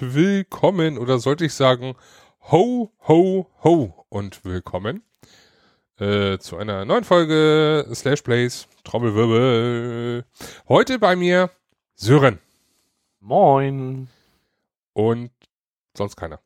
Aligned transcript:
Und 0.00 0.14
willkommen 0.14 0.96
oder 0.98 1.18
sollte 1.18 1.44
ich 1.44 1.54
sagen 1.54 1.94
ho, 2.52 2.92
ho, 3.08 3.50
ho 3.64 4.06
und 4.08 4.44
willkommen 4.44 5.02
äh, 5.98 6.38
zu 6.38 6.56
einer 6.56 6.84
neuen 6.84 7.02
Folge 7.02 7.84
Slash 7.94 8.22
Plays 8.22 8.68
Trommelwirbel. 8.84 10.24
Heute 10.68 10.98
bei 11.00 11.16
mir 11.16 11.50
Sören 11.96 12.38
Moin. 13.18 14.08
und 14.92 15.30
sonst 15.96 16.14
keiner. 16.16 16.38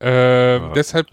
Ähm, 0.00 0.62
Ja. 0.62 0.72
Deshalb. 0.74 1.06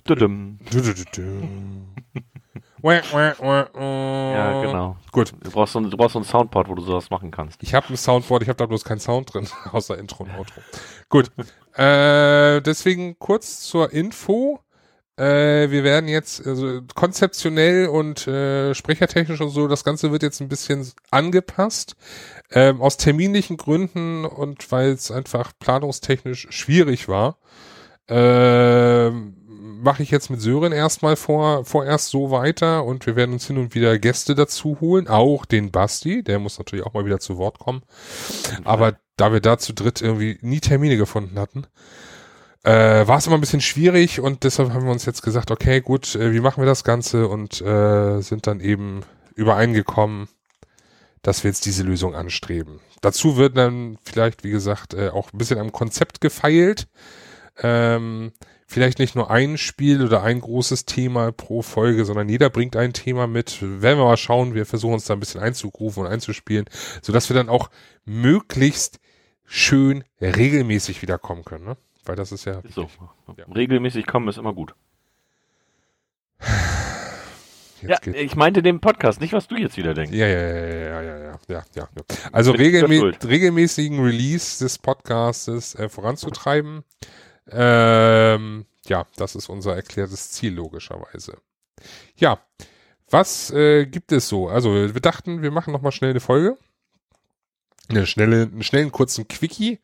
Ja, 4.34 4.62
genau. 4.62 4.96
Gut. 5.12 5.34
Du 5.44 5.52
brauchst, 5.52 5.74
so, 5.74 5.80
ein- 5.80 5.90
du 5.90 5.98
brauchst 5.98 6.14
so 6.14 6.20
ein 6.20 6.24
Soundboard, 6.26 6.70
wo 6.70 6.76
du 6.76 6.82
sowas 6.84 7.10
machen 7.10 7.32
kannst. 7.32 7.62
Ich 7.64 7.74
habe 7.74 7.88
ein 7.90 7.98
Soundboard, 7.98 8.44
ich 8.44 8.50
habe 8.50 8.58
da 8.58 8.66
bloß 8.66 8.84
keinen 8.84 9.00
Sound 9.00 9.34
drin, 9.34 9.48
außer 9.72 9.98
Intro 9.98 10.24
und 10.24 10.32
Outro. 10.38 10.62
Gut. 11.10 11.32
äh, 11.78 12.62
deswegen 12.62 13.18
kurz 13.20 13.62
zur 13.62 13.92
Info. 13.92 14.60
Äh, 15.18 15.70
wir 15.70 15.84
werden 15.84 16.08
jetzt 16.08 16.48
also 16.48 16.80
konzeptionell 16.96 17.88
und 17.88 18.26
äh, 18.26 18.74
sprechertechnisch 18.74 19.42
und 19.42 19.50
so, 19.50 19.68
das 19.68 19.84
Ganze 19.84 20.14
wird 20.14 20.24
jetzt 20.24 20.40
ein 20.40 20.48
bisschen 20.48 20.90
angepasst. 21.12 21.98
Ähm, 22.52 22.82
aus 22.82 22.96
terminlichen 22.96 23.58
Gründen 23.58 24.24
und 24.24 24.72
weil 24.72 24.92
es 24.92 25.12
einfach 25.12 25.52
planungstechnisch 25.60 26.48
schwierig 26.52 27.10
war, 27.10 27.36
ähm, 28.08 29.36
mache 29.82 30.04
ich 30.04 30.12
jetzt 30.12 30.30
mit 30.30 30.42
Sören 30.42 30.72
erstmal 30.72 31.16
vor, 31.16 31.66
vorerst 31.66 32.10
so 32.10 32.32
weiter 32.32 32.84
und 32.84 33.06
wir 33.06 33.16
werden 33.16 33.34
uns 33.34 33.48
hin 33.48 33.58
und 33.58 33.76
wieder 33.76 33.98
Gäste 33.98 34.36
dazu 34.36 34.78
holen, 34.82 35.08
auch 35.08 35.46
den 35.46 35.72
Basti, 35.72 36.24
der 36.24 36.40
muss 36.40 36.58
natürlich 36.58 36.86
auch 36.86 36.94
mal 36.94 37.06
wieder 37.06 37.20
zu 37.20 37.38
Wort 37.38 37.60
kommen. 37.60 37.82
Aber 38.64 38.98
da 39.18 39.32
wir 39.32 39.40
da 39.40 39.58
zu 39.58 39.74
dritt 39.74 40.02
irgendwie 40.02 40.38
nie 40.42 40.60
Termine 40.60 40.98
gefunden 40.98 41.40
hatten, 41.40 41.66
äh, 42.64 43.08
war 43.08 43.18
es 43.18 43.28
immer 43.28 43.38
ein 43.38 43.42
bisschen 43.42 43.62
schwierig 43.62 44.20
und 44.20 44.44
deshalb 44.44 44.74
haben 44.74 44.86
wir 44.86 44.92
uns 44.92 45.06
jetzt 45.06 45.22
gesagt, 45.22 45.52
okay, 45.52 45.82
gut, 45.82 46.16
äh, 46.16 46.34
wie 46.34 46.42
machen 46.42 46.62
wir 46.62 46.68
das 46.68 46.84
Ganze 46.84 47.28
und 47.28 47.62
äh, 47.62 48.22
sind 48.22 48.48
dann 48.48 48.60
eben 48.60 49.02
übereingekommen, 49.36 50.28
dass 51.22 51.44
wir 51.44 51.52
jetzt 51.52 51.66
diese 51.66 51.84
Lösung 51.84 52.16
anstreben. 52.16 52.80
Dazu 53.02 53.38
wird 53.38 53.58
dann 53.58 53.98
vielleicht, 54.04 54.44
wie 54.44 54.52
gesagt, 54.52 54.94
äh, 54.94 55.10
auch 55.10 55.32
ein 55.34 55.38
bisschen 55.38 55.60
am 55.60 55.72
Konzept 55.72 56.22
gefeilt. 56.22 56.88
Ähm, 57.62 58.32
vielleicht 58.70 59.00
nicht 59.00 59.16
nur 59.16 59.32
ein 59.32 59.58
Spiel 59.58 60.06
oder 60.06 60.22
ein 60.22 60.40
großes 60.40 60.86
Thema 60.86 61.32
pro 61.32 61.64
Folge, 61.64 62.06
sondern 62.06 62.30
jeder 62.30 62.50
bringt 62.52 62.76
ein 62.76 62.94
Thema 62.94 63.26
mit. 63.26 63.62
Werden 63.62 63.98
wir 63.98 64.06
mal 64.06 64.16
schauen, 64.16 64.54
wir 64.54 64.66
versuchen 64.66 64.94
uns 64.94 65.06
da 65.06 65.16
ein 65.16 65.20
bisschen 65.20 65.42
einzugrufen 65.42 66.04
und 66.04 66.10
einzuspielen, 66.10 66.66
sodass 67.02 67.30
wir 67.30 67.34
dann 67.34 67.50
auch 67.50 67.72
möglichst 68.06 69.00
schön 69.46 70.04
regelmäßig 70.22 71.02
wiederkommen 71.02 71.44
können. 71.44 71.66
Ne? 71.66 71.78
Weil 72.06 72.16
das 72.16 72.32
ist 72.32 72.46
ja. 72.46 72.60
Ist 72.60 72.76
so. 72.76 72.88
Ja. 73.36 73.46
Regelmäßig 73.54 74.06
kommen 74.06 74.28
ist 74.28 74.38
immer 74.38 74.54
gut. 74.54 74.76
Jetzt 77.82 78.06
ja, 78.06 78.14
ich 78.14 78.36
meinte 78.36 78.62
den 78.62 78.82
Podcast, 78.82 79.22
nicht 79.22 79.34
was 79.34 79.48
du 79.48 79.56
jetzt 79.56 79.78
wieder 79.78 79.94
denkst. 79.94 80.14
Ja, 80.14 80.28
ja, 80.28 80.42
ja, 80.42 80.58
ja, 80.58 81.02
ja, 81.02 81.18
ja, 81.18 81.40
ja, 81.48 81.64
ja. 81.76 81.88
Also 82.32 82.52
regelmäßigen 82.52 84.04
Release 84.04 84.64
des 84.64 84.78
Podcastes 84.78 85.76
äh, 85.76 85.90
voranzutreiben. 85.90 86.84
Ähm, 87.52 88.66
ja, 88.88 89.06
das 89.16 89.36
ist 89.36 89.50
unser 89.50 89.76
erklärtes 89.76 90.32
Ziel 90.32 90.54
logischerweise. 90.54 91.38
Ja, 92.18 92.40
was 93.10 93.52
äh, 93.52 93.86
gibt 93.86 94.12
es 94.12 94.28
so? 94.30 94.50
Also 94.50 94.74
wir 94.74 95.02
dachten, 95.02 95.42
wir 95.42 95.52
machen 95.52 95.74
noch 95.74 95.82
mal 95.82 95.92
schnell 95.92 96.12
eine 96.12 96.20
Folge, 96.20 96.58
eine 97.88 98.06
schnelle, 98.06 98.44
einen 98.44 98.64
schnellen 98.64 98.92
kurzen 98.92 99.28
Quickie, 99.28 99.80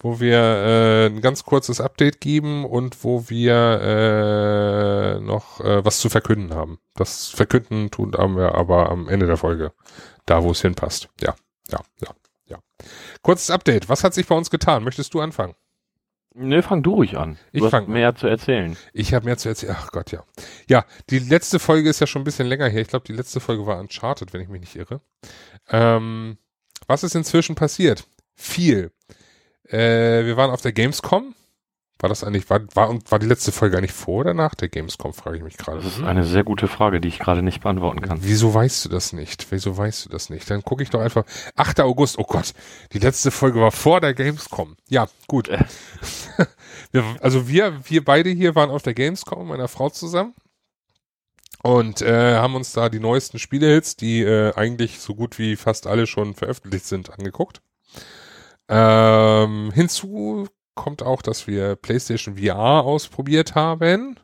wo 0.00 0.20
wir 0.20 0.38
äh, 0.38 1.06
ein 1.06 1.20
ganz 1.20 1.44
kurzes 1.44 1.80
Update 1.80 2.20
geben 2.20 2.64
und 2.64 3.02
wo 3.04 3.28
wir 3.28 3.56
äh, 3.82 5.20
noch 5.20 5.60
äh, 5.60 5.84
was 5.84 5.98
zu 5.98 6.08
verkünden 6.08 6.54
haben. 6.54 6.78
Das 6.94 7.28
Verkünden 7.28 7.90
tun 7.90 8.14
haben 8.16 8.36
wir 8.36 8.54
aber 8.54 8.90
am 8.90 9.08
Ende 9.08 9.26
der 9.26 9.36
Folge, 9.36 9.72
da 10.26 10.42
wo 10.42 10.50
es 10.52 10.60
hinpasst. 10.60 11.08
Ja, 11.20 11.34
ja, 11.70 11.80
ja, 12.00 12.10
ja. 12.46 12.58
Kurzes 13.22 13.50
Update. 13.50 13.88
Was 13.88 14.04
hat 14.04 14.14
sich 14.14 14.26
bei 14.26 14.36
uns 14.36 14.50
getan? 14.50 14.84
Möchtest 14.84 15.14
du 15.14 15.20
anfangen? 15.20 15.54
Nö, 16.34 16.62
fang 16.62 16.82
du 16.82 16.94
ruhig 16.94 17.16
an. 17.18 17.36
Ich 17.52 17.60
Du 17.60 17.68
an. 17.68 17.88
mehr 17.90 18.14
zu 18.14 18.26
erzählen. 18.28 18.76
Ich 18.92 19.12
habe 19.14 19.24
mehr 19.24 19.38
zu 19.38 19.48
erzählen. 19.48 19.74
Ach 19.76 19.90
Gott, 19.90 20.12
ja. 20.12 20.24
Ja, 20.68 20.84
die 21.10 21.18
letzte 21.18 21.58
Folge 21.58 21.88
ist 21.88 22.00
ja 22.00 22.06
schon 22.06 22.22
ein 22.22 22.24
bisschen 22.24 22.46
länger 22.46 22.68
her. 22.68 22.82
Ich 22.82 22.88
glaube, 22.88 23.06
die 23.06 23.12
letzte 23.12 23.40
Folge 23.40 23.66
war 23.66 23.78
Uncharted, 23.80 24.32
wenn 24.32 24.40
ich 24.40 24.48
mich 24.48 24.60
nicht 24.60 24.76
irre. 24.76 25.00
Ähm, 25.68 26.38
was 26.86 27.02
ist 27.02 27.14
inzwischen 27.16 27.54
passiert? 27.56 28.06
Viel. 28.36 28.92
Äh, 29.68 30.24
wir 30.26 30.36
waren 30.36 30.50
auf 30.50 30.62
der 30.62 30.72
Gamescom. 30.72 31.34
War 32.00 32.08
das 32.08 32.22
eigentlich, 32.22 32.48
war, 32.48 32.60
war, 32.74 32.88
und 32.88 33.10
war 33.10 33.18
die 33.18 33.26
letzte 33.26 33.50
Folge 33.50 33.76
eigentlich 33.76 33.92
vor 33.92 34.20
oder 34.20 34.32
nach 34.32 34.54
der 34.54 34.68
Gamescom, 34.68 35.12
frage 35.12 35.38
ich 35.38 35.42
mich 35.42 35.56
gerade. 35.56 35.78
Das 35.78 35.98
ist 35.98 36.02
eine 36.02 36.24
sehr 36.24 36.44
gute 36.44 36.68
Frage, 36.68 37.00
die 37.00 37.08
ich 37.08 37.18
gerade 37.18 37.42
nicht 37.42 37.60
beantworten 37.60 38.02
kann. 38.02 38.18
Wieso 38.22 38.54
weißt 38.54 38.84
du 38.84 38.88
das 38.88 39.12
nicht? 39.12 39.48
Wieso 39.50 39.76
weißt 39.76 40.04
du 40.04 40.08
das 40.08 40.30
nicht? 40.30 40.48
Dann 40.48 40.62
gucke 40.62 40.84
ich 40.84 40.90
doch 40.90 41.00
einfach. 41.00 41.24
8. 41.56 41.80
August, 41.80 42.18
oh 42.18 42.24
Gott, 42.24 42.54
die 42.92 43.00
letzte 43.00 43.32
Folge 43.32 43.60
war 43.60 43.72
vor 43.72 44.00
der 44.00 44.14
Gamescom. 44.14 44.76
Ja, 44.88 45.08
gut. 45.26 45.48
Äh. 45.48 45.64
wir, 46.92 47.04
also 47.20 47.48
wir, 47.48 47.80
wir 47.84 48.04
beide 48.04 48.30
hier 48.30 48.54
waren 48.54 48.70
auf 48.70 48.82
der 48.82 48.94
Gamescom, 48.94 49.40
mit 49.40 49.48
meiner 49.48 49.68
Frau 49.68 49.90
zusammen. 49.90 50.34
Und 51.64 52.02
äh, 52.02 52.36
haben 52.36 52.54
uns 52.54 52.72
da 52.72 52.88
die 52.88 53.00
neuesten 53.00 53.40
Spielehits, 53.40 53.96
die 53.96 54.22
äh, 54.22 54.54
eigentlich 54.54 55.00
so 55.00 55.16
gut 55.16 55.40
wie 55.40 55.56
fast 55.56 55.88
alle 55.88 56.06
schon 56.06 56.34
veröffentlicht 56.34 56.86
sind, 56.86 57.10
angeguckt. 57.10 57.60
Ähm, 58.68 59.72
hinzu 59.74 60.46
kommt 60.78 61.02
auch, 61.02 61.22
dass 61.22 61.48
wir 61.48 61.74
PlayStation 61.74 62.36
VR 62.36 62.84
ausprobiert 62.84 63.56
haben, 63.56 64.16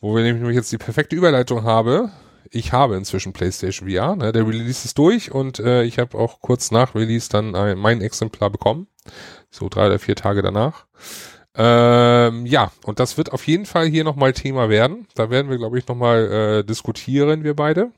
wo 0.00 0.14
wir 0.16 0.24
nämlich 0.24 0.54
jetzt 0.54 0.72
die 0.72 0.78
perfekte 0.78 1.14
Überleitung 1.14 1.62
habe. 1.62 2.10
Ich 2.50 2.72
habe 2.72 2.96
inzwischen 2.96 3.32
PlayStation 3.32 3.88
VR, 3.88 4.16
ne? 4.16 4.32
der 4.32 4.46
Release 4.46 4.84
ist 4.84 4.98
durch 4.98 5.30
und 5.30 5.60
äh, 5.60 5.84
ich 5.84 5.98
habe 5.98 6.18
auch 6.18 6.40
kurz 6.40 6.72
nach 6.72 6.94
Release 6.94 7.28
dann 7.30 7.54
ein, 7.54 7.78
mein 7.78 8.02
Exemplar 8.02 8.50
bekommen, 8.50 8.88
so 9.50 9.68
drei 9.68 9.86
oder 9.86 9.98
vier 10.00 10.16
Tage 10.16 10.42
danach. 10.42 10.86
Ähm, 11.56 12.46
ja, 12.46 12.72
und 12.84 12.98
das 12.98 13.16
wird 13.16 13.32
auf 13.32 13.46
jeden 13.46 13.64
Fall 13.64 13.86
hier 13.86 14.02
nochmal 14.02 14.32
Thema 14.32 14.68
werden. 14.68 15.06
Da 15.14 15.30
werden 15.30 15.50
wir, 15.50 15.56
glaube 15.56 15.78
ich, 15.78 15.86
nochmal 15.86 16.32
äh, 16.32 16.64
diskutieren, 16.64 17.44
wir 17.44 17.54
beide. 17.54 17.92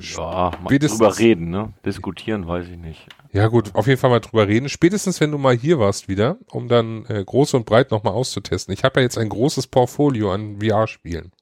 Ja, 0.00 0.50
mal 0.60 0.78
drüber 0.78 1.18
reden, 1.18 1.50
ne? 1.50 1.72
Diskutieren, 1.84 2.48
weiß 2.48 2.66
ich 2.66 2.78
nicht. 2.78 3.06
Ja 3.34 3.48
gut, 3.48 3.74
auf 3.74 3.88
jeden 3.88 4.00
Fall 4.00 4.10
mal 4.10 4.20
drüber 4.20 4.46
reden. 4.46 4.68
Spätestens, 4.68 5.20
wenn 5.20 5.32
du 5.32 5.38
mal 5.38 5.56
hier 5.56 5.80
warst 5.80 6.06
wieder, 6.06 6.38
um 6.52 6.68
dann 6.68 7.04
äh, 7.06 7.24
groß 7.24 7.54
und 7.54 7.66
breit 7.66 7.90
nochmal 7.90 8.12
auszutesten. 8.12 8.72
Ich 8.72 8.84
habe 8.84 9.00
ja 9.00 9.02
jetzt 9.02 9.18
ein 9.18 9.28
großes 9.28 9.66
Portfolio 9.66 10.32
an 10.32 10.60
VR-Spielen. 10.60 11.32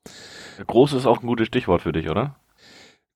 Groß 0.66 0.94
ist 0.94 1.04
auch 1.04 1.20
ein 1.22 1.26
gutes 1.26 1.48
Stichwort 1.48 1.82
für 1.82 1.92
dich, 1.92 2.08
oder? 2.08 2.36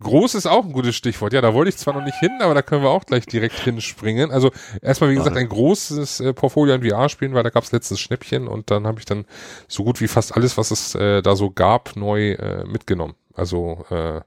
Groß 0.03 0.35
ist 0.35 0.45
auch 0.45 0.67
ein 0.67 0.75
gutes 0.75 0.95
Stichwort. 0.95 1.33
Ja, 1.33 1.41
da 1.41 1.55
wollte 1.55 1.71
ich 1.71 1.79
zwar 1.79 1.95
noch 1.95 2.05
nicht 2.05 2.19
hin, 2.19 2.33
aber 2.43 2.53
da 2.53 2.61
können 2.61 2.83
wir 2.83 2.91
auch 2.91 3.07
gleich 3.07 3.25
direkt 3.25 3.59
hinspringen. 3.61 4.31
Also 4.31 4.51
erstmal, 4.83 5.09
wie 5.09 5.15
gesagt, 5.15 5.39
ein 5.39 5.49
großes 5.49 6.21
äh, 6.21 6.35
Portfolio 6.35 6.75
an 6.75 6.83
VR-Spielen, 6.83 7.33
weil 7.33 7.45
da 7.45 7.49
gab 7.49 7.65
es 7.65 7.73
letztens 7.73 8.01
Schnäppchen 8.01 8.47
und 8.47 8.71
dann 8.71 8.87
habe 8.87 8.99
ich 8.99 9.07
dann 9.07 9.25
so 9.69 9.85
gut 9.85 10.03
wie 10.03 10.09
fast 10.09 10.37
alles, 10.37 10.59
was 10.59 10.71
es 10.71 10.95
äh, 10.95 11.23
da 11.23 11.35
so 11.35 11.51
gab, 11.51 11.97
neu 11.97 12.33
äh, 12.33 12.67
mitgenommen. 12.67 13.15
Also 13.33 13.87
äh, 13.89 14.21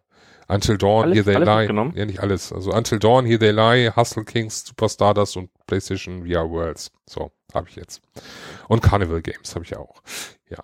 Until 0.49 0.77
Dawn, 0.77 1.03
Alles- 1.05 1.25
Here 1.25 1.25
They 1.25 1.43
Lie. 1.43 1.91
Ja, 1.95 2.05
nicht 2.05 2.19
alles. 2.19 2.51
Also 2.51 2.71
Until 2.73 2.99
Dawn, 2.99 3.25
Here 3.25 3.39
They 3.39 3.51
Lie, 3.51 3.95
Hustle 3.95 4.25
Kings, 4.25 4.65
Super 4.65 4.89
Stardust 4.89 5.37
und 5.37 5.49
PlayStation 5.67 6.25
VR 6.25 6.49
Worlds. 6.49 6.91
So, 7.05 7.31
habe 7.53 7.69
ich 7.69 7.75
jetzt. 7.75 8.01
Und 8.67 8.81
Carnival 8.81 9.21
Games 9.21 9.53
habe 9.55 9.63
ich 9.65 9.77
auch. 9.77 10.01
Ja. 10.49 10.57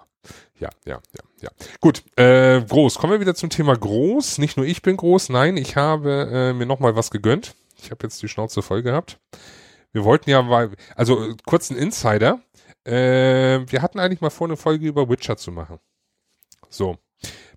Ja, 0.58 0.70
ja, 0.86 0.96
ja, 1.14 1.24
ja. 1.42 1.50
Gut, 1.82 2.04
äh, 2.18 2.62
groß. 2.62 2.96
Kommen 2.98 3.14
wir 3.14 3.20
wieder 3.20 3.36
zum 3.36 3.50
Thema 3.50 3.76
groß. 3.78 4.38
Nicht 4.40 4.58
nur 4.58 4.66
ich 4.66 4.82
bin 4.82 4.98
groß, 4.98 5.30
nein, 5.30 5.58
ich 5.58 5.76
habe 5.76 6.30
äh, 6.32 6.54
mir 6.54 6.66
nochmal 6.66 6.96
was 6.96 7.12
gegönnt. 7.12 7.56
Ich 7.78 7.92
habe 7.92 8.04
jetzt 8.04 8.22
die 8.24 8.28
Schnauze 8.30 8.62
voll 8.62 8.82
gehabt. 8.82 9.20
Wir 9.92 10.04
wollten 10.04 10.30
ja 10.30 10.42
mal, 10.42 10.72
also 10.96 11.24
äh, 11.30 11.36
kurz 11.46 11.70
ein 11.70 11.78
Insider. 11.78 12.40
Äh, 12.86 12.92
wir 13.68 13.82
hatten 13.82 14.00
eigentlich 14.00 14.22
mal 14.22 14.30
vor, 14.30 14.48
eine 14.48 14.58
Folge 14.58 14.88
über 14.88 15.10
Witcher 15.10 15.38
zu 15.38 15.52
machen. 15.52 15.80
So. 16.70 16.98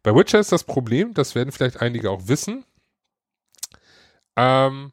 Bei 0.03 0.15
Witcher 0.15 0.41
ist 0.41 0.53
das 0.53 0.65
Problem, 0.65 1.15
das 1.15 1.35
werden 1.35 1.53
vielleicht 1.53 1.81
einige 1.81 2.11
auch 2.11 2.29
wissen. 2.29 2.65
Ähm, 4.37 4.93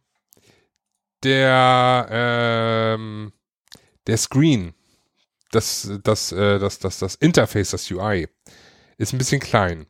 der, 1.24 2.08
ähm, 2.12 3.34
der 4.08 4.18
Screen, 4.18 4.74
das, 5.52 5.90
das, 6.04 6.32
äh, 6.32 6.60
das, 6.60 6.80
das, 6.80 7.00
das 7.00 7.16
Interface, 7.16 7.72
das 7.72 7.90
UI, 7.90 8.28
ist 8.98 9.14
ein 9.14 9.18
bisschen 9.18 9.40
klein. 9.40 9.88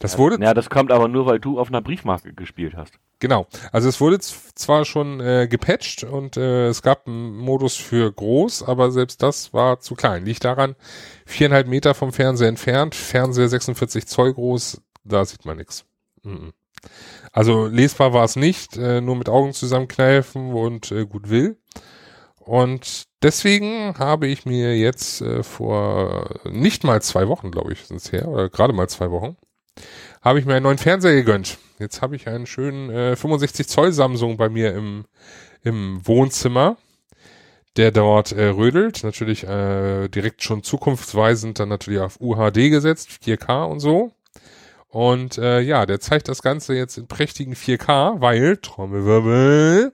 Das 0.00 0.18
wurde, 0.18 0.42
Ja, 0.42 0.54
das 0.54 0.70
kommt 0.70 0.90
aber 0.92 1.08
nur, 1.08 1.26
weil 1.26 1.38
du 1.40 1.58
auf 1.58 1.68
einer 1.68 1.82
Briefmarke 1.82 2.32
gespielt 2.32 2.74
hast. 2.76 2.94
genau. 3.20 3.46
Also 3.72 3.88
es 3.88 4.00
wurde 4.00 4.18
zwar 4.18 4.84
schon 4.84 5.20
äh, 5.20 5.46
gepatcht 5.48 6.04
und 6.04 6.36
äh, 6.36 6.68
es 6.68 6.82
gab 6.82 7.06
einen 7.06 7.36
Modus 7.36 7.76
für 7.76 8.12
groß, 8.12 8.62
aber 8.62 8.90
selbst 8.90 9.22
das 9.22 9.52
war 9.52 9.80
zu 9.80 9.94
klein. 9.94 10.24
Liegt 10.24 10.44
daran, 10.44 10.74
viereinhalb 11.26 11.66
Meter 11.68 11.94
vom 11.94 12.12
Fernseher 12.12 12.48
entfernt, 12.48 12.94
Fernseher 12.94 13.48
46 13.48 14.06
Zoll 14.06 14.34
groß, 14.34 14.80
da 15.04 15.24
sieht 15.24 15.44
man 15.44 15.56
nichts. 15.56 15.84
Mhm. 16.22 16.52
Also 17.32 17.66
lesbar 17.66 18.12
war 18.12 18.24
es 18.24 18.36
nicht, 18.36 18.76
äh, 18.76 19.00
nur 19.00 19.16
mit 19.16 19.28
Augen 19.28 19.52
zusammenkneifen 19.52 20.52
und 20.52 20.92
äh, 20.92 21.06
gut 21.06 21.30
will. 21.30 21.56
Und 22.38 23.04
deswegen 23.22 23.98
habe 23.98 24.26
ich 24.26 24.44
mir 24.44 24.76
jetzt 24.76 25.22
äh, 25.22 25.42
vor 25.42 26.28
nicht 26.44 26.84
mal 26.84 27.00
zwei 27.00 27.26
Wochen, 27.28 27.50
glaube 27.50 27.72
ich, 27.72 27.86
sind 27.86 27.96
es 27.96 28.12
her, 28.12 28.28
oder 28.28 28.50
gerade 28.50 28.74
mal 28.74 28.86
zwei 28.88 29.10
Wochen, 29.10 29.36
habe 30.22 30.38
ich 30.38 30.46
mir 30.46 30.54
einen 30.54 30.64
neuen 30.64 30.78
Fernseher 30.78 31.14
gegönnt. 31.14 31.58
Jetzt 31.78 32.02
habe 32.02 32.16
ich 32.16 32.28
einen 32.28 32.46
schönen 32.46 32.90
äh, 32.90 33.16
65 33.16 33.68
Zoll 33.68 33.92
Samsung 33.92 34.36
bei 34.36 34.48
mir 34.48 34.74
im, 34.74 35.04
im 35.62 36.06
Wohnzimmer, 36.06 36.76
der 37.76 37.90
dort 37.90 38.32
äh, 38.32 38.46
rödelt. 38.46 39.04
Natürlich 39.04 39.44
äh, 39.44 40.08
direkt 40.08 40.42
schon 40.42 40.62
zukunftsweisend 40.62 41.58
dann 41.58 41.68
natürlich 41.68 42.00
auf 42.00 42.20
UHD 42.20 42.70
gesetzt, 42.70 43.10
4K 43.24 43.64
und 43.64 43.80
so. 43.80 44.12
Und 44.94 45.38
äh, 45.38 45.58
ja, 45.58 45.86
der 45.86 45.98
zeigt 45.98 46.28
das 46.28 46.40
Ganze 46.40 46.74
jetzt 46.74 46.98
in 46.98 47.08
prächtigen 47.08 47.54
4K, 47.54 48.20
weil, 48.20 48.58
Trommelwirbel, 48.58 49.92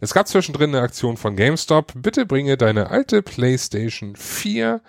es 0.00 0.14
gab 0.14 0.28
zwischendrin 0.28 0.72
eine 0.72 0.84
Aktion 0.84 1.16
von 1.16 1.34
GameStop. 1.34 1.92
Bitte 1.96 2.26
bringe 2.26 2.56
deine 2.56 2.90
alte 2.90 3.22
PlayStation 3.22 4.14
4 4.14 4.80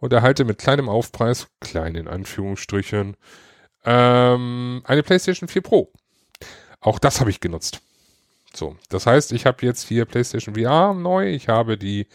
und 0.00 0.12
erhalte 0.12 0.44
mit 0.44 0.58
kleinem 0.58 0.90
Aufpreis, 0.90 1.48
klein 1.60 1.94
in 1.94 2.08
Anführungsstrichen, 2.08 3.16
ähm, 3.86 4.82
eine 4.84 5.02
PlayStation 5.02 5.48
4 5.48 5.62
Pro. 5.62 5.92
Auch 6.80 6.98
das 6.98 7.20
habe 7.20 7.30
ich 7.30 7.40
genutzt. 7.40 7.80
So, 8.54 8.76
das 8.88 9.06
heißt, 9.06 9.32
ich 9.32 9.46
habe 9.46 9.64
jetzt 9.64 9.86
hier 9.86 10.04
PlayStation 10.04 10.54
VR 10.54 10.94
neu, 10.94 11.28
ich 11.30 11.48
habe 11.48 11.76
die 11.78 12.06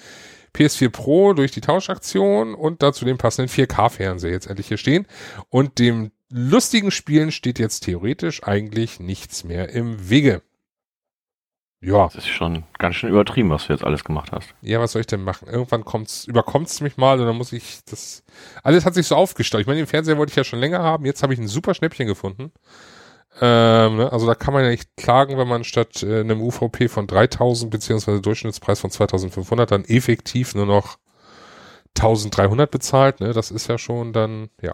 PS4 0.56 0.90
Pro 0.90 1.34
durch 1.34 1.52
die 1.52 1.62
Tauschaktion 1.62 2.54
und 2.56 2.84
dazu 2.84 3.06
den 3.06 3.18
passenden 3.18 3.50
4K-Fernseher 3.50 4.32
jetzt 4.32 4.48
endlich 4.48 4.68
hier 4.68 4.78
stehen. 4.78 5.08
Und 5.50 5.80
dem 5.80 6.12
lustigen 6.30 6.92
Spielen 6.92 7.32
steht 7.32 7.60
jetzt 7.60 7.82
theoretisch 7.82 8.44
eigentlich 8.44 9.00
nichts 9.00 9.44
mehr 9.44 9.70
im 9.70 10.10
Wege. 10.10 10.42
Ja. 11.84 12.06
Das 12.06 12.16
ist 12.16 12.28
schon 12.28 12.64
ganz 12.78 12.96
schön 12.96 13.10
übertrieben, 13.10 13.50
was 13.50 13.66
du 13.66 13.74
jetzt 13.74 13.84
alles 13.84 14.04
gemacht 14.04 14.32
hast. 14.32 14.54
Ja, 14.62 14.80
was 14.80 14.92
soll 14.92 15.02
ich 15.02 15.08
denn 15.08 15.24
machen? 15.24 15.48
Irgendwann 15.48 15.84
kommt's, 15.84 16.26
überkommt's 16.26 16.80
mich 16.80 16.96
mal 16.98 17.20
und 17.20 17.26
dann 17.26 17.38
muss 17.38 17.52
ich 17.54 17.80
das. 17.86 18.24
Alles 18.64 18.86
hat 18.86 18.94
sich 18.94 19.08
so 19.08 19.16
aufgestaut. 19.16 19.62
Ich 19.62 19.68
meine, 19.68 19.80
den 19.80 19.88
Fernseher 19.88 20.18
wollte 20.18 20.32
ich 20.32 20.36
ja 20.36 20.44
schon 20.44 20.60
länger 20.60 20.84
haben. 20.84 21.06
Jetzt 21.06 21.24
habe 21.24 21.34
ich 21.34 21.40
ein 21.40 21.48
super 21.48 21.74
Schnäppchen 21.74 22.06
gefunden. 22.06 22.52
Ähm, 23.40 23.98
ne? 23.98 24.12
Also 24.12 24.28
da 24.28 24.36
kann 24.36 24.54
man 24.54 24.64
ja 24.64 24.70
nicht 24.70 24.96
klagen, 24.96 25.38
wenn 25.38 25.48
man 25.48 25.64
statt 25.64 26.04
äh, 26.04 26.20
einem 26.20 26.42
UVP 26.42 26.88
von 26.88 27.08
3000 27.08 27.72
beziehungsweise 27.72 28.22
Durchschnittspreis 28.22 28.80
von 28.80 28.92
2500 28.92 29.72
dann 29.72 29.86
effektiv 29.86 30.54
nur 30.54 30.68
noch 30.68 30.98
1300 31.98 32.70
bezahlt. 32.70 33.22
Ne? 33.22 33.34
Das 33.34 33.50
ist 33.50 33.68
ja 33.68 33.80
schon 33.80 34.14
dann, 34.14 34.50
ja. 34.62 34.74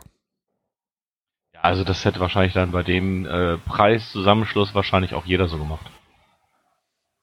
Ja, 1.54 1.62
also 1.62 1.84
das 1.86 2.04
hätte 2.04 2.20
wahrscheinlich 2.20 2.54
dann 2.54 2.72
bei 2.72 2.84
dem 2.84 3.26
äh, 3.26 3.58
Preiszusammenschluss 3.60 4.76
wahrscheinlich 4.76 5.14
auch 5.14 5.26
jeder 5.26 5.48
so 5.48 5.58
gemacht. 5.58 5.90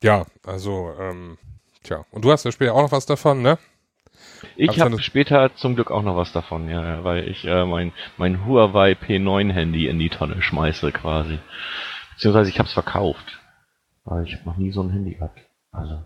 Ja, 0.02 0.26
also, 0.44 0.92
ähm, 0.98 1.38
tja. 1.82 2.04
Und 2.10 2.24
du 2.24 2.32
hast 2.32 2.44
ja 2.44 2.52
später 2.52 2.74
auch 2.74 2.82
noch 2.82 2.92
was 2.92 3.06
davon, 3.06 3.42
ne? 3.42 3.58
Ich 4.56 4.80
habe 4.80 5.00
später 5.00 5.54
zum 5.56 5.74
Glück 5.74 5.90
auch 5.90 6.02
noch 6.02 6.16
was 6.16 6.32
davon, 6.32 6.68
ja, 6.68 7.02
weil 7.04 7.28
ich 7.28 7.44
äh, 7.44 7.64
mein, 7.64 7.92
mein 8.16 8.44
Huawei 8.46 8.92
P9 8.92 9.52
Handy 9.52 9.88
in 9.88 9.98
die 9.98 10.10
Tonne 10.10 10.42
schmeiße 10.42 10.92
quasi. 10.92 11.38
Beziehungsweise 12.14 12.50
ich 12.50 12.58
habe 12.58 12.68
es 12.68 12.74
verkauft. 12.74 13.40
Weil 14.04 14.24
ich 14.24 14.34
habe 14.34 14.44
noch 14.44 14.56
nie 14.56 14.70
so 14.70 14.82
ein 14.82 14.90
Handy 14.90 15.14
gehabt. 15.14 15.40
Also. 15.72 16.04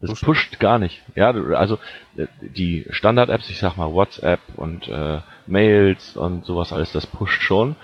Das 0.00 0.20
pusht 0.20 0.58
gar 0.60 0.78
nicht. 0.78 1.02
Ja, 1.14 1.30
also 1.30 1.78
äh, 2.16 2.26
die 2.40 2.86
Standard-Apps, 2.90 3.48
ich 3.48 3.58
sag 3.58 3.76
mal 3.76 3.92
WhatsApp 3.92 4.40
und 4.56 4.88
äh, 4.88 5.20
Mails 5.46 6.16
und 6.16 6.44
sowas 6.44 6.72
alles, 6.72 6.92
das 6.92 7.06
pusht 7.06 7.42
schon. 7.42 7.76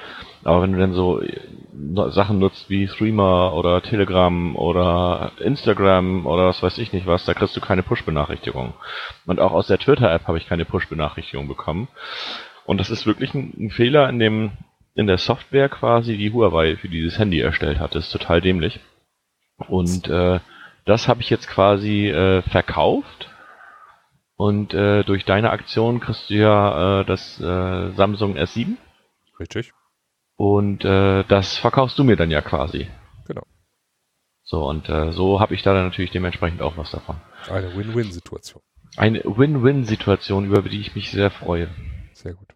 Aber 0.44 0.62
wenn 0.62 0.72
du 0.72 0.78
dann 0.78 0.94
so 0.94 1.20
äh, 1.20 1.38
Sachen 2.10 2.38
nutzt 2.38 2.70
wie 2.70 2.86
Threema 2.86 3.52
oder 3.52 3.82
Telegram 3.82 4.56
oder 4.56 5.32
Instagram 5.38 6.26
oder 6.26 6.46
was 6.46 6.62
weiß 6.62 6.78
ich 6.78 6.92
nicht 6.92 7.06
was, 7.06 7.24
da 7.24 7.34
kriegst 7.34 7.56
du 7.56 7.60
keine 7.60 7.82
Push-Benachrichtigung. 7.82 8.74
Und 9.26 9.40
auch 9.40 9.52
aus 9.52 9.66
der 9.66 9.78
Twitter-App 9.78 10.26
habe 10.26 10.38
ich 10.38 10.46
keine 10.46 10.64
Push-Benachrichtigung 10.64 11.48
bekommen. 11.48 11.88
Und 12.64 12.78
das 12.78 12.90
ist 12.90 13.06
wirklich 13.06 13.34
ein, 13.34 13.52
ein, 13.58 13.70
Fehler 13.70 14.08
in 14.08 14.18
dem 14.18 14.52
in 14.94 15.06
der 15.06 15.18
Software 15.18 15.68
quasi, 15.68 16.16
die 16.16 16.32
Huawei 16.32 16.76
für 16.76 16.88
dieses 16.88 17.18
Handy 17.18 17.40
erstellt 17.40 17.78
hat. 17.78 17.94
Das 17.94 18.06
ist 18.06 18.12
total 18.12 18.40
dämlich. 18.40 18.80
Und 19.68 20.08
äh, 20.08 20.40
das 20.84 21.08
habe 21.08 21.20
ich 21.20 21.30
jetzt 21.30 21.48
quasi 21.48 22.08
äh, 22.08 22.42
verkauft. 22.42 23.30
Und 24.36 24.72
äh, 24.74 25.04
durch 25.04 25.24
deine 25.24 25.50
Aktion 25.50 26.00
kriegst 26.00 26.30
du 26.30 26.34
ja 26.34 27.00
äh, 27.00 27.04
das 27.04 27.40
äh, 27.40 27.90
Samsung 27.92 28.36
S7. 28.36 28.76
Richtig. 29.38 29.72
Und 30.40 30.86
äh, 30.86 31.22
das 31.24 31.58
verkaufst 31.58 31.98
du 31.98 32.02
mir 32.02 32.16
dann 32.16 32.30
ja 32.30 32.40
quasi. 32.40 32.88
Genau. 33.26 33.42
So, 34.42 34.66
und 34.66 34.88
äh, 34.88 35.12
so 35.12 35.38
habe 35.38 35.54
ich 35.54 35.62
da 35.62 35.74
dann 35.74 35.84
natürlich 35.84 36.12
dementsprechend 36.12 36.62
auch 36.62 36.78
was 36.78 36.90
davon. 36.90 37.20
Eine 37.50 37.76
Win-Win-Situation. 37.76 38.62
Eine 38.96 39.22
Win-Win-Situation, 39.22 40.46
über 40.46 40.62
die 40.62 40.80
ich 40.80 40.94
mich 40.94 41.10
sehr 41.10 41.30
freue. 41.30 41.68
Sehr 42.14 42.32
gut. 42.32 42.48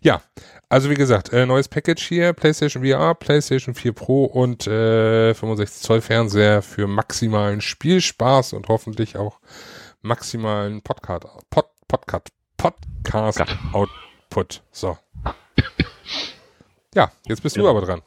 Ja, 0.00 0.22
also 0.68 0.90
wie 0.90 0.94
gesagt, 0.94 1.32
äh, 1.32 1.44
neues 1.44 1.66
Package 1.66 2.06
hier, 2.06 2.34
PlayStation 2.34 2.84
VR, 2.84 3.16
PlayStation 3.16 3.74
4 3.74 3.92
Pro 3.94 4.26
und 4.26 4.68
äh, 4.68 5.34
65 5.34 5.82
Zoll 5.82 6.02
Fernseher 6.02 6.62
für 6.62 6.86
maximalen 6.86 7.60
Spielspaß 7.60 8.52
und 8.52 8.68
hoffentlich 8.68 9.16
auch 9.16 9.40
maximalen 10.02 10.82
Podcast, 10.82 11.26
Pod, 11.50 11.66
Podcast, 11.88 12.28
Podcast 12.56 13.42
Output. 13.72 14.62
So. 14.70 14.98
Ja, 16.94 17.10
jetzt 17.26 17.42
bist 17.42 17.56
ja. 17.56 17.62
du 17.62 17.68
aber 17.68 17.80
dran. 17.80 18.02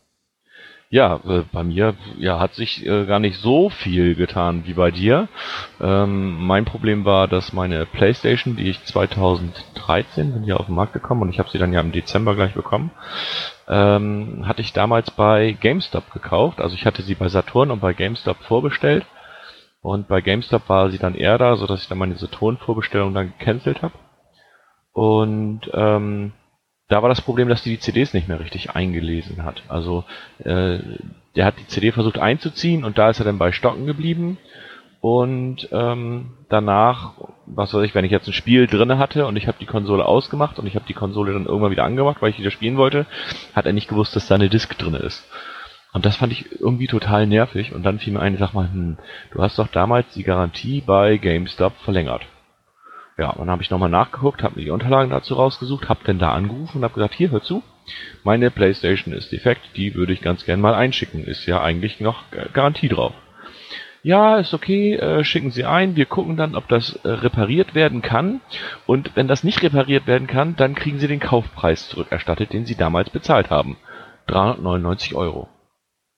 Ja, 0.90 1.20
äh, 1.28 1.44
bei 1.52 1.64
mir 1.64 1.96
ja, 2.20 2.40
hat 2.40 2.54
sich 2.54 2.86
äh, 2.86 3.06
gar 3.06 3.20
nicht 3.20 3.40
so 3.40 3.70
viel 3.70 4.16
getan 4.16 4.64
wie 4.66 4.74
bei 4.74 4.92
dir. 4.92 5.28
Ähm, 5.82 6.46
mein 6.46 6.66
Problem 6.66 7.06
war, 7.06 7.28
dass 7.28 7.54
meine 7.54 7.86
Playstation, 7.88 8.56
die 8.56 8.70
ich 8.70 8.84
2013 8.86 10.34
bin 10.34 10.44
ja 10.44 10.58
auf 10.58 10.68
den 10.68 10.76
Markt 10.76 10.94
gekommen 10.94 11.24
und 11.24 11.30
ich 11.30 11.40
habe 11.40 11.50
sie 11.50 11.58
dann 11.58 11.74
ja 11.74 11.82
im 11.82 11.92
Dezember 11.92 12.36
gleich 12.36 12.54
bekommen, 12.54 12.92
ähm, 13.68 14.48
hatte 14.48 14.62
ich 14.62 14.74
damals 14.74 15.10
bei 15.10 15.58
GameStop 15.60 16.12
gekauft. 16.14 16.62
Also 16.62 16.76
ich 16.76 16.86
hatte 16.86 17.02
sie 17.02 17.16
bei 17.16 17.30
Saturn 17.30 17.72
und 17.72 17.82
bei 17.82 17.94
GameStop 17.94 18.38
vorbestellt. 18.44 19.06
Und 19.82 20.08
bei 20.08 20.22
GameStop 20.22 20.70
war 20.70 20.90
sie 20.92 20.98
dann 20.98 21.16
eher 21.16 21.38
da, 21.38 21.56
sodass 21.58 21.82
ich 21.82 21.88
dann 21.88 21.98
meine 21.98 22.16
Saturn-Vorbestellung 22.16 23.14
dann 23.14 23.34
gecancelt 23.38 23.82
habe. 23.82 23.94
Und 24.94 25.70
ähm, 25.74 26.34
da 26.88 27.02
war 27.02 27.10
das 27.10 27.22
Problem, 27.22 27.50
dass 27.50 27.64
die 27.64 27.72
die 27.72 27.80
CDs 27.80 28.14
nicht 28.14 28.28
mehr 28.28 28.40
richtig 28.40 28.72
eingelesen 28.72 29.44
hat. 29.44 29.64
Also 29.68 30.04
äh, 30.44 30.80
der 31.36 31.46
hat 31.46 31.56
die 31.60 31.68
CD 31.68 31.92
versucht 31.92 32.20
einzuziehen 32.20 32.84
und 32.84 32.98
da 32.98 33.10
ist 33.10 33.20
er 33.20 33.26
dann 33.26 33.40
bei 33.40 33.52
Stocken 33.52 33.86
geblieben. 33.86 34.38
Und 35.02 35.70
ähm, 35.72 36.32
danach, 36.50 37.14
was 37.46 37.74
weiß 37.74 37.84
ich, 37.84 37.94
wenn 37.94 38.06
ich 38.06 38.12
jetzt 38.12 38.28
ein 38.28 38.34
Spiel 38.34 38.66
drinne 38.66 38.98
hatte 38.98 39.28
und 39.28 39.36
ich 39.36 39.48
habe 39.48 39.58
die 39.60 39.68
Konsole 39.68 40.06
ausgemacht 40.06 40.58
und 40.58 40.66
ich 40.66 40.76
habe 40.76 40.86
die 40.88 40.96
Konsole 40.96 41.34
dann 41.34 41.46
irgendwann 41.46 41.70
wieder 41.70 41.84
angemacht, 41.84 42.22
weil 42.22 42.32
ich 42.32 42.40
wieder 42.40 42.50
spielen 42.50 42.78
wollte, 42.78 43.06
hat 43.54 43.68
er 43.68 43.74
nicht 43.74 43.88
gewusst, 43.88 44.16
dass 44.16 44.28
da 44.28 44.36
eine 44.36 44.50
Disk 44.50 44.76
drinne 44.78 44.98
ist. 44.98 45.24
Und 45.94 46.06
das 46.06 46.18
fand 46.18 46.34
ich 46.34 46.60
irgendwie 46.60 46.88
total 46.88 47.28
nervig. 47.28 47.74
Und 47.74 47.84
dann 47.84 48.00
fiel 48.00 48.14
mir 48.14 48.20
ein, 48.20 48.38
sag 48.38 48.54
mal, 48.54 48.70
hm, 48.72 48.98
du 49.32 49.42
hast 49.42 49.60
doch 49.60 49.68
damals 49.68 50.12
die 50.14 50.24
Garantie 50.24 50.82
bei 50.82 51.18
GameStop 51.18 51.74
verlängert. 51.84 52.26
Ja, 53.18 53.34
dann 53.38 53.50
habe 53.50 53.62
ich 53.62 53.70
nochmal 53.70 53.90
nachgeguckt, 53.90 54.44
habe 54.44 54.56
mir 54.58 54.66
die 54.66 54.72
Unterlagen 54.72 55.10
dazu 55.10 55.36
rausgesucht, 55.36 55.88
habe 55.88 56.02
dann 56.04 56.20
da 56.20 56.34
angerufen 56.34 56.78
und 56.80 56.84
habe 56.84 56.96
gesagt, 56.96 57.14
hier, 57.14 57.32
hör 57.32 57.42
zu, 57.42 57.64
meine 58.24 58.52
Playstation 58.52 59.14
ist 59.14 59.32
defekt, 59.32 59.62
die 59.78 59.96
würde 59.96 60.12
ich 60.12 60.22
ganz 60.22 60.44
gern 60.46 60.60
mal 60.60 60.74
einschicken. 60.74 61.24
Ist 61.24 61.46
ja 61.46 61.62
eigentlich 61.62 62.00
noch 62.00 62.24
Garantie 62.54 62.90
drauf. 62.90 63.14
Ja, 64.04 64.38
ist 64.38 64.54
okay, 64.54 64.96
äh, 64.96 65.24
schicken 65.24 65.50
Sie 65.50 65.66
ein, 65.66 65.96
wir 65.96 66.06
gucken 66.06 66.38
dann, 66.38 66.56
ob 66.56 66.68
das 66.68 66.96
äh, 66.98 67.10
repariert 67.10 67.74
werden 67.74 68.04
kann. 68.04 68.40
Und 68.86 69.16
wenn 69.16 69.28
das 69.28 69.44
nicht 69.44 69.64
repariert 69.64 70.06
werden 70.06 70.28
kann, 70.28 70.56
dann 70.56 70.76
kriegen 70.76 71.00
Sie 71.00 71.08
den 71.08 71.20
Kaufpreis 71.20 71.90
zurückerstattet, 71.90 72.54
den 72.54 72.68
Sie 72.68 72.76
damals 72.76 73.10
bezahlt 73.10 73.50
haben. 73.50 73.78
399 74.28 75.16
Euro. 75.16 75.48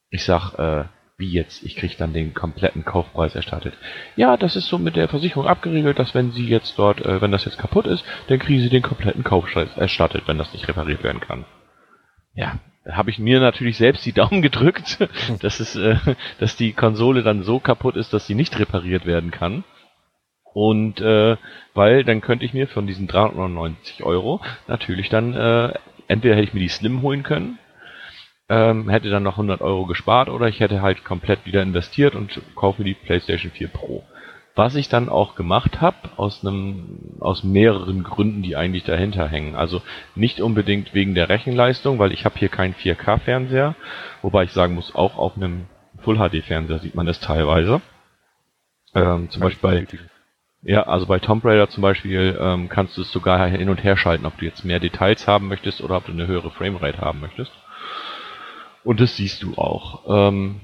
Ich 0.10 0.26
sag, 0.26 0.54
äh, 0.56 0.86
wie 1.18 1.32
jetzt? 1.32 1.64
Ich 1.64 1.76
kriege 1.76 1.96
dann 1.98 2.14
den 2.14 2.34
kompletten 2.34 2.86
Kaufpreis 2.86 3.36
erstattet. 3.36 3.74
Ja, 4.16 4.38
das 4.38 4.56
ist 4.56 4.68
so 4.68 4.78
mit 4.78 4.96
der 4.96 5.08
Versicherung 5.08 5.48
abgeregelt, 5.48 5.98
dass 5.98 6.14
wenn 6.14 6.32
Sie 6.32 6.48
jetzt 6.48 6.78
dort, 6.78 7.02
äh, 7.02 7.22
wenn 7.22 7.32
das 7.32 7.46
jetzt 7.46 7.58
kaputt 7.58 7.88
ist, 7.88 8.06
dann 8.28 8.40
kriegen 8.40 8.62
Sie 8.62 8.70
den 8.70 8.84
kompletten 8.84 9.24
Kaufpreis 9.24 9.76
erstattet, 9.78 10.28
wenn 10.28 10.38
das 10.38 10.54
nicht 10.54 10.68
repariert 10.68 11.04
werden 11.04 11.20
kann. 11.20 11.46
Ja, 12.36 12.60
habe 12.88 13.10
ich 13.10 13.18
mir 13.18 13.40
natürlich 13.40 13.78
selbst 13.78 14.06
die 14.06 14.14
Daumen 14.14 14.42
gedrückt, 14.44 15.00
dass 15.42 15.60
es, 15.60 15.76
äh, 15.76 15.98
dass 16.40 16.56
die 16.56 16.74
Konsole 16.74 17.24
dann 17.24 17.44
so 17.44 17.60
kaputt 17.60 17.96
ist, 17.96 18.14
dass 18.14 18.28
sie 18.28 18.36
nicht 18.36 18.58
repariert 18.60 19.08
werden 19.08 19.32
kann. 19.32 19.64
Und 20.54 21.02
äh, 21.02 21.38
weil 21.74 22.04
dann 22.04 22.22
könnte 22.22 22.46
ich 22.46 22.54
mir 22.54 22.68
von 22.68 22.88
diesen 22.88 23.08
390 23.08 24.04
Euro 24.04 24.42
natürlich 24.68 25.10
dann 25.10 25.34
äh, 25.34 25.74
entweder 26.08 26.36
hätte 26.36 26.48
ich 26.48 26.54
mir 26.54 26.62
die 26.62 26.68
Slim 26.68 27.02
holen 27.02 27.24
können 27.24 27.60
ähm, 28.50 28.90
hätte 28.90 29.10
dann 29.10 29.24
noch 29.24 29.34
100 29.34 29.62
Euro 29.62 29.86
gespart 29.86 30.30
oder 30.30 30.48
ich 30.48 30.60
hätte 30.60 30.82
halt 30.82 31.04
komplett 31.04 31.46
wieder 31.46 31.62
investiert 31.62 32.16
und 32.16 32.42
kaufe 32.56 32.84
die 32.84 32.94
PlayStation 32.94 33.52
4 33.52 33.68
Pro. 33.68 34.04
Was 34.56 34.76
ich 34.76 34.90
dann 34.90 35.08
auch 35.08 35.36
gemacht 35.36 35.82
habe, 35.82 35.98
aus 36.16 36.44
einem, 36.44 37.18
aus 37.20 37.44
mehreren 37.44 38.04
Gründen, 38.04 38.42
die 38.42 38.56
eigentlich 38.56 38.84
dahinter 38.84 39.28
hängen. 39.28 39.56
Also 39.56 39.84
nicht 40.16 40.42
unbedingt 40.42 40.96
wegen 40.96 41.14
der 41.14 41.30
Rechenleistung, 41.30 42.00
weil 42.00 42.12
ich 42.12 42.26
habe 42.26 42.40
hier 42.40 42.50
keinen 42.50 42.74
4K-Fernseher, 42.74 43.76
wobei 44.24 44.46
ich 44.46 44.54
sagen 44.54 44.74
muss, 44.74 44.96
auch 44.96 45.18
auf 45.18 45.36
einem 45.36 45.68
Full-HD-Fernseher 46.00 46.80
sieht 46.80 46.96
man 46.96 47.06
das 47.06 47.20
teilweise. 47.20 47.82
Ähm, 48.96 49.30
zum 49.30 49.42
Beispiel 49.42 49.70
bei, 49.70 49.88
ja, 50.64 50.84
also 50.84 51.06
bei 51.06 51.20
Tomb 51.20 51.46
Raider 51.46 51.70
zum 51.70 51.84
Beispiel 51.84 52.36
ähm, 52.42 52.68
kannst 52.68 52.98
du 52.98 53.02
es 53.02 53.12
sogar 53.12 53.48
hin 53.48 53.70
und 53.70 53.84
her 53.84 53.96
schalten, 53.96 54.26
ob 54.26 54.38
du 54.40 54.46
jetzt 54.46 54.66
mehr 54.66 54.80
Details 54.80 55.28
haben 55.28 55.50
möchtest 55.50 55.82
oder 55.82 55.98
ob 55.98 56.06
du 56.06 56.14
eine 56.14 56.26
höhere 56.26 56.50
Framerate 56.50 57.00
haben 57.00 57.20
möchtest. 57.20 57.52
Und 58.88 59.02
das 59.02 59.18
siehst 59.18 59.44
du 59.44 59.56
auch. 59.56 60.04
Ähm, 60.08 60.62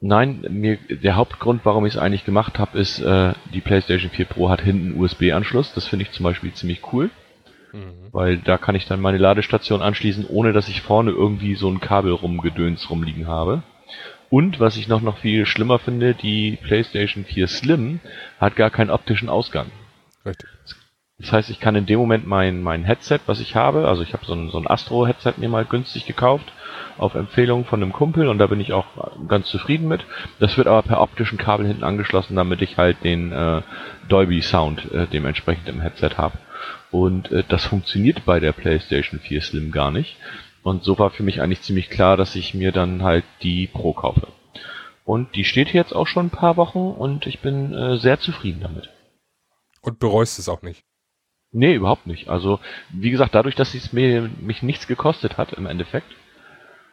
Nein, 0.00 0.44
mir 0.48 0.78
der 0.88 1.16
Hauptgrund, 1.16 1.62
warum 1.64 1.84
ich 1.84 1.94
es 1.94 1.98
eigentlich 1.98 2.24
gemacht 2.24 2.58
habe, 2.60 2.78
ist, 2.78 3.00
äh, 3.00 3.32
die 3.52 3.60
PlayStation 3.60 4.10
4 4.10 4.26
Pro 4.26 4.48
hat 4.48 4.60
hinten 4.60 5.00
USB-Anschluss. 5.00 5.74
Das 5.74 5.88
finde 5.88 6.04
ich 6.04 6.12
zum 6.12 6.22
Beispiel 6.22 6.52
ziemlich 6.52 6.92
cool. 6.92 7.10
Mhm. 7.72 8.12
Weil 8.12 8.38
da 8.38 8.58
kann 8.58 8.76
ich 8.76 8.86
dann 8.86 9.00
meine 9.00 9.18
Ladestation 9.18 9.82
anschließen, 9.82 10.26
ohne 10.28 10.52
dass 10.52 10.68
ich 10.68 10.82
vorne 10.82 11.10
irgendwie 11.10 11.56
so 11.56 11.68
ein 11.68 11.80
Kabel 11.80 12.12
rumgedöns 12.12 12.88
rumliegen 12.90 13.26
habe. 13.26 13.64
Und 14.30 14.60
was 14.60 14.76
ich 14.76 14.86
noch, 14.86 15.00
noch 15.00 15.18
viel 15.18 15.46
schlimmer 15.46 15.80
finde, 15.80 16.14
die 16.14 16.58
PlayStation 16.62 17.24
4 17.24 17.48
Slim 17.48 17.98
hat 18.38 18.54
gar 18.54 18.70
keinen 18.70 18.90
optischen 18.90 19.28
Ausgang. 19.28 19.66
Richtig. 20.24 20.48
Das 21.18 21.32
heißt, 21.32 21.50
ich 21.50 21.58
kann 21.58 21.74
in 21.74 21.86
dem 21.86 21.98
Moment 21.98 22.26
mein, 22.26 22.62
mein 22.62 22.84
Headset, 22.84 23.18
was 23.26 23.40
ich 23.40 23.56
habe, 23.56 23.88
also 23.88 24.02
ich 24.02 24.12
habe 24.12 24.24
so 24.24 24.34
ein, 24.34 24.50
so 24.50 24.58
ein 24.58 24.68
Astro-Headset 24.68 25.34
mir 25.38 25.48
mal 25.48 25.64
günstig 25.64 26.06
gekauft, 26.06 26.52
auf 26.98 27.14
Empfehlung 27.14 27.64
von 27.64 27.82
einem 27.82 27.92
Kumpel 27.92 28.28
und 28.28 28.38
da 28.38 28.46
bin 28.46 28.60
ich 28.60 28.72
auch 28.72 28.86
ganz 29.28 29.48
zufrieden 29.48 29.88
mit. 29.88 30.04
Das 30.38 30.56
wird 30.56 30.66
aber 30.66 30.82
per 30.82 31.00
optischen 31.00 31.38
Kabel 31.38 31.66
hinten 31.66 31.84
angeschlossen, 31.84 32.36
damit 32.36 32.62
ich 32.62 32.76
halt 32.76 33.02
den 33.04 33.32
äh, 33.32 33.62
Dolby 34.08 34.42
Sound 34.42 34.90
äh, 34.92 35.06
dementsprechend 35.06 35.68
im 35.68 35.80
Headset 35.80 36.16
habe. 36.16 36.38
Und 36.90 37.30
äh, 37.30 37.44
das 37.48 37.66
funktioniert 37.66 38.24
bei 38.24 38.40
der 38.40 38.52
PlayStation 38.52 39.20
4 39.20 39.42
Slim 39.42 39.70
gar 39.70 39.90
nicht. 39.90 40.16
Und 40.62 40.84
so 40.84 40.98
war 40.98 41.10
für 41.10 41.22
mich 41.22 41.40
eigentlich 41.40 41.62
ziemlich 41.62 41.88
klar, 41.88 42.16
dass 42.16 42.34
ich 42.34 42.54
mir 42.54 42.72
dann 42.72 43.02
halt 43.02 43.24
die 43.42 43.68
Pro 43.68 43.92
kaufe. 43.92 44.28
Und 45.04 45.34
die 45.36 45.44
steht 45.44 45.72
jetzt 45.72 45.94
auch 45.94 46.06
schon 46.06 46.26
ein 46.26 46.30
paar 46.30 46.56
Wochen 46.56 46.90
und 46.90 47.26
ich 47.26 47.40
bin 47.40 47.72
äh, 47.72 47.96
sehr 47.96 48.20
zufrieden 48.20 48.60
damit. 48.60 48.90
Und 49.80 49.98
bereust 49.98 50.38
es 50.38 50.48
auch 50.48 50.60
nicht? 50.60 50.82
Nee, 51.50 51.74
überhaupt 51.74 52.06
nicht. 52.06 52.28
Also, 52.28 52.60
wie 52.90 53.10
gesagt, 53.10 53.34
dadurch, 53.34 53.54
dass 53.54 53.74
es 53.74 53.92
mir 53.92 54.28
mich 54.40 54.62
nichts 54.62 54.86
gekostet 54.86 55.38
hat 55.38 55.54
im 55.54 55.64
Endeffekt, 55.64 56.08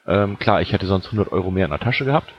ähm, 0.08 0.38
klar, 0.40 0.62
ich 0.62 0.72
hätte 0.72 0.88
sonst 0.88 1.06
100 1.08 1.32
Euro 1.32 1.52
mehr 1.52 1.66
in 1.66 1.72
der 1.72 1.80
Tasche 1.80 2.06
gehabt, 2.06 2.34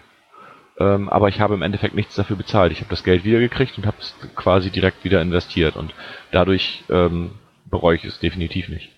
ähm, 0.79 1.09
aber 1.09 1.29
ich 1.29 1.41
habe 1.41 1.55
im 1.55 1.63
Endeffekt 1.63 1.95
nichts 1.95 2.15
dafür 2.15 2.37
bezahlt. 2.37 2.73
Ich 2.73 2.81
habe 2.81 2.91
das 2.91 3.05
Geld 3.05 3.25
wiedergekriegt 3.25 3.79
und 3.79 3.87
habe 3.87 3.97
es 4.01 4.15
quasi 4.35 4.71
direkt 4.71 5.05
wieder 5.05 5.23
investiert 5.23 5.77
und 5.77 5.95
dadurch 6.33 6.85
ähm, 6.91 7.33
bereue 7.65 7.97
ich 7.97 8.05
es 8.05 8.19
definitiv 8.19 8.69
nicht. 8.69 8.91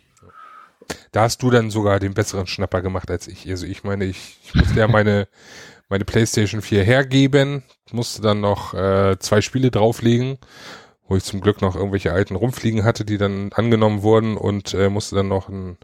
Da 1.13 1.23
hast 1.23 1.43
du 1.43 1.51
dann 1.51 1.71
sogar 1.71 2.01
den 2.01 2.15
besseren 2.15 2.47
Schnapper 2.47 2.83
gemacht 2.83 3.11
als 3.11 3.29
ich. 3.29 3.49
Also 3.49 3.67
ich 3.67 3.85
meine, 3.85 4.05
ich, 4.05 4.39
ich 4.45 4.55
musste 4.55 4.79
ja 4.79 4.89
meine, 4.89 5.29
meine 5.89 6.05
PlayStation 6.05 6.63
4 6.63 6.85
hergeben, 6.85 7.63
musste 7.93 8.23
dann 8.23 8.41
noch 8.41 8.75
äh, 8.75 9.19
zwei 9.19 9.41
Spiele 9.41 9.71
drauflegen, 9.71 10.39
wo 11.07 11.17
ich 11.17 11.25
zum 11.25 11.41
Glück 11.41 11.63
noch 11.63 11.77
irgendwelche 11.77 12.13
alten 12.13 12.37
rumfliegen 12.37 12.85
hatte, 12.85 13.05
die 13.05 13.19
dann 13.19 13.53
angenommen 13.53 14.03
wurden 14.03 14.37
und 14.37 14.75
äh, 14.75 14.89
musste 14.91 15.17
dann 15.17 15.29
noch 15.29 15.49
ein, 15.49 15.79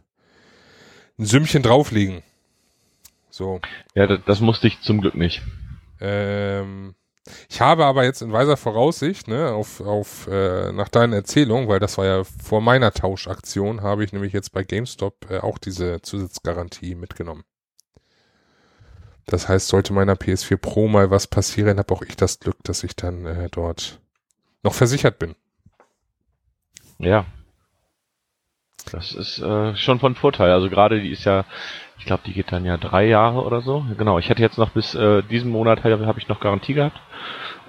ein 1.18 1.24
Sümmchen 1.24 1.62
drauflegen. 1.62 2.22
So. 3.34 3.60
Ja, 3.96 4.06
das, 4.06 4.20
das 4.26 4.40
musste 4.40 4.68
ich 4.68 4.80
zum 4.82 5.00
Glück 5.00 5.16
nicht. 5.16 5.42
Ähm, 6.00 6.94
ich 7.48 7.60
habe 7.60 7.84
aber 7.84 8.04
jetzt 8.04 8.22
in 8.22 8.30
weiser 8.30 8.56
Voraussicht, 8.56 9.26
ne, 9.26 9.48
auf, 9.48 9.80
auf 9.80 10.28
äh, 10.28 10.70
nach 10.70 10.88
deiner 10.88 11.16
Erzählung, 11.16 11.66
weil 11.66 11.80
das 11.80 11.98
war 11.98 12.04
ja 12.06 12.22
vor 12.22 12.60
meiner 12.60 12.92
Tauschaktion, 12.92 13.82
habe 13.82 14.04
ich 14.04 14.12
nämlich 14.12 14.32
jetzt 14.32 14.52
bei 14.52 14.62
GameStop 14.62 15.28
äh, 15.30 15.38
auch 15.38 15.58
diese 15.58 16.00
Zusatzgarantie 16.00 16.94
mitgenommen. 16.94 17.42
Das 19.26 19.48
heißt, 19.48 19.66
sollte 19.66 19.92
meiner 19.94 20.14
PS4 20.14 20.56
Pro 20.56 20.86
mal 20.86 21.10
was 21.10 21.26
passieren, 21.26 21.78
habe 21.78 21.92
auch 21.92 22.02
ich 22.02 22.14
das 22.14 22.38
Glück, 22.38 22.58
dass 22.62 22.84
ich 22.84 22.94
dann 22.94 23.26
äh, 23.26 23.48
dort 23.50 23.98
noch 24.62 24.74
versichert 24.74 25.18
bin. 25.18 25.34
Ja. 26.98 27.26
Das 28.92 29.12
ist 29.12 29.40
äh, 29.40 29.74
schon 29.74 29.98
von 29.98 30.14
Vorteil. 30.14 30.52
Also 30.52 30.70
gerade 30.70 31.00
die 31.00 31.10
ist 31.10 31.24
ja 31.24 31.44
ich 32.04 32.08
glaube, 32.08 32.22
die 32.26 32.34
geht 32.34 32.52
dann 32.52 32.66
ja 32.66 32.76
drei 32.76 33.06
Jahre 33.06 33.42
oder 33.44 33.62
so. 33.62 33.82
Genau, 33.96 34.18
ich 34.18 34.28
hätte 34.28 34.42
jetzt 34.42 34.58
noch 34.58 34.68
bis 34.68 34.94
äh, 34.94 35.22
diesen 35.22 35.50
Monat 35.50 35.84
habe 35.84 36.18
ich 36.18 36.28
noch 36.28 36.38
Garantie 36.38 36.74
gehabt. 36.74 37.00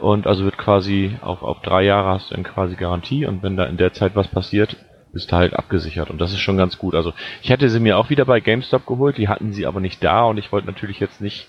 Und 0.02 0.28
also 0.28 0.44
wird 0.44 0.58
quasi 0.58 1.16
auf, 1.22 1.42
auf 1.42 1.62
drei 1.62 1.84
Jahre 1.84 2.10
hast 2.10 2.30
du 2.30 2.36
dann 2.36 2.44
quasi 2.44 2.76
Garantie 2.76 3.26
und 3.26 3.44
wenn 3.44 3.56
da 3.56 3.64
in 3.64 3.78
der 3.78 3.94
Zeit 3.94 4.14
was 4.14 4.28
passiert, 4.28 4.76
bist 5.14 5.32
du 5.32 5.38
halt 5.38 5.54
abgesichert 5.54 6.10
und 6.10 6.20
das 6.20 6.34
ist 6.34 6.42
schon 6.42 6.58
ganz 6.58 6.78
gut. 6.78 6.96
Also 6.96 7.14
ich 7.44 7.50
hätte 7.50 7.70
sie 7.70 7.80
mir 7.80 7.98
auch 7.98 8.10
wieder 8.10 8.26
bei 8.26 8.42
GameStop 8.42 8.86
geholt, 8.86 9.18
die 9.18 9.30
hatten 9.30 9.54
sie 9.54 9.66
aber 9.66 9.80
nicht 9.80 10.04
da 10.04 10.26
und 10.26 10.38
ich 10.38 10.52
wollte 10.52 10.68
natürlich 10.68 11.00
jetzt 11.00 11.22
nicht 11.22 11.48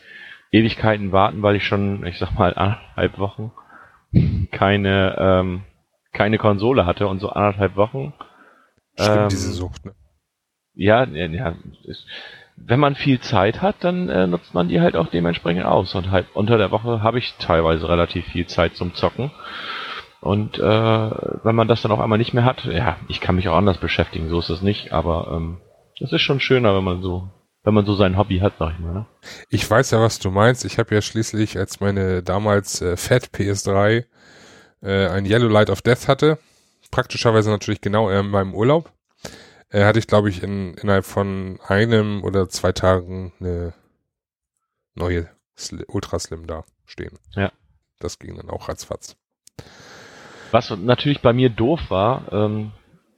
Ewigkeiten 0.52 1.10
warten, 1.10 1.42
weil 1.42 1.56
ich 1.56 1.64
schon, 1.66 2.06
ich 2.06 2.20
sag 2.20 2.38
mal, 2.38 2.54
anderthalb 2.54 3.18
Wochen 3.18 3.50
keine, 4.52 5.16
ähm, 5.18 5.62
keine 6.12 6.38
Konsole 6.38 6.86
hatte 6.86 7.08
und 7.08 7.18
so 7.18 7.30
anderthalb 7.30 7.74
Wochen. 7.74 8.14
Stimmt, 8.94 9.16
ähm, 9.16 9.28
diese 9.28 9.50
Sucht, 9.50 9.84
ne? 9.84 9.92
Ja, 10.74 11.02
ja, 11.04 11.56
ist, 11.82 12.06
wenn 12.56 12.80
man 12.80 12.94
viel 12.94 13.20
Zeit 13.20 13.62
hat, 13.62 13.76
dann 13.80 14.08
äh, 14.08 14.26
nutzt 14.26 14.54
man 14.54 14.68
die 14.68 14.80
halt 14.80 14.96
auch 14.96 15.08
dementsprechend 15.08 15.64
aus. 15.64 15.94
Und 15.94 16.10
halt 16.10 16.26
unter 16.34 16.58
der 16.58 16.70
Woche 16.70 17.02
habe 17.02 17.18
ich 17.18 17.34
teilweise 17.38 17.88
relativ 17.88 18.24
viel 18.26 18.46
Zeit 18.46 18.76
zum 18.76 18.94
Zocken. 18.94 19.30
Und 20.20 20.58
äh, 20.58 20.62
wenn 20.62 21.54
man 21.54 21.68
das 21.68 21.82
dann 21.82 21.92
auch 21.92 22.00
einmal 22.00 22.18
nicht 22.18 22.34
mehr 22.34 22.44
hat, 22.44 22.64
ja, 22.64 22.96
ich 23.08 23.20
kann 23.20 23.36
mich 23.36 23.48
auch 23.48 23.56
anders 23.56 23.78
beschäftigen, 23.78 24.28
so 24.28 24.38
ist 24.40 24.50
es 24.50 24.62
nicht, 24.62 24.92
aber 24.92 25.30
ähm, 25.32 25.58
es 26.00 26.12
ist 26.12 26.22
schon 26.22 26.40
schöner, 26.40 26.74
wenn 26.74 26.82
man 26.82 27.02
so, 27.02 27.28
wenn 27.62 27.74
man 27.74 27.86
so 27.86 27.94
sein 27.94 28.16
Hobby 28.16 28.38
hat, 28.38 28.54
sag 28.58 28.72
ich 28.72 28.78
mal. 28.80 28.92
Ne? 28.92 29.06
Ich 29.50 29.70
weiß 29.70 29.90
ja, 29.92 30.00
was 30.00 30.18
du 30.18 30.30
meinst. 30.30 30.64
Ich 30.64 30.78
habe 30.78 30.94
ja 30.94 31.02
schließlich, 31.02 31.58
als 31.58 31.80
meine 31.80 32.22
damals 32.22 32.80
äh, 32.80 32.96
Fat 32.96 33.28
PS3 33.34 34.04
äh, 34.82 35.06
ein 35.08 35.26
Yellow 35.26 35.48
Light 35.48 35.70
of 35.70 35.82
Death 35.82 36.08
hatte, 36.08 36.38
praktischerweise 36.90 37.50
natürlich 37.50 37.80
genau 37.80 38.10
in 38.10 38.28
meinem 38.28 38.54
Urlaub, 38.54 38.90
äh, 39.76 39.84
hatte 39.84 39.98
ich, 39.98 40.06
glaube 40.06 40.30
ich, 40.30 40.42
in, 40.42 40.74
innerhalb 40.74 41.04
von 41.04 41.60
einem 41.68 42.24
oder 42.24 42.48
zwei 42.48 42.72
Tagen 42.72 43.32
eine 43.38 43.74
neue 44.94 45.28
Sli 45.56 45.84
Ultra 45.86 46.18
Slim 46.18 46.46
da 46.46 46.64
stehen. 46.86 47.18
Ja. 47.34 47.52
Das 47.98 48.18
ging 48.18 48.36
dann 48.36 48.48
auch 48.50 48.68
ratzfatz. 48.68 49.16
Was 50.50 50.70
natürlich 50.70 51.20
bei 51.20 51.32
mir 51.32 51.50
doof 51.50 51.80
war, 51.90 52.32
ähm, 52.32 52.72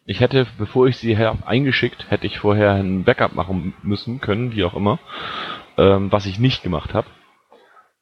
ich 0.04 0.20
hätte, 0.20 0.46
bevor 0.56 0.86
ich 0.88 0.96
sie 0.96 1.16
eingeschickt, 1.16 2.10
hätte 2.10 2.26
ich 2.26 2.38
vorher 2.38 2.72
ein 2.72 3.04
Backup 3.04 3.34
machen 3.34 3.74
müssen 3.82 4.20
können, 4.20 4.52
wie 4.52 4.64
auch 4.64 4.74
immer, 4.74 4.98
ähm, 5.76 6.10
was 6.10 6.26
ich 6.26 6.38
nicht 6.38 6.62
gemacht 6.62 6.94
habe. 6.94 7.06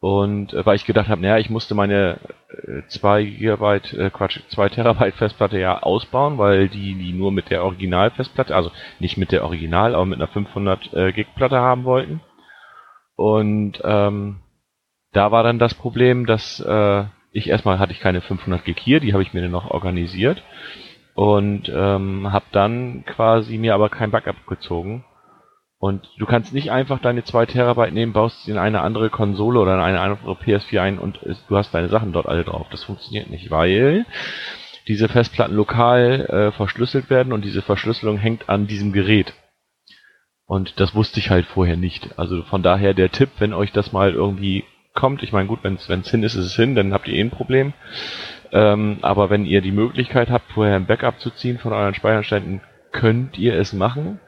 Und 0.07 0.53
äh, 0.53 0.65
weil 0.65 0.77
ich 0.77 0.85
gedacht 0.85 1.09
habe, 1.09 1.21
naja, 1.21 1.39
ich 1.39 1.51
musste 1.51 1.75
meine 1.75 2.21
äh, 2.49 2.87
2 2.87 3.25
Gigabyte, 3.25 3.93
äh, 3.95 4.11
Quatsch, 4.11 4.39
2 4.51 4.69
Terabyte 4.69 5.17
Festplatte 5.17 5.59
ja 5.59 5.83
ausbauen, 5.83 6.39
weil 6.39 6.69
die, 6.69 6.95
die 6.95 7.13
nur 7.13 7.33
mit 7.33 7.51
der 7.51 7.65
Original-Festplatte, 7.65 8.55
also 8.55 8.71
nicht 9.01 9.17
mit 9.17 9.33
der 9.33 9.43
Original, 9.43 9.97
aber 9.97 10.07
mit 10.07 10.21
einer 10.21 10.29
500 10.29 10.95
äh, 10.95 11.11
Gig 11.11 11.27
Platte 11.35 11.59
haben 11.59 11.83
wollten. 11.83 12.21
Und 13.17 13.81
ähm, 13.83 14.37
da 15.11 15.33
war 15.33 15.43
dann 15.43 15.59
das 15.59 15.75
Problem, 15.75 16.25
dass 16.25 16.61
äh, 16.61 17.05
ich 17.33 17.49
erstmal 17.49 17.81
hatte 17.81 17.91
ich 17.91 17.99
keine 17.99 18.21
500 18.21 18.65
Gig 18.65 18.79
hier, 18.79 19.01
die 19.01 19.13
habe 19.13 19.25
ich 19.25 19.35
mir 19.35 19.43
dann 19.43 19.51
noch 19.51 19.73
organisiert 19.73 20.41
und 21.17 21.69
ähm, 21.69 22.31
habe 22.31 22.47
dann 22.53 23.05
quasi 23.07 23.59
mir 23.59 23.75
aber 23.75 23.89
kein 23.89 24.13
Backup 24.13 24.47
gezogen 24.47 25.05
und 25.87 26.11
du 26.19 26.27
kannst 26.27 26.53
nicht 26.53 26.73
einfach 26.73 26.99
deine 26.99 27.23
2 27.23 27.47
Terabyte 27.47 27.95
nehmen, 27.95 28.13
baust 28.13 28.43
sie 28.43 28.51
in 28.51 28.59
eine 28.59 28.81
andere 28.81 29.09
Konsole 29.09 29.61
oder 29.61 29.75
in 29.75 29.81
eine 29.81 30.01
andere 30.01 30.33
PS4 30.33 30.81
ein 30.81 30.99
und 30.99 31.21
du 31.23 31.57
hast 31.57 31.73
deine 31.73 31.89
Sachen 31.89 32.13
dort 32.13 32.27
alle 32.27 32.43
drauf. 32.43 32.67
Das 32.73 32.83
funktioniert 32.83 33.31
nicht, 33.31 33.53
weil 33.53 34.05
diese 34.89 35.09
Festplatten 35.09 35.55
lokal 35.55 36.27
äh, 36.27 36.51
verschlüsselt 36.51 37.09
werden 37.09 37.33
und 37.33 37.45
diese 37.45 37.63
Verschlüsselung 37.63 38.19
hängt 38.19 38.49
an 38.49 38.67
diesem 38.67 38.93
Gerät. 38.93 39.33
Und 40.45 40.81
das 40.81 40.93
wusste 40.97 41.21
ich 41.21 41.31
halt 41.31 41.47
vorher 41.47 41.77
nicht. 41.77 42.19
Also 42.19 42.43
von 42.43 42.65
daher 42.65 42.93
der 42.93 43.13
Tipp, 43.13 43.31
wenn 43.39 43.55
euch 43.55 43.71
das 43.71 43.93
mal 43.93 44.11
irgendwie 44.11 44.65
kommt, 44.93 45.23
ich 45.23 45.33
meine 45.33 45.47
gut, 45.47 45.61
wenn 45.63 45.75
es 45.75 46.11
hin 46.11 46.25
ist, 46.25 46.35
ist 46.35 46.47
es 46.47 46.57
hin, 46.57 46.75
dann 46.75 46.95
habt 46.95 47.07
ihr 47.07 47.15
eh 47.15 47.21
ein 47.21 47.31
Problem. 47.31 47.75
Ähm, 48.51 48.99
aber 49.03 49.31
wenn 49.31 49.47
ihr 49.47 49.61
die 49.61 49.71
Möglichkeit 49.71 50.31
habt, 50.31 50.51
vorher 50.51 50.75
ein 50.75 50.87
Backup 50.87 51.21
zu 51.21 51.31
ziehen 51.31 51.59
von 51.59 51.73
euren 51.73 51.95
Speicherständen, 51.95 52.61
könnt 52.91 53.39
ihr 53.39 53.55
es 53.55 53.73
machen. 53.73 54.19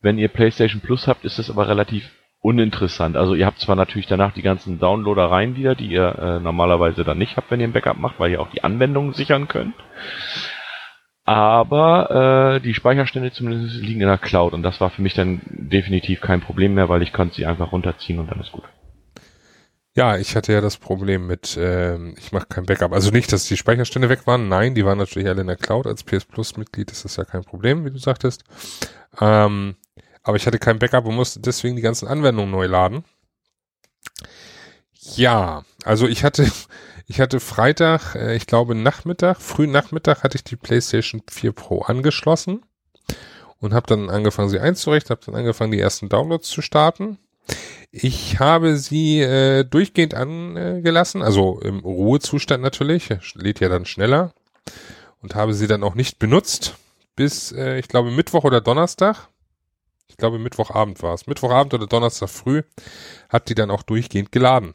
Wenn 0.00 0.18
ihr 0.18 0.28
PlayStation 0.28 0.80
Plus 0.80 1.06
habt, 1.06 1.24
ist 1.24 1.38
das 1.38 1.50
aber 1.50 1.68
relativ 1.68 2.10
uninteressant. 2.40 3.16
Also 3.16 3.34
ihr 3.34 3.46
habt 3.46 3.60
zwar 3.60 3.76
natürlich 3.76 4.06
danach 4.06 4.32
die 4.32 4.42
ganzen 4.42 4.78
Downloadereien 4.78 5.56
wieder, 5.56 5.74
die 5.74 5.88
ihr 5.88 6.18
äh, 6.18 6.40
normalerweise 6.40 7.04
dann 7.04 7.18
nicht 7.18 7.36
habt, 7.36 7.50
wenn 7.50 7.60
ihr 7.60 7.68
ein 7.68 7.72
Backup 7.72 7.98
macht, 7.98 8.18
weil 8.18 8.30
ihr 8.30 8.40
auch 8.40 8.50
die 8.50 8.64
Anwendungen 8.64 9.12
sichern 9.12 9.46
könnt. 9.46 9.74
Aber 11.24 12.56
äh, 12.56 12.60
die 12.60 12.74
Speicherstände 12.74 13.30
zumindest 13.30 13.76
liegen 13.76 14.00
in 14.00 14.08
der 14.08 14.18
Cloud 14.18 14.54
und 14.54 14.62
das 14.62 14.80
war 14.80 14.90
für 14.90 15.02
mich 15.02 15.14
dann 15.14 15.42
definitiv 15.44 16.20
kein 16.22 16.40
Problem 16.40 16.74
mehr, 16.74 16.88
weil 16.88 17.02
ich 17.02 17.12
konnte 17.12 17.34
sie 17.34 17.46
einfach 17.46 17.72
runterziehen 17.72 18.18
und 18.18 18.30
dann 18.30 18.40
ist 18.40 18.52
gut. 18.52 18.64
Ja, 19.94 20.16
ich 20.16 20.34
hatte 20.34 20.52
ja 20.52 20.60
das 20.60 20.78
Problem 20.78 21.26
mit, 21.26 21.58
ähm, 21.60 22.14
ich 22.16 22.32
mache 22.32 22.46
kein 22.48 22.64
Backup. 22.64 22.92
Also 22.92 23.10
nicht, 23.10 23.32
dass 23.32 23.46
die 23.46 23.56
Speicherstände 23.56 24.08
weg 24.08 24.26
waren. 24.26 24.48
Nein, 24.48 24.74
die 24.74 24.84
waren 24.84 24.98
natürlich 24.98 25.28
alle 25.28 25.40
in 25.40 25.48
der 25.48 25.56
Cloud. 25.56 25.86
Als 25.86 26.04
PS 26.04 26.24
Plus 26.24 26.56
Mitglied 26.56 26.90
ist 26.90 27.04
das 27.04 27.16
ja 27.16 27.24
kein 27.24 27.44
Problem, 27.44 27.84
wie 27.84 27.90
du 27.90 27.98
sagtest. 27.98 28.44
Ähm, 29.20 29.74
aber 30.22 30.36
ich 30.36 30.46
hatte 30.46 30.58
kein 30.58 30.78
Backup 30.78 31.06
und 31.06 31.16
musste 31.16 31.40
deswegen 31.40 31.76
die 31.76 31.82
ganzen 31.82 32.08
Anwendungen 32.08 32.50
neu 32.50 32.66
laden. 32.66 33.04
Ja, 35.16 35.64
also 35.84 36.06
ich 36.06 36.24
hatte, 36.24 36.50
ich 37.06 37.20
hatte 37.20 37.40
Freitag, 37.40 38.14
äh, 38.14 38.34
ich 38.36 38.46
glaube 38.46 38.74
Nachmittag, 38.74 39.40
frühen 39.40 39.70
Nachmittag 39.70 40.22
hatte 40.22 40.36
ich 40.36 40.44
die 40.44 40.56
PlayStation 40.56 41.22
4 41.28 41.52
Pro 41.52 41.82
angeschlossen 41.82 42.62
und 43.60 43.74
habe 43.74 43.86
dann 43.86 44.10
angefangen, 44.10 44.48
sie 44.48 44.60
einzurichten, 44.60 45.10
habe 45.10 45.24
dann 45.24 45.36
angefangen, 45.36 45.72
die 45.72 45.80
ersten 45.80 46.08
Downloads 46.08 46.48
zu 46.48 46.62
starten. 46.62 47.18
Ich 47.90 48.38
habe 48.38 48.76
sie 48.76 49.20
äh, 49.20 49.64
durchgehend 49.64 50.14
angelassen, 50.14 51.22
also 51.22 51.60
im 51.60 51.80
Ruhezustand 51.80 52.62
natürlich, 52.62 53.08
lädt 53.34 53.60
ja 53.60 53.68
dann 53.68 53.84
schneller 53.84 54.32
und 55.20 55.34
habe 55.34 55.54
sie 55.54 55.66
dann 55.66 55.82
auch 55.82 55.94
nicht 55.94 56.18
benutzt 56.18 56.76
bis, 57.16 57.52
äh, 57.52 57.78
ich 57.78 57.88
glaube, 57.88 58.10
Mittwoch 58.10 58.44
oder 58.44 58.60
Donnerstag. 58.60 59.28
Ich 60.10 60.16
glaube, 60.16 60.40
Mittwochabend 60.40 61.02
war 61.02 61.14
es. 61.14 61.28
Mittwochabend 61.28 61.72
oder 61.72 61.86
Donnerstag 61.86 62.28
früh 62.28 62.62
hat 63.28 63.48
die 63.48 63.54
dann 63.54 63.70
auch 63.70 63.84
durchgehend 63.84 64.32
geladen. 64.32 64.74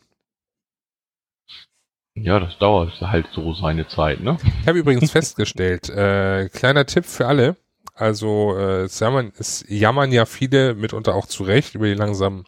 Ja, 2.15 2.39
das 2.39 2.57
dauert 2.57 2.93
halt 3.01 3.27
so 3.33 3.53
seine 3.53 3.85
Zeit, 3.89 4.21
ne? 4.21 4.37
Ich 4.61 4.67
habe 4.67 4.79
übrigens 4.79 5.11
festgestellt, 5.11 5.89
äh, 5.89 6.47
kleiner 6.47 6.85
Tipp 6.85 7.05
für 7.05 7.27
alle, 7.27 7.57
also 7.93 8.55
äh, 8.57 8.83
es, 8.83 8.97
jammern, 9.01 9.33
es 9.37 9.65
jammern 9.67 10.13
ja 10.13 10.25
viele 10.25 10.73
mitunter 10.73 11.13
auch 11.13 11.25
zurecht 11.25 11.75
über 11.75 11.87
die 11.87 11.93
langsamen 11.93 12.45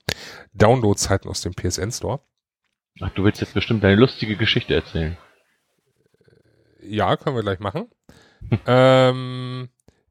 Downloadzeiten 0.54 1.30
aus 1.30 1.42
dem 1.42 1.54
PSN 1.54 1.92
Store. 1.92 2.22
Ach, 3.02 3.10
du 3.10 3.26
willst 3.26 3.42
jetzt 3.42 3.54
bestimmt 3.54 3.84
deine 3.84 3.96
lustige 3.96 4.38
Geschichte 4.38 4.74
erzählen. 4.74 5.18
Ja, 6.82 7.18
können 7.18 7.36
wir 7.36 7.44
gleich 7.44 7.60
machen. 7.60 7.90
ähm, 8.66 9.68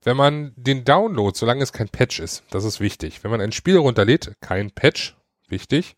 wenn 0.07 0.17
man 0.17 0.53
den 0.55 0.85
Download, 0.85 1.37
solange 1.37 1.65
es 1.65 1.73
kein 1.73 1.89
Patch 1.89 2.21
ist, 2.21 2.45
das 2.51 2.63
ist 2.63 2.79
wichtig. 2.79 3.25
Wenn 3.25 3.33
man 3.33 3.41
ein 3.41 3.51
Spiel 3.51 3.77
runterlädt, 3.77 4.35
kein 4.41 4.71
Patch, 4.71 5.17
wichtig, 5.49 5.97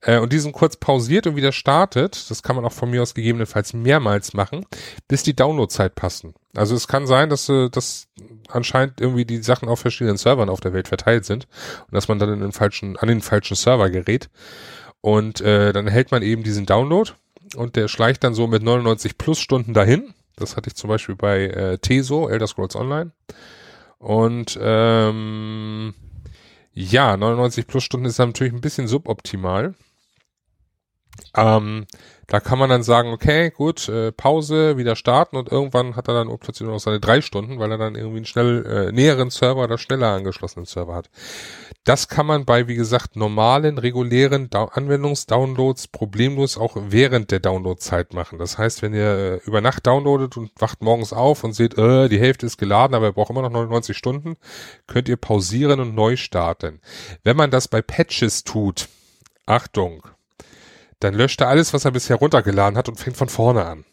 äh, 0.00 0.20
und 0.20 0.32
diesen 0.32 0.52
kurz 0.52 0.76
pausiert 0.76 1.26
und 1.26 1.34
wieder 1.34 1.50
startet, 1.50 2.30
das 2.30 2.44
kann 2.44 2.54
man 2.54 2.64
auch 2.64 2.72
von 2.72 2.88
mir 2.88 3.02
aus 3.02 3.14
gegebenenfalls 3.14 3.72
mehrmals 3.72 4.32
machen, 4.32 4.64
bis 5.08 5.24
die 5.24 5.34
Downloadzeit 5.34 5.96
passen. 5.96 6.34
Also 6.54 6.76
es 6.76 6.86
kann 6.86 7.08
sein, 7.08 7.30
dass, 7.30 7.48
äh, 7.48 7.68
dass 7.68 8.06
anscheinend 8.46 9.00
irgendwie 9.00 9.24
die 9.24 9.42
Sachen 9.42 9.68
auf 9.68 9.80
verschiedenen 9.80 10.18
Servern 10.18 10.48
auf 10.48 10.60
der 10.60 10.72
Welt 10.72 10.86
verteilt 10.86 11.24
sind 11.24 11.48
und 11.80 11.94
dass 11.94 12.06
man 12.06 12.20
dann 12.20 12.32
in 12.32 12.40
den 12.40 12.52
falschen, 12.52 12.96
an 12.96 13.08
den 13.08 13.22
falschen 13.22 13.56
Server 13.56 13.90
gerät. 13.90 14.30
Und 15.00 15.40
äh, 15.40 15.72
dann 15.72 15.88
hält 15.88 16.12
man 16.12 16.22
eben 16.22 16.44
diesen 16.44 16.64
Download 16.64 17.10
und 17.56 17.74
der 17.74 17.88
schleicht 17.88 18.22
dann 18.22 18.34
so 18.34 18.46
mit 18.46 18.62
99 18.62 19.18
plus 19.18 19.40
Stunden 19.40 19.74
dahin. 19.74 20.14
Das 20.36 20.56
hatte 20.56 20.68
ich 20.68 20.76
zum 20.76 20.88
Beispiel 20.88 21.16
bei 21.16 21.46
äh, 21.46 21.78
Teso, 21.78 22.28
Elder 22.28 22.46
Scrolls 22.46 22.76
Online. 22.76 23.12
Und 23.98 24.58
ähm, 24.60 25.94
ja, 26.72 27.16
99 27.16 27.66
plus 27.66 27.84
Stunden 27.84 28.06
ist 28.06 28.18
natürlich 28.18 28.52
ein 28.52 28.60
bisschen 28.60 28.88
suboptimal. 28.88 29.74
Ähm, 31.36 31.86
da 32.26 32.40
kann 32.40 32.58
man 32.58 32.70
dann 32.70 32.82
sagen, 32.82 33.12
okay, 33.12 33.50
gut, 33.50 33.88
äh, 33.88 34.12
Pause, 34.12 34.76
wieder 34.76 34.96
starten 34.96 35.36
und 35.36 35.50
irgendwann 35.50 35.96
hat 35.96 36.08
er 36.08 36.14
dann 36.14 36.28
plötzlich 36.38 36.66
nur 36.66 36.74
noch 36.74 36.80
seine 36.80 37.00
drei 37.00 37.20
Stunden, 37.20 37.58
weil 37.58 37.70
er 37.70 37.78
dann 37.78 37.94
irgendwie 37.94 38.18
einen 38.18 38.26
schnell 38.26 38.64
äh, 38.64 38.92
näheren 38.92 39.30
Server 39.30 39.64
oder 39.64 39.78
schneller 39.78 40.08
angeschlossenen 40.08 40.66
Server 40.66 40.94
hat. 40.94 41.10
Das 41.84 42.06
kann 42.08 42.26
man 42.26 42.44
bei, 42.44 42.68
wie 42.68 42.76
gesagt, 42.76 43.16
normalen, 43.16 43.76
regulären 43.78 44.48
Anwendungsdownloads 44.52 45.88
problemlos 45.88 46.56
auch 46.56 46.76
während 46.76 47.32
der 47.32 47.40
Downloadzeit 47.40 48.14
machen. 48.14 48.38
Das 48.38 48.56
heißt, 48.56 48.82
wenn 48.82 48.94
ihr 48.94 49.02
äh, 49.02 49.36
über 49.44 49.60
Nacht 49.60 49.86
downloadet 49.86 50.36
und 50.36 50.52
wacht 50.58 50.80
morgens 50.80 51.12
auf 51.12 51.42
und 51.42 51.54
seht, 51.54 51.76
äh, 51.76 52.08
die 52.08 52.20
Hälfte 52.20 52.46
ist 52.46 52.56
geladen, 52.56 52.94
aber 52.94 53.06
ihr 53.06 53.12
braucht 53.12 53.30
immer 53.30 53.42
noch 53.42 53.50
99 53.50 53.96
Stunden, 53.96 54.36
könnt 54.86 55.08
ihr 55.08 55.16
pausieren 55.16 55.80
und 55.80 55.94
neu 55.94 56.16
starten. 56.16 56.80
Wenn 57.24 57.36
man 57.36 57.50
das 57.50 57.66
bei 57.66 57.82
Patches 57.82 58.44
tut, 58.44 58.88
Achtung, 59.44 60.06
dann 61.02 61.14
löscht 61.14 61.40
er 61.40 61.48
alles, 61.48 61.72
was 61.74 61.84
er 61.84 61.90
bisher 61.90 62.16
runtergeladen 62.16 62.76
hat 62.76 62.88
und 62.88 62.98
fängt 62.98 63.16
von 63.16 63.28
vorne 63.28 63.64
an. 63.64 63.84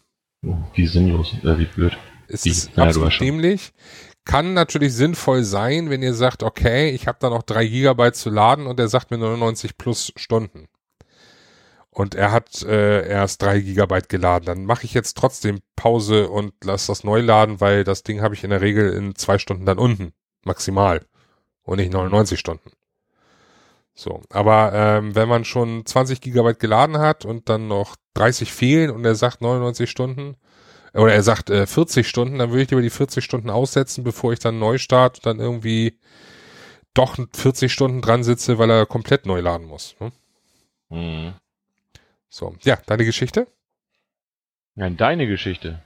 Wie 0.73 0.87
sinnlos, 0.87 1.33
äh, 1.43 1.57
wie 1.57 1.65
blöd. 1.65 1.97
Es 2.27 2.45
wie, 2.45 2.49
ist 2.49 2.77
absolut 2.77 3.19
dämlich. 3.19 3.73
Kann 4.25 4.53
natürlich 4.53 4.93
sinnvoll 4.93 5.43
sein, 5.43 5.89
wenn 5.89 6.03
ihr 6.03 6.13
sagt, 6.13 6.43
okay, 6.43 6.91
ich 6.91 7.07
habe 7.07 7.17
da 7.19 7.29
noch 7.29 7.43
drei 7.43 7.65
Gigabyte 7.65 8.15
zu 8.15 8.29
laden 8.29 8.67
und 8.67 8.79
er 8.79 8.87
sagt 8.87 9.09
mir 9.11 9.17
99 9.17 9.77
plus 9.77 10.13
Stunden. 10.15 10.67
Und 11.89 12.13
er 12.13 12.31
hat 12.31 12.61
äh, 12.61 13.07
erst 13.09 13.41
drei 13.41 13.59
Gigabyte 13.59 14.07
geladen. 14.07 14.45
Dann 14.45 14.65
mache 14.65 14.85
ich 14.85 14.93
jetzt 14.93 15.17
trotzdem 15.17 15.59
Pause 15.75 16.29
und 16.29 16.53
lass 16.63 16.85
das 16.85 17.03
neu 17.03 17.21
laden, 17.21 17.59
weil 17.59 17.83
das 17.83 18.03
Ding 18.03 18.21
habe 18.21 18.35
ich 18.35 18.43
in 18.43 18.51
der 18.51 18.61
Regel 18.61 18.93
in 18.93 19.15
zwei 19.15 19.39
Stunden 19.39 19.65
dann 19.65 19.79
unten. 19.79 20.13
Maximal. 20.45 21.05
Und 21.63 21.77
nicht 21.77 21.91
99 21.91 22.39
Stunden. 22.39 22.71
So, 23.99 24.21
aber 24.29 24.71
ähm, 24.73 25.13
wenn 25.13 25.27
man 25.27 25.43
schon 25.43 25.85
20 25.85 26.21
Gigabyte 26.21 26.57
geladen 26.57 26.99
hat 26.99 27.25
und 27.25 27.49
dann 27.49 27.67
noch 27.67 27.97
30 28.13 28.49
fehlen 28.49 28.91
und 28.91 29.03
er 29.03 29.13
sagt 29.13 29.41
99 29.41 29.89
Stunden 29.89 30.37
oder 30.93 31.13
er 31.13 31.21
sagt 31.21 31.49
äh, 31.49 31.67
40 31.67 32.07
Stunden, 32.07 32.39
dann 32.39 32.51
würde 32.51 32.61
ich 32.61 32.69
lieber 32.69 32.81
die 32.81 32.91
40 32.91 33.21
Stunden 33.25 33.49
aussetzen, 33.49 34.05
bevor 34.05 34.31
ich 34.31 34.39
dann 34.39 34.57
neu 34.57 34.77
starte 34.77 35.17
und 35.17 35.25
dann 35.25 35.45
irgendwie 35.45 35.99
doch 36.93 37.17
40 37.33 37.73
Stunden 37.73 38.01
dran 38.01 38.23
sitze, 38.23 38.57
weil 38.57 38.69
er 38.69 38.85
komplett 38.85 39.25
neu 39.25 39.41
laden 39.41 39.67
muss. 39.67 39.97
Ne? 39.99 40.11
Mhm. 40.87 41.33
So, 42.29 42.55
ja, 42.61 42.77
deine 42.85 43.03
Geschichte? 43.03 43.47
Ja, 44.75 44.89
deine 44.89 45.27
Geschichte. 45.27 45.81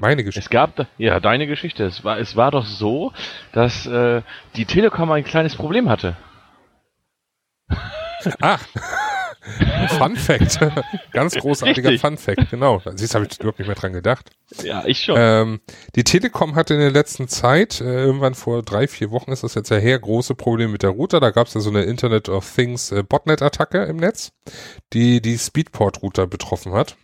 Meine 0.00 0.24
Geschichte. 0.24 0.40
Es 0.40 0.48
gab, 0.48 0.88
ja, 0.96 1.20
deine 1.20 1.46
Geschichte. 1.46 1.84
Es 1.84 2.04
war, 2.04 2.18
es 2.18 2.36
war 2.36 2.50
doch 2.52 2.64
so, 2.64 3.12
dass 3.52 3.84
äh, 3.84 4.22
die 4.56 4.64
Telekom 4.64 5.10
ein 5.10 5.24
kleines 5.24 5.56
Problem 5.56 5.90
hatte. 5.90 6.16
Ah, 8.40 8.58
Fun 9.98 10.16
Fact. 10.16 10.58
Ganz 11.12 11.34
großartiger 11.34 11.90
Richtig. 11.90 12.00
Fun 12.00 12.16
Fact, 12.16 12.50
genau. 12.50 12.80
Siehst, 12.94 13.14
habe 13.14 13.26
ich 13.26 13.38
überhaupt 13.38 13.58
nicht 13.58 13.68
mehr 13.68 13.76
dran 13.76 13.92
gedacht. 13.92 14.30
Ja, 14.62 14.84
ich 14.86 15.00
schon. 15.00 15.16
Ähm, 15.18 15.60
die 15.94 16.04
Telekom 16.04 16.54
hatte 16.54 16.74
in 16.74 16.80
der 16.80 16.90
letzten 16.90 17.28
Zeit, 17.28 17.80
äh, 17.80 18.04
irgendwann 18.04 18.34
vor 18.34 18.62
drei, 18.62 18.88
vier 18.88 19.10
Wochen 19.10 19.32
ist 19.32 19.44
das 19.44 19.54
jetzt 19.54 19.70
ja 19.70 19.76
her, 19.76 19.98
große 19.98 20.34
Probleme 20.34 20.72
mit 20.72 20.82
der 20.82 20.90
Router. 20.90 21.20
Da 21.20 21.30
gab 21.30 21.48
es 21.48 21.54
ja 21.54 21.60
so 21.60 21.70
eine 21.70 21.82
Internet 21.82 22.28
of 22.28 22.50
Things 22.54 22.90
äh, 22.92 23.02
Botnet-Attacke 23.02 23.84
im 23.84 23.96
Netz, 23.96 24.32
die 24.92 25.20
die 25.20 25.38
Speedport-Router 25.38 26.26
betroffen 26.26 26.72
hat. 26.72 26.96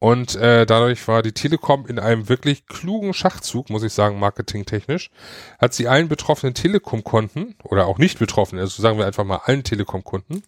Und 0.00 0.34
äh, 0.34 0.64
dadurch 0.64 1.06
war 1.08 1.20
die 1.22 1.32
Telekom 1.32 1.86
in 1.86 1.98
einem 1.98 2.30
wirklich 2.30 2.66
klugen 2.66 3.12
Schachzug, 3.12 3.68
muss 3.68 3.82
ich 3.82 3.92
sagen, 3.92 4.18
marketingtechnisch, 4.18 5.10
hat 5.58 5.74
sie 5.74 5.88
allen 5.88 6.08
betroffenen 6.08 6.54
Telekom-Konten 6.54 7.54
oder 7.64 7.86
auch 7.86 7.98
nicht 7.98 8.18
betroffenen, 8.18 8.64
also 8.64 8.80
sagen 8.80 8.96
wir 8.96 9.06
einfach 9.06 9.24
mal 9.24 9.42
allen 9.44 9.62
Telekom-Kunden, 9.62 10.42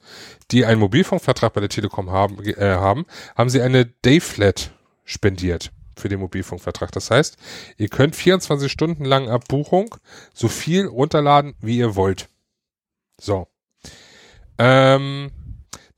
die 0.50 0.64
einen 0.64 0.80
Mobilfunkvertrag 0.80 1.52
bei 1.52 1.60
der 1.60 1.68
Telekom 1.68 2.10
haben, 2.10 2.42
äh, 2.42 2.76
haben, 2.76 3.04
haben 3.36 3.50
sie 3.50 3.60
eine 3.60 3.84
Dayflat 3.84 4.70
spendiert 5.04 5.70
für 5.98 6.08
den 6.08 6.20
Mobilfunkvertrag. 6.20 6.90
Das 6.92 7.10
heißt, 7.10 7.36
ihr 7.76 7.88
könnt 7.88 8.16
24 8.16 8.72
Stunden 8.72 9.04
lang 9.04 9.28
ab 9.28 9.48
Buchung 9.48 9.94
so 10.32 10.48
viel 10.48 10.86
runterladen, 10.86 11.56
wie 11.60 11.76
ihr 11.76 11.94
wollt. 11.94 12.30
So. 13.20 13.48
Ähm, 14.56 15.30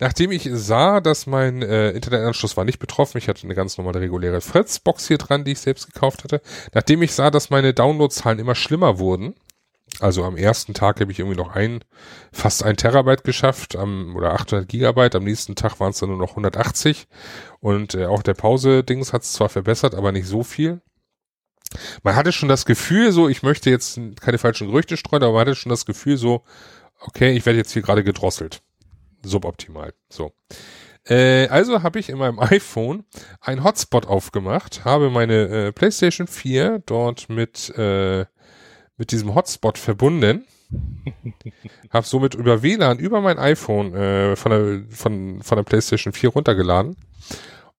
Nachdem 0.00 0.32
ich 0.32 0.48
sah, 0.52 1.00
dass 1.00 1.26
mein 1.26 1.62
äh, 1.62 1.90
Internetanschluss 1.90 2.56
war 2.56 2.64
nicht 2.64 2.78
betroffen, 2.78 3.18
ich 3.18 3.28
hatte 3.28 3.44
eine 3.44 3.54
ganz 3.54 3.78
normale 3.78 4.00
reguläre 4.00 4.40
Fritz-Box 4.40 5.06
hier 5.06 5.18
dran, 5.18 5.44
die 5.44 5.52
ich 5.52 5.60
selbst 5.60 5.92
gekauft 5.92 6.24
hatte. 6.24 6.40
Nachdem 6.72 7.02
ich 7.02 7.12
sah, 7.12 7.30
dass 7.30 7.50
meine 7.50 7.74
Downloadzahlen 7.74 8.40
immer 8.40 8.54
schlimmer 8.54 8.98
wurden, 8.98 9.34
also 10.00 10.24
am 10.24 10.36
ersten 10.36 10.74
Tag 10.74 11.00
habe 11.00 11.12
ich 11.12 11.20
irgendwie 11.20 11.36
noch 11.36 11.54
ein, 11.54 11.84
fast 12.32 12.64
ein 12.64 12.76
Terabyte 12.76 13.22
geschafft, 13.22 13.76
am, 13.76 14.16
oder 14.16 14.32
800 14.32 14.68
Gigabyte, 14.68 15.14
am 15.14 15.24
nächsten 15.24 15.54
Tag 15.54 15.78
waren 15.78 15.90
es 15.90 16.00
dann 16.00 16.08
nur 16.08 16.18
noch 16.18 16.30
180 16.30 17.06
und 17.60 17.94
äh, 17.94 18.06
auch 18.06 18.22
der 18.22 18.34
Pause-Dings 18.34 19.12
hat 19.12 19.22
es 19.22 19.32
zwar 19.32 19.48
verbessert, 19.48 19.94
aber 19.94 20.10
nicht 20.10 20.26
so 20.26 20.42
viel. 20.42 20.80
Man 22.02 22.16
hatte 22.16 22.32
schon 22.32 22.48
das 22.48 22.66
Gefühl 22.66 23.12
so, 23.12 23.28
ich 23.28 23.42
möchte 23.42 23.70
jetzt 23.70 24.00
keine 24.20 24.38
falschen 24.38 24.66
Gerüchte 24.66 24.96
streuen, 24.96 25.22
aber 25.22 25.32
man 25.32 25.40
hatte 25.42 25.54
schon 25.54 25.70
das 25.70 25.86
Gefühl 25.86 26.16
so, 26.16 26.42
okay, 27.00 27.36
ich 27.36 27.46
werde 27.46 27.58
jetzt 27.58 27.72
hier 27.72 27.82
gerade 27.82 28.02
gedrosselt 28.02 28.62
suboptimal. 29.24 29.92
So. 30.08 30.32
Äh, 31.06 31.48
also 31.48 31.82
habe 31.82 31.98
ich 31.98 32.08
in 32.08 32.18
meinem 32.18 32.38
iPhone 32.40 33.04
ein 33.40 33.62
Hotspot 33.64 34.06
aufgemacht, 34.06 34.84
habe 34.84 35.10
meine 35.10 35.66
äh, 35.66 35.72
PlayStation 35.72 36.26
4 36.26 36.82
dort 36.86 37.28
mit, 37.28 37.70
äh, 37.76 38.24
mit 38.96 39.12
diesem 39.12 39.34
Hotspot 39.34 39.78
verbunden, 39.78 40.46
habe 41.90 42.06
somit 42.06 42.34
über 42.34 42.62
WLAN 42.62 42.98
über 42.98 43.20
mein 43.20 43.38
iPhone 43.38 43.94
äh, 43.94 44.36
von, 44.36 44.50
der, 44.50 44.82
von, 44.90 45.42
von 45.42 45.56
der 45.56 45.64
PlayStation 45.64 46.12
4 46.12 46.30
runtergeladen. 46.30 46.96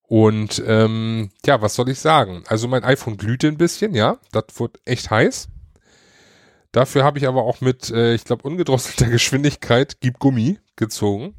Und 0.07 0.63
ähm, 0.67 1.31
ja, 1.47 1.61
was 1.63 1.73
soll 1.73 1.89
ich 1.89 1.99
sagen? 1.99 2.43
Also 2.47 2.67
mein 2.67 2.83
iPhone 2.83 3.17
glühte 3.17 3.47
ein 3.47 3.57
bisschen, 3.57 3.95
ja, 3.95 4.19
das 4.31 4.59
wird 4.59 4.79
echt 4.85 5.09
heiß. 5.09 5.47
Dafür 6.71 7.03
habe 7.03 7.17
ich 7.17 7.27
aber 7.27 7.43
auch 7.43 7.61
mit, 7.61 7.89
äh, 7.89 8.13
ich 8.13 8.23
glaube, 8.23 8.43
ungedrosselter 8.43 9.07
Geschwindigkeit 9.09 9.97
Gib 10.01 10.19
Gummi 10.19 10.59
gezogen. 10.75 11.35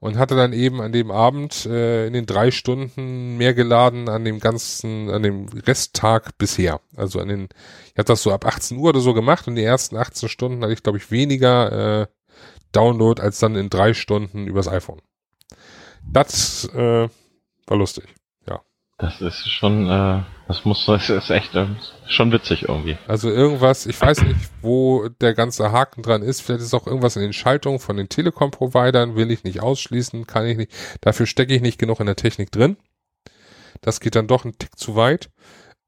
und 0.00 0.18
hatte 0.18 0.36
dann 0.36 0.52
eben 0.52 0.82
an 0.82 0.92
dem 0.92 1.10
Abend 1.10 1.64
äh, 1.64 2.06
in 2.06 2.12
den 2.12 2.26
drei 2.26 2.50
Stunden 2.50 3.38
mehr 3.38 3.54
geladen 3.54 4.10
an 4.10 4.22
dem 4.24 4.38
ganzen, 4.38 5.08
an 5.08 5.22
dem 5.22 5.46
Resttag 5.48 6.36
bisher. 6.36 6.80
Also 6.94 7.20
an 7.20 7.28
den, 7.28 7.48
ich 7.86 7.96
habe 7.96 8.04
das 8.04 8.22
so 8.22 8.30
ab 8.30 8.44
18 8.44 8.76
Uhr 8.76 8.90
oder 8.90 9.00
so 9.00 9.14
gemacht 9.14 9.48
und 9.48 9.54
die 9.54 9.62
ersten 9.64 9.96
18 9.96 10.28
Stunden 10.28 10.62
hatte 10.62 10.74
ich, 10.74 10.82
glaube 10.82 10.98
ich, 10.98 11.10
weniger 11.10 12.02
äh, 12.02 12.06
Download 12.72 13.22
als 13.22 13.38
dann 13.38 13.56
in 13.56 13.70
drei 13.70 13.94
Stunden 13.94 14.46
übers 14.46 14.68
iPhone. 14.68 15.00
Das 16.06 16.68
äh, 16.74 17.08
war 17.66 17.76
lustig. 17.78 18.04
Das 18.96 19.20
ist 19.20 19.48
schon, 19.48 19.88
äh, 19.90 20.22
das 20.46 20.64
muss, 20.64 20.86
das 20.86 21.10
ist 21.10 21.30
echt 21.30 21.54
äh, 21.56 21.66
schon 22.06 22.30
witzig 22.30 22.68
irgendwie. 22.68 22.96
Also 23.08 23.28
irgendwas, 23.28 23.86
ich 23.86 24.00
weiß 24.00 24.22
nicht, 24.22 24.38
wo 24.62 25.08
der 25.08 25.34
ganze 25.34 25.72
Haken 25.72 26.02
dran 26.02 26.22
ist. 26.22 26.40
Vielleicht 26.40 26.62
ist 26.62 26.74
auch 26.74 26.86
irgendwas 26.86 27.16
in 27.16 27.22
den 27.22 27.32
Schaltungen 27.32 27.80
von 27.80 27.96
den 27.96 28.08
Telekom-Providern, 28.08 29.16
will 29.16 29.32
ich 29.32 29.42
nicht 29.42 29.60
ausschließen, 29.60 30.26
kann 30.28 30.46
ich 30.46 30.56
nicht. 30.56 30.72
Dafür 31.00 31.26
stecke 31.26 31.54
ich 31.54 31.60
nicht 31.60 31.78
genug 31.78 31.98
in 31.98 32.06
der 32.06 32.14
Technik 32.14 32.52
drin. 32.52 32.76
Das 33.80 33.98
geht 33.98 34.14
dann 34.14 34.28
doch 34.28 34.44
ein 34.44 34.58
Tick 34.58 34.78
zu 34.78 34.94
weit. 34.94 35.28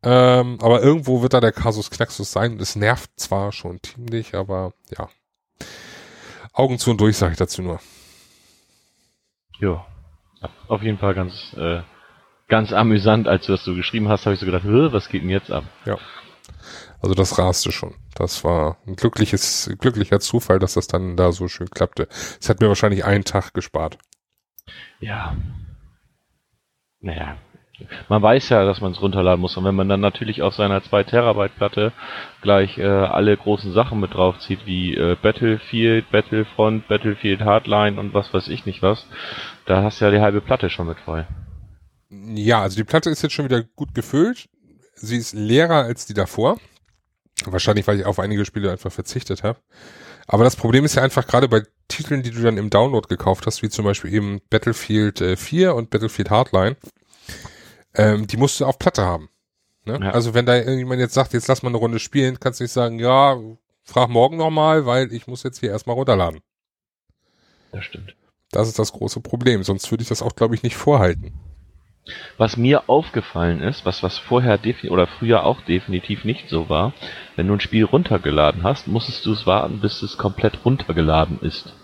Ähm, 0.02 0.58
aber 0.60 0.82
irgendwo 0.82 1.22
wird 1.22 1.32
da 1.32 1.40
der 1.40 1.52
Kasus 1.52 1.90
Knaxus 1.90 2.32
sein. 2.32 2.58
Es 2.58 2.74
nervt 2.74 3.10
zwar 3.16 3.52
schon 3.52 3.80
ziemlich, 3.82 4.34
aber 4.34 4.72
ja. 4.96 5.08
Augen 6.52 6.78
zu 6.78 6.90
und 6.90 7.00
durch, 7.00 7.16
sage 7.16 7.32
ich 7.32 7.38
dazu 7.38 7.62
nur. 7.62 7.80
Ja, 9.60 9.86
auf 10.68 10.82
jeden 10.82 10.98
Fall 10.98 11.14
ganz 11.14 11.54
äh, 11.56 11.82
ganz 12.48 12.72
amüsant, 12.72 13.28
als 13.28 13.46
du 13.46 13.52
das 13.52 13.64
so 13.64 13.74
geschrieben 13.74 14.08
hast, 14.08 14.26
habe 14.26 14.34
ich 14.34 14.40
so 14.40 14.46
gedacht, 14.46 14.64
was 14.64 15.08
geht 15.08 15.22
denn 15.22 15.30
jetzt 15.30 15.50
ab? 15.50 15.64
Ja. 15.84 15.98
Also 17.02 17.14
das 17.14 17.38
raste 17.38 17.72
schon. 17.72 17.94
Das 18.14 18.42
war 18.44 18.78
ein 18.86 18.96
glückliches, 18.96 19.70
glücklicher 19.78 20.20
Zufall, 20.20 20.58
dass 20.58 20.74
das 20.74 20.86
dann 20.86 21.16
da 21.16 21.32
so 21.32 21.48
schön 21.48 21.68
klappte. 21.68 22.08
Es 22.40 22.48
hat 22.48 22.60
mir 22.60 22.68
wahrscheinlich 22.68 23.04
einen 23.04 23.24
Tag 23.24 23.52
gespart. 23.52 23.98
Ja. 25.00 25.36
Naja. 27.00 27.36
Man 28.08 28.22
weiß 28.22 28.48
ja, 28.48 28.64
dass 28.64 28.80
man 28.80 28.92
es 28.92 29.02
runterladen 29.02 29.40
muss. 29.40 29.56
Und 29.58 29.64
wenn 29.64 29.74
man 29.74 29.88
dann 29.88 30.00
natürlich 30.00 30.40
auf 30.40 30.54
seiner 30.54 30.82
2 30.82 31.04
Terabyte 31.04 31.56
Platte 31.56 31.92
gleich 32.40 32.78
äh, 32.78 32.86
alle 32.86 33.36
großen 33.36 33.72
Sachen 33.72 34.00
mit 34.00 34.14
draufzieht, 34.14 34.64
wie 34.64 34.94
äh, 34.94 35.14
Battlefield, 35.20 36.10
Battlefront, 36.10 36.88
Battlefield 36.88 37.42
Hardline 37.42 38.00
und 38.00 38.14
was 38.14 38.32
weiß 38.32 38.48
ich 38.48 38.64
nicht 38.64 38.82
was, 38.82 39.06
da 39.66 39.82
hast 39.82 40.00
du 40.00 40.06
ja 40.06 40.10
die 40.10 40.20
halbe 40.20 40.40
Platte 40.40 40.70
schon 40.70 40.86
mit 40.86 40.98
voll. 41.00 41.26
Ja, 42.10 42.62
also 42.62 42.76
die 42.76 42.84
Platte 42.84 43.10
ist 43.10 43.22
jetzt 43.22 43.32
schon 43.32 43.46
wieder 43.46 43.62
gut 43.62 43.94
gefüllt. 43.94 44.48
Sie 44.94 45.16
ist 45.16 45.34
leerer 45.34 45.84
als 45.84 46.06
die 46.06 46.14
davor. 46.14 46.58
Wahrscheinlich, 47.44 47.86
weil 47.86 48.00
ich 48.00 48.06
auf 48.06 48.18
einige 48.18 48.44
Spiele 48.44 48.70
einfach 48.70 48.92
verzichtet 48.92 49.42
habe. 49.42 49.58
Aber 50.26 50.44
das 50.44 50.56
Problem 50.56 50.84
ist 50.84 50.94
ja 50.94 51.02
einfach 51.02 51.26
gerade 51.26 51.48
bei 51.48 51.62
Titeln, 51.88 52.22
die 52.22 52.30
du 52.30 52.42
dann 52.42 52.56
im 52.56 52.70
Download 52.70 53.06
gekauft 53.08 53.46
hast, 53.46 53.62
wie 53.62 53.68
zum 53.68 53.84
Beispiel 53.84 54.12
eben 54.12 54.40
Battlefield 54.50 55.20
äh, 55.20 55.36
4 55.36 55.74
und 55.74 55.90
Battlefield 55.90 56.30
Hardline, 56.30 56.76
ähm, 57.94 58.26
die 58.26 58.36
musst 58.36 58.58
du 58.58 58.64
auf 58.64 58.78
Platte 58.78 59.04
haben. 59.04 59.28
Ne? 59.84 60.00
Ja. 60.02 60.10
Also 60.10 60.34
wenn 60.34 60.46
da 60.46 60.56
irgendjemand 60.56 61.00
jetzt 61.00 61.14
sagt, 61.14 61.32
jetzt 61.32 61.46
lass 61.46 61.62
mal 61.62 61.68
eine 61.68 61.78
Runde 61.78 62.00
spielen, 62.00 62.40
kannst 62.40 62.58
du 62.58 62.64
nicht 62.64 62.72
sagen, 62.72 62.98
ja, 62.98 63.38
frag 63.84 64.08
morgen 64.08 64.36
nochmal, 64.36 64.84
weil 64.84 65.12
ich 65.12 65.26
muss 65.26 65.44
jetzt 65.44 65.60
hier 65.60 65.70
erstmal 65.70 65.94
runterladen. 65.94 66.40
Das 67.70 67.84
stimmt. 67.84 68.16
Das 68.50 68.68
ist 68.68 68.78
das 68.78 68.92
große 68.92 69.20
Problem. 69.20 69.62
Sonst 69.62 69.90
würde 69.90 70.02
ich 70.02 70.08
das 70.08 70.22
auch, 70.22 70.34
glaube 70.34 70.54
ich, 70.54 70.62
nicht 70.62 70.76
vorhalten. 70.76 71.34
Was 72.38 72.56
mir 72.56 72.88
aufgefallen 72.88 73.60
ist, 73.60 73.84
was, 73.84 74.02
was 74.02 74.18
vorher 74.18 74.60
oder 74.88 75.06
früher 75.06 75.44
auch 75.44 75.60
definitiv 75.62 76.24
nicht 76.24 76.48
so 76.48 76.68
war, 76.68 76.92
wenn 77.34 77.48
du 77.48 77.54
ein 77.54 77.60
Spiel 77.60 77.84
runtergeladen 77.84 78.62
hast, 78.62 78.86
musstest 78.86 79.26
du 79.26 79.32
es 79.32 79.46
warten, 79.46 79.80
bis 79.80 80.02
es 80.02 80.16
komplett 80.16 80.64
runtergeladen 80.64 81.40
ist. 81.40 81.74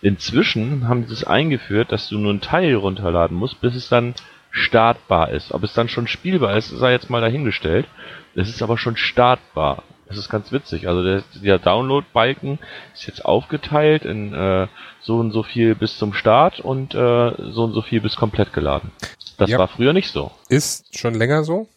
Inzwischen 0.00 0.88
haben 0.88 1.06
sie 1.06 1.12
es 1.12 1.24
eingeführt, 1.24 1.92
dass 1.92 2.08
du 2.08 2.18
nur 2.18 2.30
einen 2.30 2.40
Teil 2.40 2.74
runterladen 2.74 3.36
musst, 3.36 3.60
bis 3.60 3.74
es 3.74 3.88
dann 3.88 4.14
startbar 4.50 5.30
ist. 5.30 5.52
Ob 5.52 5.62
es 5.62 5.74
dann 5.74 5.88
schon 5.88 6.06
spielbar 6.06 6.56
ist, 6.56 6.70
sei 6.70 6.92
jetzt 6.92 7.10
mal 7.10 7.20
dahingestellt. 7.20 7.86
Es 8.34 8.48
ist 8.48 8.62
aber 8.62 8.78
schon 8.78 8.96
startbar. 8.96 9.82
Das 10.08 10.16
ist 10.16 10.30
ganz 10.30 10.52
witzig. 10.52 10.88
Also 10.88 11.02
der, 11.02 11.22
der 11.42 11.58
Download-Balken 11.58 12.58
ist 12.94 13.06
jetzt 13.06 13.24
aufgeteilt 13.24 14.04
in 14.04 14.32
äh, 14.32 14.66
so 15.00 15.16
und 15.18 15.32
so 15.32 15.42
viel 15.42 15.74
bis 15.74 15.98
zum 15.98 16.14
Start 16.14 16.60
und 16.60 16.94
äh, 16.94 17.32
so 17.50 17.64
und 17.64 17.74
so 17.74 17.82
viel 17.82 18.00
bis 18.00 18.16
komplett 18.16 18.52
geladen. 18.54 18.90
Das 19.38 19.48
ja. 19.48 19.58
war 19.58 19.68
früher 19.68 19.92
nicht 19.92 20.10
so. 20.10 20.30
Ist 20.48 20.98
schon 20.98 21.14
länger 21.14 21.44
so. 21.44 21.68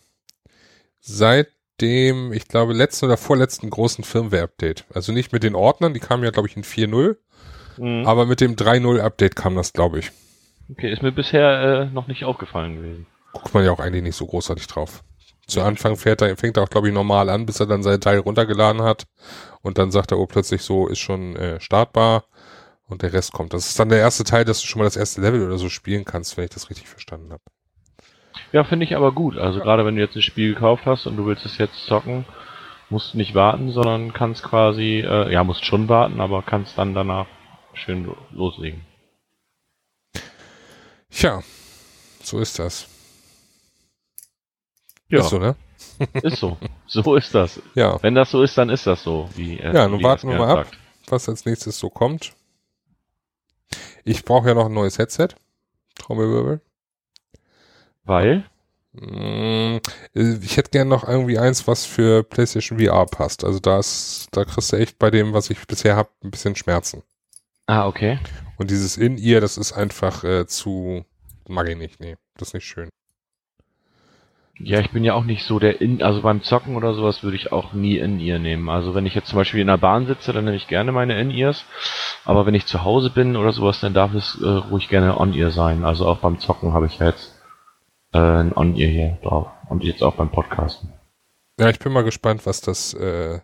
Seit 0.99 1.47
dem, 1.79 2.33
ich 2.33 2.47
glaube, 2.47 2.73
letzten 2.73 3.05
oder 3.05 3.17
vorletzten 3.17 3.69
großen 3.69 4.03
Firmware-Update. 4.03 4.85
Also 4.93 5.11
nicht 5.13 5.31
mit 5.31 5.43
den 5.43 5.55
Ordnern, 5.55 5.93
die 5.93 5.99
kamen 5.99 6.23
ja, 6.23 6.31
glaube 6.31 6.47
ich, 6.47 6.57
in 6.57 6.63
4.0. 6.63 7.17
Mhm. 7.77 8.05
Aber 8.05 8.25
mit 8.25 8.41
dem 8.41 8.55
3.0-Update 8.55 9.35
kam 9.35 9.55
das, 9.55 9.73
glaube 9.73 9.99
ich. 9.99 10.11
Okay, 10.69 10.91
ist 10.91 11.01
mir 11.03 11.11
bisher 11.11 11.61
äh, 11.61 11.85
noch 11.93 12.07
nicht 12.07 12.25
aufgefallen 12.25 12.75
gewesen. 12.75 13.07
Guckt 13.33 13.53
man 13.53 13.63
ja 13.63 13.71
auch 13.71 13.79
eigentlich 13.79 14.03
nicht 14.03 14.15
so 14.15 14.25
großartig 14.25 14.67
drauf. 14.67 15.03
Zu 15.47 15.61
Anfang 15.61 15.97
fährt 15.97 16.21
er, 16.21 16.37
fängt 16.37 16.57
er 16.57 16.63
auch, 16.63 16.69
glaube 16.69 16.87
ich, 16.87 16.93
normal 16.93 17.29
an, 17.29 17.45
bis 17.45 17.59
er 17.59 17.65
dann 17.65 17.83
sein 17.83 17.99
Teil 17.99 18.19
runtergeladen 18.19 18.81
hat. 18.81 19.05
Und 19.61 19.77
dann 19.77 19.91
sagt 19.91 20.11
er, 20.11 20.19
oh, 20.19 20.25
plötzlich 20.25 20.61
so, 20.61 20.87
ist 20.87 20.99
schon 20.99 21.35
äh, 21.35 21.59
startbar. 21.59 22.25
Und 22.91 23.03
der 23.03 23.13
Rest 23.13 23.31
kommt. 23.31 23.53
Das 23.53 23.69
ist 23.69 23.79
dann 23.79 23.87
der 23.87 23.99
erste 23.99 24.25
Teil, 24.25 24.43
dass 24.43 24.59
du 24.59 24.67
schon 24.67 24.79
mal 24.79 24.85
das 24.85 24.97
erste 24.97 25.21
Level 25.21 25.45
oder 25.45 25.57
so 25.57 25.69
spielen 25.69 26.03
kannst, 26.03 26.35
wenn 26.35 26.43
ich 26.43 26.49
das 26.49 26.69
richtig 26.69 26.89
verstanden 26.89 27.31
habe. 27.31 27.41
Ja, 28.51 28.65
finde 28.65 28.85
ich 28.85 28.97
aber 28.97 29.13
gut. 29.13 29.37
Also 29.37 29.59
ja. 29.59 29.63
gerade 29.63 29.85
wenn 29.85 29.95
du 29.95 30.01
jetzt 30.01 30.17
ein 30.17 30.21
Spiel 30.21 30.53
gekauft 30.53 30.85
hast 30.85 31.05
und 31.05 31.15
du 31.15 31.25
willst 31.25 31.45
es 31.45 31.57
jetzt 31.57 31.85
zocken, 31.85 32.25
musst 32.89 33.13
du 33.13 33.17
nicht 33.17 33.33
warten, 33.33 33.71
sondern 33.71 34.11
kannst 34.11 34.43
quasi, 34.43 34.99
äh, 35.07 35.31
ja, 35.31 35.45
musst 35.45 35.63
schon 35.63 35.87
warten, 35.87 36.19
aber 36.19 36.41
kannst 36.41 36.77
dann 36.77 36.93
danach 36.93 37.27
schön 37.73 38.13
loslegen. 38.31 38.81
Tja, 41.09 41.41
so 42.21 42.39
ist 42.39 42.59
das. 42.59 42.89
Ja. 45.07 45.19
Ist 45.19 45.29
so, 45.29 45.39
ne? 45.39 45.55
ist 46.23 46.39
so. 46.39 46.57
So 46.87 47.15
ist 47.15 47.33
das. 47.33 47.61
Ja. 47.73 48.03
Wenn 48.03 48.15
das 48.15 48.31
so 48.31 48.43
ist, 48.43 48.57
dann 48.57 48.69
ist 48.69 48.85
das 48.85 49.01
so. 49.01 49.29
Wie, 49.33 49.59
äh, 49.59 49.73
ja, 49.73 49.87
nun 49.87 50.03
warten 50.03 50.27
wir 50.27 50.37
mal 50.37 50.59
ab, 50.59 50.67
was 51.07 51.29
als 51.29 51.45
nächstes 51.45 51.79
so 51.79 51.89
kommt. 51.89 52.33
Ich 54.03 54.23
brauche 54.25 54.49
ja 54.49 54.53
noch 54.53 54.65
ein 54.65 54.73
neues 54.73 54.97
Headset. 54.97 55.29
Trommelwirbel. 55.95 56.61
Weil? 58.03 58.45
Mm, 58.93 59.77
ich 60.13 60.57
hätte 60.57 60.71
gern 60.71 60.87
noch 60.89 61.07
irgendwie 61.07 61.39
eins, 61.39 61.67
was 61.67 61.85
für 61.85 62.23
PlayStation 62.23 62.79
VR 62.79 63.05
passt. 63.05 63.43
Also 63.43 63.59
da 63.59 63.79
ist, 63.79 64.27
da 64.31 64.43
kriegst 64.43 64.71
du 64.71 64.77
echt 64.77 64.99
bei 64.99 65.09
dem, 65.09 65.33
was 65.33 65.49
ich 65.49 65.65
bisher 65.67 65.95
habe, 65.95 66.09
ein 66.23 66.31
bisschen 66.31 66.55
Schmerzen. 66.55 67.03
Ah, 67.67 67.87
okay. 67.87 68.19
Und 68.57 68.69
dieses 68.69 68.97
In-Ear, 68.97 69.39
das 69.39 69.57
ist 69.57 69.71
einfach 69.71 70.23
äh, 70.23 70.45
zu, 70.45 71.05
mag 71.47 71.69
ich 71.69 71.77
nicht, 71.77 71.99
nee, 71.99 72.17
das 72.35 72.49
ist 72.49 72.53
nicht 72.55 72.65
schön. 72.65 72.89
Ja, 74.63 74.79
ich 74.79 74.91
bin 74.91 75.03
ja 75.03 75.13
auch 75.13 75.23
nicht 75.23 75.43
so 75.45 75.59
der 75.59 75.81
in, 75.81 76.01
also 76.01 76.21
beim 76.21 76.43
Zocken 76.43 76.75
oder 76.75 76.93
sowas 76.93 77.23
würde 77.23 77.35
ich 77.35 77.51
auch 77.51 77.73
nie 77.73 77.97
In-Ear 77.97 78.39
nehmen. 78.39 78.69
Also 78.69 78.93
wenn 78.93 79.05
ich 79.05 79.15
jetzt 79.15 79.27
zum 79.27 79.37
Beispiel 79.37 79.61
in 79.61 79.67
der 79.67 79.77
Bahn 79.77 80.07
sitze, 80.07 80.33
dann 80.33 80.45
nehme 80.45 80.57
ich 80.57 80.67
gerne 80.67 80.91
meine 80.91 81.19
In-Ears. 81.19 81.65
Aber 82.25 82.45
wenn 82.45 82.53
ich 82.53 82.65
zu 82.65 82.83
Hause 82.83 83.09
bin 83.09 83.35
oder 83.35 83.53
sowas, 83.53 83.79
dann 83.79 83.93
darf 83.93 84.13
es 84.13 84.39
äh, 84.41 84.47
ruhig 84.47 84.89
gerne 84.89 85.19
On-Ear 85.19 85.51
sein. 85.51 85.83
Also 85.83 86.05
auch 86.05 86.19
beim 86.19 86.39
Zocken 86.39 86.73
habe 86.73 86.85
ich 86.85 86.99
ja 86.99 87.07
jetzt 87.07 87.35
äh, 88.13 88.19
ein 88.19 88.55
On-Ear 88.55 88.89
hier 88.89 89.17
drauf. 89.23 89.47
Und 89.69 89.83
jetzt 89.83 90.03
auch 90.03 90.15
beim 90.15 90.29
Podcasten. 90.29 90.93
Ja, 91.59 91.69
ich 91.69 91.79
bin 91.79 91.93
mal 91.93 92.03
gespannt, 92.03 92.45
was 92.45 92.61
das 92.61 92.93
äh, 92.93 93.39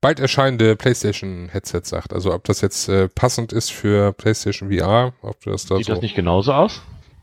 bald 0.00 0.20
erscheinende 0.20 0.76
PlayStation 0.76 1.48
Headset 1.50 1.82
sagt. 1.84 2.12
Also 2.12 2.32
ob 2.32 2.44
das 2.44 2.60
jetzt 2.60 2.88
äh, 2.88 3.08
passend 3.08 3.52
ist 3.52 3.70
für 3.70 4.12
PlayStation 4.12 4.72
VR, 4.72 5.12
ob 5.22 5.40
das 5.44 5.66
da 5.66 5.76
Sieht 5.76 5.86
so 5.86 5.92
das 5.92 6.02
nicht 6.02 6.14
genauso 6.14 6.52
aus? 6.52 6.80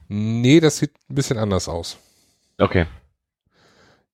Nee, 0.08 0.60
das 0.60 0.78
sieht 0.78 0.92
ein 1.10 1.16
bisschen 1.16 1.38
anders 1.38 1.68
aus. 1.68 1.98
Okay. 2.60 2.86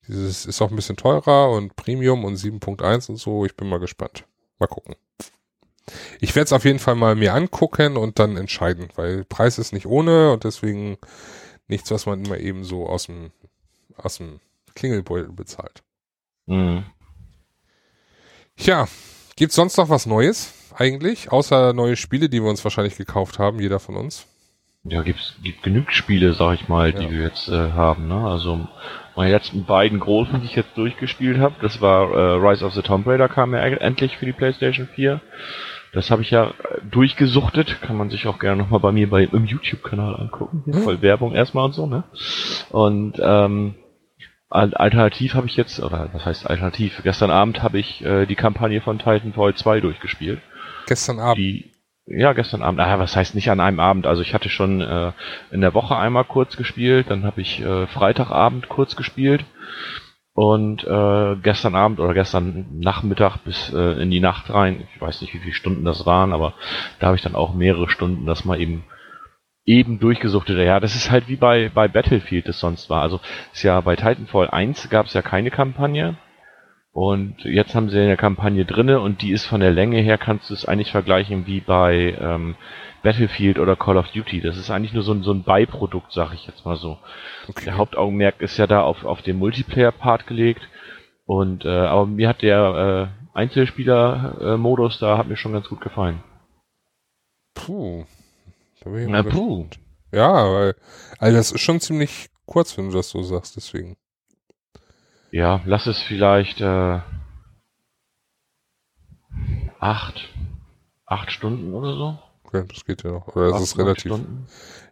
Dieses 0.07 0.45
ist 0.45 0.61
auch 0.61 0.69
ein 0.69 0.75
bisschen 0.75 0.97
teurer 0.97 1.51
und 1.51 1.75
Premium 1.75 2.25
und 2.25 2.35
7.1 2.35 3.09
und 3.09 3.17
so. 3.17 3.45
Ich 3.45 3.55
bin 3.55 3.69
mal 3.69 3.79
gespannt. 3.79 4.25
Mal 4.59 4.67
gucken. 4.67 4.95
Ich 6.19 6.35
werde 6.35 6.45
es 6.45 6.53
auf 6.53 6.65
jeden 6.65 6.79
Fall 6.79 6.95
mal 6.95 7.15
mir 7.15 7.33
angucken 7.33 7.97
und 7.97 8.19
dann 8.19 8.37
entscheiden, 8.37 8.89
weil 8.95 9.25
Preis 9.25 9.57
ist 9.57 9.73
nicht 9.73 9.85
ohne 9.85 10.31
und 10.31 10.43
deswegen 10.43 10.97
nichts, 11.67 11.91
was 11.91 12.05
man 12.05 12.23
immer 12.23 12.37
eben 12.37 12.63
so 12.63 12.87
aus 12.87 13.05
dem, 13.05 13.31
aus 13.97 14.17
dem 14.17 14.39
Klingelbeutel 14.75 15.31
bezahlt. 15.31 15.83
Mhm. 16.45 16.85
Tja, 18.57 18.87
gibt's 19.35 19.55
sonst 19.55 19.77
noch 19.77 19.89
was 19.89 20.05
Neues 20.05 20.53
eigentlich? 20.75 21.31
Außer 21.31 21.73
neue 21.73 21.95
Spiele, 21.95 22.29
die 22.29 22.41
wir 22.41 22.49
uns 22.49 22.63
wahrscheinlich 22.63 22.95
gekauft 22.95 23.39
haben, 23.39 23.59
jeder 23.59 23.79
von 23.79 23.95
uns? 23.95 24.27
Ja, 24.83 25.03
gibt's, 25.03 25.35
gibt 25.43 25.61
genügend 25.61 25.93
Spiele, 25.93 26.33
sag 26.33 26.55
ich 26.55 26.67
mal, 26.67 26.91
die 26.91 27.03
ja. 27.03 27.11
wir 27.11 27.21
jetzt 27.21 27.47
äh, 27.49 27.71
haben. 27.71 28.07
Ne? 28.07 28.15
Also 28.15 28.67
meine 29.15 29.31
letzten 29.31 29.65
beiden 29.65 29.99
großen, 29.99 30.39
die 30.39 30.47
ich 30.47 30.55
jetzt 30.55 30.75
durchgespielt 30.75 31.39
habe, 31.39 31.55
das 31.61 31.81
war 31.81 32.11
äh, 32.11 32.47
Rise 32.47 32.65
of 32.65 32.73
the 32.73 32.81
Tomb 32.81 33.05
Raider, 33.05 33.29
kam 33.29 33.53
ja 33.53 33.59
endlich 33.59 34.17
für 34.17 34.25
die 34.25 34.33
PlayStation 34.33 34.87
4. 34.87 35.21
Das 35.93 36.09
habe 36.09 36.23
ich 36.23 36.31
ja 36.31 36.47
äh, 36.47 36.53
durchgesuchtet, 36.89 37.81
kann 37.81 37.95
man 37.95 38.09
sich 38.09 38.27
auch 38.27 38.39
gerne 38.39 38.63
nochmal 38.63 38.79
bei 38.79 38.91
mir 38.91 39.07
bei, 39.07 39.23
im 39.23 39.45
YouTube-Kanal 39.45 40.15
angucken. 40.15 40.63
Hier, 40.65 40.75
hm? 40.75 40.81
voll 40.81 41.01
Werbung 41.03 41.33
erstmal 41.33 41.65
und 41.65 41.73
so, 41.73 41.85
ne? 41.85 42.03
Und 42.69 43.19
ähm, 43.21 43.75
alternativ 44.49 45.35
habe 45.35 45.47
ich 45.47 45.57
jetzt, 45.57 45.79
oder 45.79 46.09
was 46.13 46.25
heißt 46.25 46.49
alternativ? 46.49 47.01
Gestern 47.03 47.29
Abend 47.29 47.61
habe 47.61 47.77
ich 47.77 48.03
äh, 48.03 48.25
die 48.25 48.35
Kampagne 48.35 48.81
von 48.81 48.99
Titanfall 48.99 49.53
2 49.53 49.81
durchgespielt. 49.81 50.41
Gestern 50.87 51.19
Abend? 51.19 51.37
Die, 51.37 51.70
Ja, 52.07 52.33
gestern 52.33 52.63
Abend. 52.63 52.79
Ah, 52.79 52.99
was 52.99 53.15
heißt 53.15 53.35
nicht 53.35 53.49
an 53.49 53.59
einem 53.59 53.79
Abend? 53.79 54.05
Also 54.07 54.21
ich 54.21 54.33
hatte 54.33 54.49
schon 54.49 54.81
äh, 54.81 55.11
in 55.51 55.61
der 55.61 55.73
Woche 55.73 55.95
einmal 55.97 56.25
kurz 56.25 56.57
gespielt, 56.57 57.07
dann 57.09 57.23
habe 57.25 57.41
ich 57.41 57.61
äh, 57.61 57.87
Freitagabend 57.87 58.69
kurz 58.69 58.95
gespielt 58.95 59.45
und 60.33 60.83
äh, 60.83 61.35
gestern 61.41 61.75
Abend 61.75 61.99
oder 61.99 62.13
gestern 62.13 62.79
Nachmittag 62.79 63.37
bis 63.45 63.71
äh, 63.73 64.01
in 64.01 64.09
die 64.09 64.19
Nacht 64.19 64.51
rein, 64.51 64.87
ich 64.93 65.01
weiß 65.01 65.21
nicht, 65.21 65.33
wie 65.33 65.39
viele 65.39 65.53
Stunden 65.53 65.85
das 65.85 66.05
waren, 66.05 66.33
aber 66.33 66.53
da 66.99 67.07
habe 67.07 67.17
ich 67.17 67.21
dann 67.21 67.35
auch 67.35 67.53
mehrere 67.53 67.89
Stunden 67.89 68.25
das 68.25 68.45
mal 68.45 68.59
eben 68.59 68.83
eben 69.63 69.99
durchgesuchtet. 69.99 70.57
Ja, 70.57 70.79
das 70.79 70.95
ist 70.95 71.11
halt 71.11 71.27
wie 71.27 71.35
bei, 71.35 71.69
bei 71.69 71.87
Battlefield 71.87 72.47
das 72.47 72.59
sonst 72.59 72.89
war. 72.89 73.03
Also 73.03 73.19
ist 73.53 73.63
ja 73.63 73.79
bei 73.81 73.95
Titanfall 73.95 74.49
1 74.49 74.89
gab 74.89 75.05
es 75.05 75.13
ja 75.13 75.21
keine 75.21 75.51
Kampagne. 75.51 76.17
Und 76.93 77.45
jetzt 77.45 77.73
haben 77.73 77.89
sie 77.89 77.99
eine 77.99 78.17
Kampagne 78.17 78.65
drinne 78.65 78.99
und 78.99 79.21
die 79.21 79.31
ist 79.31 79.45
von 79.45 79.61
der 79.61 79.71
Länge 79.71 79.99
her, 80.01 80.17
kannst 80.17 80.49
du 80.49 80.53
es 80.53 80.65
eigentlich 80.65 80.91
vergleichen 80.91 81.47
wie 81.47 81.61
bei 81.61 82.17
ähm, 82.19 82.55
Battlefield 83.01 83.59
oder 83.59 83.77
Call 83.77 83.97
of 83.97 84.09
Duty. 84.09 84.41
Das 84.41 84.57
ist 84.57 84.69
eigentlich 84.69 84.91
nur 84.91 85.03
so 85.03 85.13
ein, 85.13 85.23
so 85.23 85.31
ein 85.31 85.43
Beiprodukt, 85.43 86.11
sag 86.11 86.33
ich 86.33 86.45
jetzt 86.45 86.65
mal 86.65 86.75
so. 86.75 86.97
Okay. 87.47 87.65
Der 87.65 87.77
Hauptaugenmerk 87.77 88.41
ist 88.41 88.57
ja 88.57 88.67
da 88.67 88.81
auf, 88.81 89.05
auf 89.05 89.21
den 89.21 89.37
Multiplayer-Part 89.37 90.27
gelegt. 90.27 90.61
Und 91.25 91.63
äh, 91.63 91.69
aber 91.69 92.05
mir 92.05 92.27
hat 92.27 92.41
der 92.41 93.13
äh, 93.33 93.37
Einzelspieler-Modus 93.37 94.99
da 94.99 95.17
hat 95.17 95.27
mir 95.27 95.37
schon 95.37 95.53
ganz 95.53 95.69
gut 95.69 95.79
gefallen. 95.79 96.21
Puh. 97.53 98.03
Na, 98.83 99.23
puh. 99.23 99.67
Ja, 100.11 100.51
weil, 100.51 100.75
also 101.19 101.37
das 101.37 101.51
ist 101.53 101.61
schon 101.61 101.79
ziemlich 101.79 102.29
kurz, 102.45 102.77
wenn 102.77 102.89
du 102.89 102.95
das 102.97 103.09
so 103.09 103.23
sagst, 103.23 103.55
deswegen. 103.55 103.95
Ja, 105.31 105.61
lass 105.65 105.87
es 105.87 106.01
vielleicht 106.01 106.59
äh, 106.59 106.99
acht, 109.79 110.29
acht 111.05 111.31
Stunden 111.31 111.73
oder 111.73 111.93
so. 111.95 112.19
Okay, 112.43 112.65
das 112.67 112.85
geht 112.85 113.03
ja 113.03 113.11
noch. 113.11 113.27
Oder 113.29 113.51
das 113.51 113.61
ist 113.61 113.77
relativ, 113.77 114.11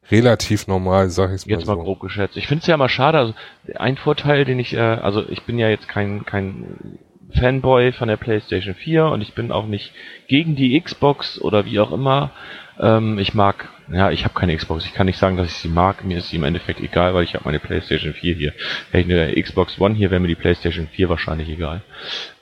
relativ 0.09 0.67
normal, 0.67 1.09
sag 1.09 1.33
ich 1.33 1.45
mal 1.45 1.51
Jetzt 1.51 1.67
mal 1.67 1.75
so. 1.75 1.83
grob 1.83 1.99
geschätzt. 1.99 2.37
Ich 2.37 2.47
finde 2.47 2.61
es 2.61 2.67
ja 2.67 2.77
mal 2.77 2.87
schade, 2.87 3.17
also 3.17 3.33
ein 3.75 3.97
Vorteil, 3.97 4.45
den 4.45 4.59
ich, 4.59 4.73
äh, 4.73 4.79
also 4.79 5.27
ich 5.27 5.43
bin 5.43 5.59
ja 5.59 5.67
jetzt 5.67 5.89
kein, 5.89 6.25
kein 6.25 6.97
Fanboy 7.37 7.91
von 7.91 8.07
der 8.07 8.17
PlayStation 8.17 8.75
4 8.75 9.07
und 9.07 9.21
ich 9.21 9.35
bin 9.35 9.51
auch 9.51 9.67
nicht 9.67 9.91
gegen 10.27 10.55
die 10.55 10.79
Xbox 10.79 11.39
oder 11.41 11.65
wie 11.65 11.79
auch 11.79 11.91
immer. 11.91 12.31
Ähm, 12.79 13.19
ich 13.19 13.33
mag, 13.33 13.69
ja, 13.91 14.09
ich 14.09 14.23
habe 14.23 14.33
keine 14.33 14.55
Xbox. 14.55 14.85
Ich 14.85 14.93
kann 14.93 15.05
nicht 15.05 15.17
sagen, 15.17 15.35
dass 15.35 15.47
ich 15.47 15.55
sie 15.55 15.67
mag. 15.67 16.05
Mir 16.05 16.19
ist 16.19 16.29
sie 16.29 16.37
im 16.37 16.43
Endeffekt 16.43 16.79
egal, 16.79 17.13
weil 17.13 17.23
ich 17.23 17.33
habe 17.33 17.45
meine 17.45 17.59
PlayStation 17.59 18.13
4 18.13 18.35
hier. 18.35 18.53
Hätte 18.91 19.11
ich 19.11 19.13
eine 19.13 19.41
Xbox 19.41 19.79
One 19.79 19.95
hier, 19.95 20.11
wäre 20.11 20.21
mir 20.21 20.27
die 20.27 20.35
PlayStation 20.35 20.87
4 20.87 21.09
wahrscheinlich 21.09 21.49
egal. 21.49 21.81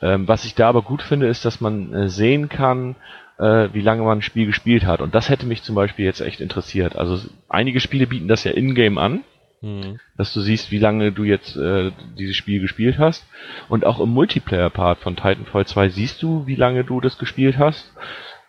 Ähm, 0.01 0.27
was 0.27 0.45
ich 0.45 0.53
da 0.53 0.69
aber 0.69 0.83
gut 0.83 1.01
finde, 1.01 1.27
ist, 1.27 1.43
dass 1.43 1.59
man 1.59 1.93
äh, 1.93 2.09
sehen 2.09 2.49
kann, 2.49 2.95
äh, 3.39 3.69
wie 3.73 3.81
lange 3.81 4.03
man 4.03 4.19
ein 4.19 4.23
Spiel 4.23 4.45
gespielt 4.45 4.85
hat. 4.85 5.01
Und 5.01 5.15
das 5.15 5.29
hätte 5.29 5.47
mich 5.47 5.63
zum 5.63 5.75
Beispiel 5.75 6.05
jetzt 6.05 6.21
echt 6.21 6.39
interessiert. 6.39 6.95
Also 6.95 7.27
einige 7.49 7.79
Spiele 7.79 8.05
bieten 8.05 8.27
das 8.27 8.43
ja 8.43 8.51
in-game 8.51 8.97
an. 8.97 9.23
Mhm. 9.61 9.99
Dass 10.17 10.33
du 10.33 10.41
siehst, 10.41 10.69
wie 10.69 10.77
lange 10.77 11.11
du 11.11 11.23
jetzt 11.23 11.57
äh, 11.57 11.91
dieses 12.15 12.35
Spiel 12.35 12.61
gespielt 12.61 12.99
hast. 12.99 13.25
Und 13.69 13.85
auch 13.85 13.99
im 13.99 14.09
Multiplayer-Part 14.09 14.99
von 14.99 15.15
Titanfall 15.15 15.65
2 15.65 15.89
siehst 15.89 16.21
du, 16.21 16.45
wie 16.45 16.55
lange 16.55 16.83
du 16.83 17.01
das 17.01 17.17
gespielt 17.17 17.57
hast. 17.57 17.91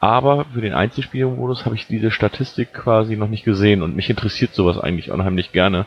Aber 0.01 0.47
für 0.55 0.61
den 0.61 0.75
Einzelspielermodus 0.75 1.65
habe 1.65 1.75
ich 1.75 1.87
diese 1.87 2.11
Statistik 2.11 2.73
quasi 2.73 3.17
noch 3.17 3.29
nicht 3.29 3.45
gesehen 3.45 3.83
und 3.83 3.97
mich 3.97 4.09
interessiert 4.11 4.55
sowas 4.55 4.79
eigentlich 4.79 5.11
unheimlich 5.11 5.51
gerne, 5.51 5.87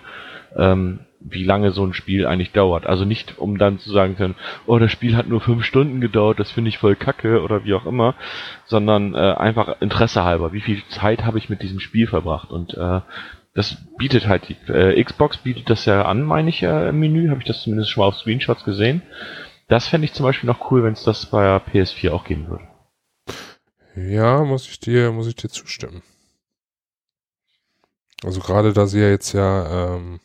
ähm, 0.56 1.00
wie 1.22 1.44
lange 1.44 1.72
so 1.72 1.86
ein 1.86 1.94
Spiel 1.94 2.26
eigentlich 2.26 2.52
dauert. 2.52 2.86
Also 2.88 3.06
nicht, 3.06 3.38
um 3.38 3.58
dann 3.58 3.80
zu 3.80 3.90
sagen 3.92 4.18
können, 4.18 4.36
oh, 4.66 4.80
das 4.80 4.92
Spiel 4.92 5.16
hat 5.16 5.30
nur 5.30 5.40
fünf 5.40 5.64
Stunden 5.64 6.02
gedauert, 6.02 6.40
das 6.40 6.52
finde 6.52 6.70
ich 6.70 6.78
voll 6.78 6.96
kacke 6.96 7.42
oder 7.42 7.64
wie 7.64 7.74
auch 7.74 7.86
immer, 7.86 8.16
sondern 8.66 9.14
äh, 9.14 9.18
einfach 9.18 9.80
Interesse 9.82 10.24
halber. 10.24 10.52
Wie 10.52 10.62
viel 10.62 10.82
Zeit 10.90 11.24
habe 11.24 11.38
ich 11.38 11.50
mit 11.50 11.62
diesem 11.62 11.80
Spiel 11.80 12.08
verbracht? 12.08 12.52
Und 12.52 12.74
äh, 12.74 13.02
das 13.54 13.78
bietet 13.98 14.28
halt 14.28 14.50
die 14.50 14.72
äh, 14.72 15.02
Xbox 15.02 15.38
bietet 15.38 15.70
das 15.70 15.86
ja 15.86 16.04
an, 16.06 16.24
meine 16.24 16.50
ich 16.50 16.62
ja 16.62 16.90
im 16.90 17.00
Menü, 17.00 17.30
habe 17.30 17.40
ich 17.40 17.48
das 17.48 17.62
zumindest 17.62 17.92
schon 17.92 18.02
mal 18.02 18.08
auf 18.08 18.16
Screenshots 18.16 18.64
gesehen. 18.66 19.02
Das 19.70 19.88
fände 19.88 20.06
ich 20.06 20.14
zum 20.14 20.26
Beispiel 20.26 20.48
noch 20.48 20.72
cool, 20.72 20.84
wenn 20.84 20.94
es 20.94 21.04
das 21.04 21.28
bei 21.28 21.56
PS4 21.58 22.12
auch 22.12 22.26
geben 22.26 22.50
würde. 22.50 22.71
Ja, 23.96 24.44
muss 24.44 24.68
ich 24.68 24.80
dir, 24.80 25.12
muss 25.12 25.28
ich 25.28 25.36
dir 25.36 25.50
zustimmen. 25.50 26.02
Also 28.24 28.40
gerade 28.40 28.74
da 28.74 28.88
sie 28.88 29.00
ja 29.00 29.10
jetzt 29.10 29.34
ja, 29.34 29.96
ähm, 29.96 30.20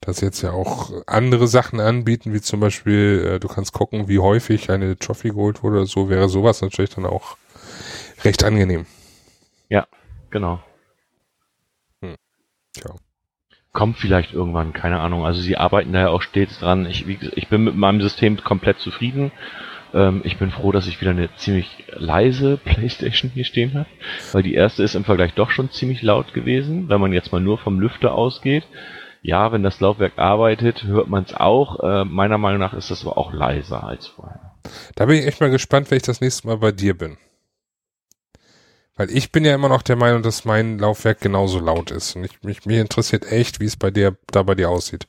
dass 0.00 0.18
sie 0.18 0.26
jetzt 0.26 0.42
ja 0.42 0.52
auch 0.52 0.92
andere 1.06 1.46
Sachen 1.46 1.80
anbieten, 1.80 2.32
wie 2.32 2.40
zum 2.40 2.60
Beispiel, 2.60 3.34
äh, 3.34 3.40
du 3.40 3.48
kannst 3.48 3.72
gucken, 3.72 4.08
wie 4.08 4.18
häufig 4.18 4.70
eine 4.70 4.98
Trophy 4.98 5.30
geholt 5.30 5.62
wurde, 5.62 5.86
so 5.86 6.08
wäre 6.08 6.28
sowas 6.28 6.60
natürlich 6.60 6.90
dann 6.90 7.06
auch 7.06 7.36
recht 8.24 8.44
angenehm. 8.44 8.86
Ja, 9.68 9.86
genau. 10.30 10.60
Hm. 12.02 12.16
Tja. 12.72 12.94
Kommt 13.72 13.98
vielleicht 13.98 14.32
irgendwann, 14.32 14.72
keine 14.72 15.00
Ahnung. 15.00 15.24
Also 15.24 15.40
sie 15.40 15.56
arbeiten 15.56 15.92
da 15.92 16.00
ja 16.00 16.08
auch 16.08 16.22
stets 16.22 16.58
dran. 16.58 16.86
Ich, 16.86 17.06
wie, 17.06 17.18
ich 17.34 17.48
bin 17.48 17.62
mit 17.62 17.76
meinem 17.76 18.00
System 18.00 18.36
komplett 18.42 18.78
zufrieden. 18.80 19.30
Ähm, 19.94 20.22
ich 20.24 20.38
bin 20.38 20.50
froh, 20.50 20.72
dass 20.72 20.86
ich 20.86 21.00
wieder 21.00 21.12
eine 21.12 21.28
ziemlich 21.36 21.84
leise 21.88 22.56
Playstation 22.56 23.30
hier 23.32 23.44
stehen 23.44 23.74
habe, 23.74 23.86
weil 24.32 24.42
die 24.42 24.54
erste 24.54 24.82
ist 24.82 24.94
im 24.94 25.04
Vergleich 25.04 25.34
doch 25.34 25.50
schon 25.50 25.70
ziemlich 25.70 26.02
laut 26.02 26.34
gewesen, 26.34 26.88
wenn 26.88 27.00
man 27.00 27.12
jetzt 27.12 27.32
mal 27.32 27.40
nur 27.40 27.58
vom 27.58 27.80
Lüfter 27.80 28.12
ausgeht. 28.12 28.64
Ja, 29.20 29.50
wenn 29.50 29.62
das 29.62 29.80
Laufwerk 29.80 30.12
arbeitet, 30.16 30.84
hört 30.84 31.08
man 31.08 31.24
es 31.24 31.34
auch. 31.34 31.80
Äh, 31.80 32.04
meiner 32.04 32.38
Meinung 32.38 32.60
nach 32.60 32.72
ist 32.72 32.90
das 32.90 33.04
aber 33.04 33.18
auch 33.18 33.32
leiser 33.32 33.84
als 33.84 34.06
vorher. 34.06 34.54
Da 34.94 35.06
bin 35.06 35.16
ich 35.16 35.26
echt 35.26 35.40
mal 35.40 35.50
gespannt, 35.50 35.90
wenn 35.90 35.96
ich 35.96 36.04
das 36.04 36.20
nächste 36.20 36.46
Mal 36.46 36.58
bei 36.58 36.72
dir 36.72 36.96
bin. 36.96 37.16
Weil 38.96 39.10
ich 39.10 39.30
bin 39.30 39.44
ja 39.44 39.54
immer 39.54 39.68
noch 39.68 39.82
der 39.82 39.96
Meinung, 39.96 40.22
dass 40.22 40.44
mein 40.44 40.78
Laufwerk 40.78 41.20
genauso 41.20 41.60
laut 41.60 41.90
ist. 41.90 42.16
Und 42.16 42.24
ich, 42.24 42.42
mich, 42.42 42.66
mich 42.66 42.78
interessiert 42.78 43.30
echt, 43.30 43.60
wie 43.60 43.64
es 43.64 43.76
bei 43.76 43.90
dir, 43.90 44.16
da 44.32 44.42
bei 44.42 44.54
dir 44.56 44.70
aussieht. 44.70 45.06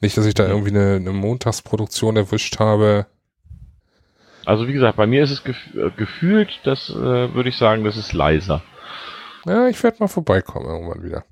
Nicht, 0.00 0.16
dass 0.16 0.26
ich 0.26 0.34
da 0.34 0.46
irgendwie 0.46 0.70
eine, 0.70 0.96
eine 0.96 1.12
Montagsproduktion 1.12 2.16
erwischt 2.16 2.58
habe, 2.58 3.06
also 4.50 4.66
wie 4.66 4.72
gesagt, 4.72 4.96
bei 4.96 5.06
mir 5.06 5.22
ist 5.22 5.30
es 5.30 5.44
gef 5.44 5.56
äh, 5.76 5.90
gefühlt, 5.96 6.60
das 6.64 6.90
äh, 6.90 6.94
würde 7.34 7.48
ich 7.48 7.56
sagen, 7.56 7.84
das 7.84 7.96
ist 7.96 8.12
leiser. 8.12 8.62
Ja, 9.46 9.68
ich 9.68 9.80
werde 9.82 9.98
mal 10.00 10.08
vorbeikommen 10.08 10.66
irgendwann 10.66 11.04
wieder. 11.04 11.24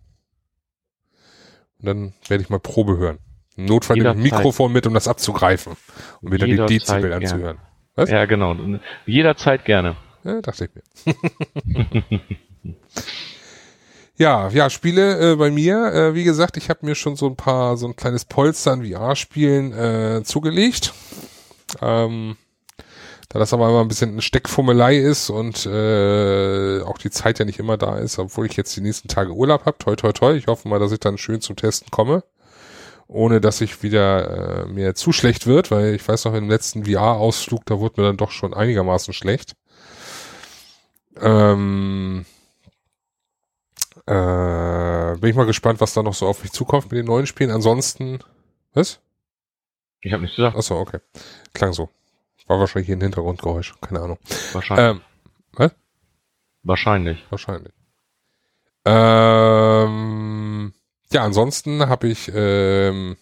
Und 1.81 1.87
dann 1.87 2.13
werde 2.29 2.45
ich 2.45 2.49
mal 2.49 2.61
Probe 2.61 2.97
hören. 2.97 3.19
Im 3.57 3.65
Notfall 3.65 3.97
nehme 3.97 4.11
ich 4.11 4.17
ein 4.17 4.23
Mikrofon 4.23 4.73
mit, 4.73 4.87
um 4.87 4.95
das 4.95 5.09
abzugreifen 5.09 5.77
und 6.23 6.33
wieder 6.33 6.47
die 6.47 6.57
Dezibel 6.57 7.13
anzuhören. 7.13 7.59
Was? 7.97 8.09
Ja, 8.09 8.25
genau. 8.27 8.55
Jederzeit 9.05 9.65
gerne. 9.65 9.97
Ja, 10.23 10.41
dachte 10.41 10.69
ich 10.69 11.15
mir. 11.15 12.15
ja, 14.17 14.49
ja, 14.51 14.71
Spiele 14.71 15.33
äh, 15.33 15.37
bei 15.37 15.51
mir. 15.51 15.93
Äh, 15.93 16.15
wie 16.15 16.23
gesagt, 16.23 16.57
ich 16.57 16.71
habe 16.71 16.87
mir 16.87 16.95
schon 16.95 17.17
so 17.17 17.27
ein 17.27 17.35
paar, 17.35 17.77
so 17.77 17.89
ein 17.89 17.97
kleines 17.97 18.27
Polster 18.27 18.73
an 18.73 18.87
VR-Spielen 18.87 19.73
äh, 19.73 20.23
zugelegt. 20.23 20.95
Ähm, 21.83 22.37
da 23.29 23.39
das 23.39 23.53
aber 23.53 23.69
immer 23.69 23.83
ein 23.83 23.89
bisschen 23.89 24.13
eine 24.13 24.23
Steckfummelei 24.23 24.97
ist 24.97 25.29
und 25.29 25.67
äh, 25.67 26.81
auch 26.83 26.97
die 26.97 27.11
Zeit 27.11 27.39
ja 27.39 27.45
nicht 27.45 27.59
immer 27.59 27.77
da 27.77 27.99
ist, 27.99 28.19
obwohl 28.19 28.47
ich 28.47 28.57
jetzt 28.57 28.75
die 28.77 28.81
nächsten 28.81 29.09
Tage 29.09 29.33
Urlaub 29.33 29.67
habe, 29.67 29.77
toi 29.79 29.97
toi 29.97 30.13
toi. 30.13 30.35
Ich 30.35 30.47
hoffe 30.47 30.67
mal, 30.69 30.79
dass 30.79 30.93
ich 30.93 31.01
dann 31.01 31.19
schön 31.19 31.43
zum 31.43 31.57
Testen 31.57 31.91
komme, 31.91 32.25
ohne 33.07 33.41
dass 33.41 33.61
ich 33.61 33.83
wieder 33.83 34.65
äh, 34.65 34.67
mir 34.67 34.95
zu 34.95 35.13
schlecht 35.13 35.47
wird, 35.47 35.71
weil 35.71 35.95
ich 35.95 36.09
weiß 36.09 36.25
noch, 36.25 36.35
im 36.35 36.49
letzten 36.49 36.87
VR-Ausflug, 36.87 37.67
da 37.67 37.79
wurde 37.79 38.01
mir 38.01 38.07
dann 38.09 38.17
doch 38.17 38.31
schon 38.31 38.55
einigermaßen 38.55 39.13
schlecht. 39.13 39.55
Ähm, 41.21 42.25
äh, 44.07 45.17
bin 45.19 45.31
ich 45.31 45.37
mal 45.37 45.45
gespannt, 45.45 45.83
was 45.83 45.93
da 45.93 46.03
noch 46.03 46.15
so 46.15 46.27
auf 46.27 46.43
mich 46.43 46.53
zukommt 46.53 46.91
mit 46.91 46.99
den 46.99 47.07
neuen 47.07 47.27
Spielen. 47.27 47.51
Ansonsten, 47.51 48.21
was? 48.73 49.01
Ich 50.01 50.13
habe 50.13 50.23
nichts 50.23 50.37
gesagt. 50.37 50.57
Achso, 50.57 50.79
okay. 50.81 51.01
Klang 51.53 51.75
so. 51.75 51.91
War 52.49 52.59
wahrscheinlich 52.59 52.87
hier 52.87 52.97
ein 52.97 53.03
Hintergrundgeräusch, 53.03 53.75
keine 53.81 54.01
Ahnung. 54.01 54.19
Wahrscheinlich. 54.53 54.87
Ähm, 54.87 55.01
was? 55.53 55.73
Wahrscheinlich. 56.63 57.25
Wahrscheinlich. 57.31 57.73
Ähm, 58.87 60.73
ja, 61.13 61.25
ansonsten 61.25 61.89
habe 61.89 62.09
ich 62.09 62.33
ähm, 62.35 63.17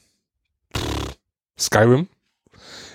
Skyrim. 1.58 2.06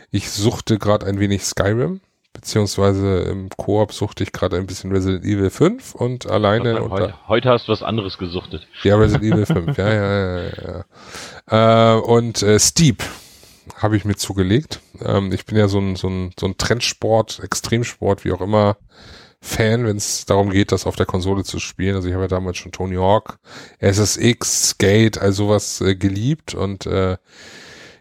Ich 0.10 0.32
suchte 0.32 0.80
gerade 0.80 1.06
ein 1.06 1.20
wenig 1.20 1.44
Skyrim, 1.44 2.00
beziehungsweise 2.32 3.20
im 3.24 3.50
Koop 3.50 3.92
suchte 3.94 4.24
ich 4.24 4.32
gerade 4.32 4.56
ein 4.56 4.68
bisschen 4.68 4.92
Resident 4.92 5.26
Evil 5.26 5.50
5 5.50 5.96
und 5.96 6.30
alleine. 6.30 6.76
Glaub, 6.76 6.92
heute, 6.92 7.14
heute, 7.28 7.50
hast 7.50 7.68
du 7.68 7.74
was 7.74 7.84
anderes 7.84 8.18
gesuchtet. 8.18 8.68
Ja, 8.84 8.96
Resident 8.96 9.34
Evil 9.34 9.46
5, 9.46 9.78
ja, 9.78 9.94
ja, 9.94 10.40
ja, 10.40 10.86
ja. 11.50 11.96
Äh, 11.98 12.00
und 12.00 12.42
äh, 12.42 12.58
Steep 12.58 13.04
habe 13.76 13.98
ich 13.98 14.06
mir 14.06 14.16
zugelegt. 14.16 14.80
Ähm, 15.04 15.32
ich 15.32 15.46
bin 15.46 15.58
ja 15.58 15.68
so 15.68 15.80
ein, 15.80 15.96
so 15.96 16.08
ein, 16.08 16.32
so 16.40 16.48
ein 16.48 16.58
Trendsport, 16.58 17.40
Extremsport, 17.44 18.26
wie 18.26 18.32
auch 18.32 18.42
immer, 18.42 18.78
Fan, 19.44 19.86
wenn 19.86 19.98
es 19.98 20.26
darum 20.26 20.52
geht, 20.52 20.72
das 20.72 20.86
auf 20.86 20.96
der 20.96 21.08
Konsole 21.08 21.44
zu 21.44 21.60
spielen. 21.60 21.96
Also 21.96 22.08
ich 22.08 22.14
habe 22.14 22.26
ja 22.26 22.28
damals 22.28 22.58
schon 22.58 22.72
Tony 22.72 22.96
Hawk, 22.96 23.40
SSX, 23.80 24.70
Skate, 24.70 25.18
all 25.18 25.32
sowas 25.32 25.82
äh, 25.82 25.96
geliebt 25.96 26.54
und 26.54 26.86
äh, 26.86 27.18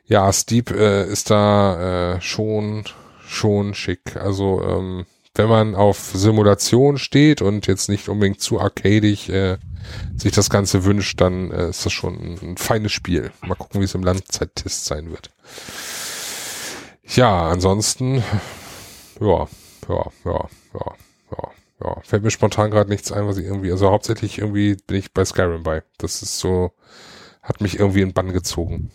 ja, 0.04 0.30
Steep 0.32 0.70
äh, 0.70 1.06
ist 1.06 1.30
da 1.30 2.16
äh, 2.16 2.20
schon 2.20 2.84
schon 3.26 3.74
schick. 3.74 4.16
Also 4.16 4.62
ähm, 4.62 5.06
wenn 5.34 5.48
man 5.48 5.74
auf 5.74 6.10
Simulation 6.14 6.98
steht 6.98 7.40
und 7.40 7.66
jetzt 7.66 7.88
nicht 7.88 8.08
unbedingt 8.08 8.40
zu 8.40 8.60
arcadig 8.60 9.28
äh, 9.28 9.56
sich 10.16 10.32
das 10.32 10.50
Ganze 10.50 10.84
wünscht, 10.84 11.20
dann 11.20 11.50
äh, 11.50 11.68
ist 11.68 11.84
das 11.86 11.92
schon 11.92 12.14
ein, 12.14 12.38
ein 12.42 12.56
feines 12.56 12.92
Spiel. 12.92 13.32
Mal 13.42 13.54
gucken, 13.54 13.80
wie 13.80 13.84
es 13.84 13.94
im 13.94 14.02
Langzeittest 14.02 14.84
sein 14.84 15.10
wird. 15.10 15.30
Ja, 17.04 17.48
ansonsten, 17.48 18.22
ja, 19.20 19.48
ja, 19.88 20.04
ja, 20.24 20.48
ja, 20.74 20.94
ja, 21.32 21.50
ja. 21.84 21.96
Fällt 22.02 22.22
mir 22.22 22.30
spontan 22.30 22.70
gerade 22.70 22.90
nichts 22.90 23.10
ein, 23.10 23.26
was 23.26 23.38
ich 23.38 23.46
irgendwie, 23.46 23.72
also 23.72 23.90
hauptsächlich 23.90 24.38
irgendwie 24.38 24.76
bin 24.86 24.98
ich 24.98 25.12
bei 25.12 25.24
Skyrim 25.24 25.62
bei. 25.62 25.82
Das 25.98 26.22
ist 26.22 26.38
so, 26.38 26.72
hat 27.42 27.60
mich 27.60 27.78
irgendwie 27.78 28.02
in 28.02 28.12
Bann 28.12 28.32
gezogen. 28.32 28.90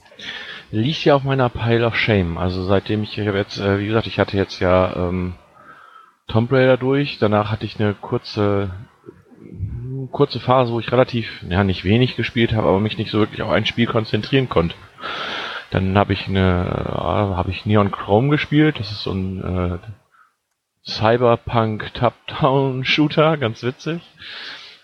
Liegt 0.71 1.03
ja 1.03 1.15
auf 1.15 1.23
meiner 1.23 1.49
Pile 1.49 1.85
of 1.85 1.95
Shame. 1.95 2.37
Also 2.37 2.65
seitdem 2.65 3.03
ich, 3.03 3.17
ich 3.17 3.25
jetzt, 3.25 3.59
äh, 3.59 3.79
wie 3.79 3.87
gesagt, 3.87 4.07
ich 4.07 4.17
hatte 4.19 4.37
jetzt 4.37 4.59
ja 4.59 4.95
ähm, 4.95 5.35
Tomb 6.27 6.51
Raider 6.51 6.77
durch. 6.77 7.17
Danach 7.19 7.51
hatte 7.51 7.65
ich 7.65 7.79
eine 7.79 7.93
kurze 7.93 8.71
kurze 10.11 10.39
Phase, 10.39 10.71
wo 10.71 10.79
ich 10.79 10.91
relativ, 10.91 11.43
ja 11.49 11.63
nicht 11.63 11.83
wenig 11.83 12.15
gespielt 12.15 12.53
habe, 12.53 12.67
aber 12.67 12.79
mich 12.79 12.97
nicht 12.97 13.11
so 13.11 13.19
wirklich 13.19 13.41
auf 13.41 13.51
ein 13.51 13.65
Spiel 13.65 13.87
konzentrieren 13.87 14.49
konnte. 14.49 14.75
Dann 15.71 15.97
habe 15.97 16.13
ich 16.13 16.27
eine, 16.27 16.65
äh, 16.67 17.35
habe 17.35 17.51
ich 17.51 17.65
Neon 17.65 17.91
Chrome 17.91 18.29
gespielt. 18.29 18.79
Das 18.79 18.91
ist 18.91 19.03
so 19.03 19.11
ein 19.11 19.41
äh, 19.43 19.77
Cyberpunk 20.89 21.93
Top-Down 21.93 22.85
Shooter, 22.85 23.37
ganz 23.37 23.63
witzig. 23.63 24.01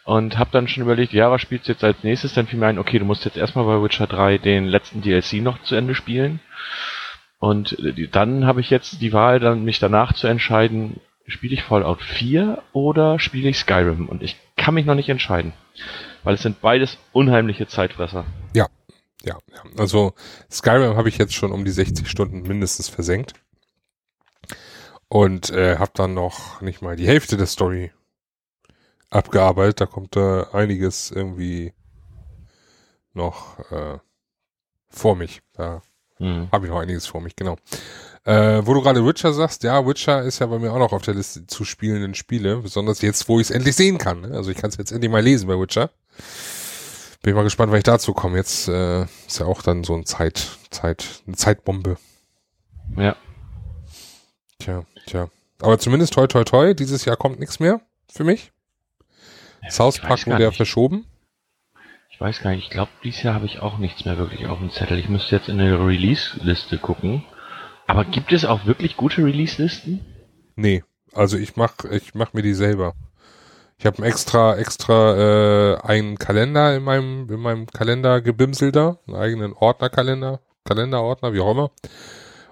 Und 0.04 0.38
habe 0.38 0.50
dann 0.52 0.68
schon 0.68 0.84
überlegt, 0.84 1.14
ja, 1.14 1.30
was 1.30 1.42
spielst 1.42 1.68
du 1.68 1.74
jetzt 1.74 1.84
als 1.84 2.04
nächstes? 2.04 2.34
Dann 2.34 2.48
fiel 2.48 2.60
mir 2.60 2.68
ein, 2.68 2.80
okay, 2.80 2.98
du 2.98 3.06
musst 3.06 3.24
jetzt 3.24 3.38
erstmal 3.38 3.66
bei 3.66 3.82
Witcher 3.82 4.08
3 4.08 4.40
den 4.40 4.66
letzten 4.66 5.02
DLC 5.02 5.34
noch 5.36 5.62
zu 5.62 5.76
Ende 5.76 5.94
spielen. 5.94 6.40
Und 7.40 7.78
äh, 7.80 8.08
dann 8.08 8.46
habe 8.46 8.62
ich 8.62 8.70
jetzt 8.70 9.02
die 9.02 9.14
Wahl, 9.14 9.40
dann 9.40 9.64
mich 9.64 9.80
danach 9.80 10.14
zu 10.14 10.28
entscheiden, 10.28 11.00
spiele 11.28 11.54
ich 11.54 11.64
Fallout 11.64 12.02
4 12.02 12.62
oder 12.74 13.20
spiele 13.20 13.50
ich 13.50 13.58
Skyrim? 13.58 14.08
Und 14.08 14.24
ich 14.24 14.38
kann 14.58 14.74
mich 14.74 14.86
noch 14.86 14.96
nicht 14.96 15.10
entscheiden, 15.10 15.54
weil 16.24 16.36
es 16.36 16.42
sind 16.42 16.62
beides 16.62 16.98
unheimliche 17.12 17.68
Zeitfresser. 17.68 18.26
Ja, 18.56 18.68
ja, 19.24 19.38
ja. 19.54 19.64
Also 19.78 20.14
Skyrim 20.52 20.96
habe 20.96 21.10
ich 21.10 21.18
jetzt 21.18 21.34
schon 21.34 21.52
um 21.52 21.66
die 21.66 21.72
60 21.72 22.10
Stunden 22.10 22.42
mindestens 22.44 22.90
versenkt 22.90 23.34
und 25.08 25.50
äh, 25.50 25.78
habe 25.78 25.92
dann 25.94 26.14
noch 26.14 26.62
nicht 26.62 26.82
mal 26.82 26.96
die 26.96 27.08
Hälfte 27.08 27.38
der 27.38 27.48
Story 27.48 27.92
abgearbeitet. 29.10 29.82
Da 29.82 29.86
kommt 29.86 30.16
äh, 30.16 30.46
einiges 30.54 31.12
irgendwie 31.12 31.74
noch 33.14 33.60
äh, 33.72 34.00
vor 34.90 35.16
mich. 35.16 35.42
Da 35.54 35.82
mhm. 36.22 36.48
habe 36.52 36.66
ich 36.66 36.72
noch 36.72 36.80
einiges 36.80 37.08
vor 37.08 37.22
mich, 37.22 37.36
genau. 37.36 37.58
Äh, 38.24 38.62
wo 38.66 38.74
du 38.74 38.82
gerade 38.82 39.06
Witcher 39.06 39.34
sagst, 39.34 39.64
ja, 39.64 39.86
Witcher 39.86 40.22
ist 40.22 40.40
ja 40.40 40.46
bei 40.46 40.60
mir 40.60 40.72
auch 40.72 40.80
noch 40.80 40.94
auf 40.94 41.02
der 41.02 41.16
Liste 41.16 41.48
zu 41.48 41.66
spielenden 41.66 42.14
Spiele, 42.14 42.58
besonders 42.58 43.02
jetzt, 43.02 43.28
wo 43.28 43.40
ich 43.40 43.50
es 43.50 43.52
endlich 43.52 43.76
sehen 43.76 43.98
kann. 43.98 44.22
Ne? 44.22 44.32
Also 44.36 44.52
ich 44.52 44.58
kann 44.58 44.70
es 44.70 44.78
jetzt 44.78 44.92
endlich 44.92 45.12
mal 45.12 45.24
lesen 45.24 45.48
bei 45.48 45.60
Witcher. 45.60 45.90
Bin 47.24 47.36
mal 47.36 47.44
gespannt, 47.44 47.72
wann 47.72 47.80
ich 47.80 47.84
dazu 47.84 48.14
komme. 48.14 48.38
Jetzt 48.38 48.68
äh, 48.68 49.04
ist 49.04 49.40
ja 49.40 49.46
auch 49.46 49.62
dann 49.62 49.84
so 49.84 49.96
ein 49.96 50.06
Zeit, 50.06 50.58
Zeit, 50.70 51.24
eine 51.26 51.36
Zeitbombe. 51.36 51.98
Ja. 52.96 53.16
Tja, 54.60 54.84
tja. 55.08 55.30
Aber 55.60 55.78
zumindest 55.80 56.14
toi 56.14 56.28
toi 56.28 56.44
toi, 56.44 56.74
dieses 56.74 57.06
Jahr 57.06 57.18
kommt 57.18 57.40
nichts 57.40 57.60
mehr 57.60 57.82
für 58.12 58.24
mich. 58.24 58.52
Ja, 59.64 59.72
South 59.72 60.00
Park 60.00 60.26
wurde 60.26 60.44
ja 60.44 60.52
verschoben. 60.52 61.06
Weiß 62.22 62.44
gar 62.44 62.52
nicht, 62.52 62.66
ich 62.66 62.70
glaube, 62.70 62.92
dieses 63.04 63.24
Jahr 63.24 63.34
habe 63.34 63.48
ich 63.48 63.62
auch 63.62 63.80
nichts 63.80 64.06
mehr 64.06 64.16
wirklich 64.20 64.46
auf 64.46 64.60
dem 64.60 64.70
Zettel. 64.70 65.00
Ich 65.00 65.10
müsste 65.10 65.36
jetzt 65.36 65.50
in 65.50 65.58
der 65.58 65.84
Release-Liste 65.84 66.78
gucken. 66.78 67.24
Aber 67.88 68.06
gibt 68.06 68.32
es 68.32 68.46
auch 68.46 68.68
wirklich 68.68 68.96
gute 68.96 69.24
Release-Listen? 69.26 70.06
Nee, 70.56 70.84
also 71.14 71.36
ich 71.36 71.56
mach, 71.56 71.84
ich 71.90 72.14
mach 72.14 72.34
mir 72.34 72.44
die 72.44 72.54
selber. 72.54 72.94
Ich 73.80 73.88
habe 73.88 74.06
extra, 74.06 74.56
extra 74.56 75.18
äh, 75.18 75.82
einen 75.82 76.20
Kalender 76.20 76.76
in 76.76 76.84
meinem, 76.84 77.28
in 77.28 77.40
meinem 77.40 77.66
Kalender 77.66 78.22
gebimselt 78.22 78.76
da, 78.76 79.00
einen 79.08 79.18
eigenen 79.18 79.54
Ordnerkalender, 79.54 80.42
Kalenderordner, 80.64 81.34
wie 81.34 81.40
auch 81.40 81.50
immer. 81.50 81.72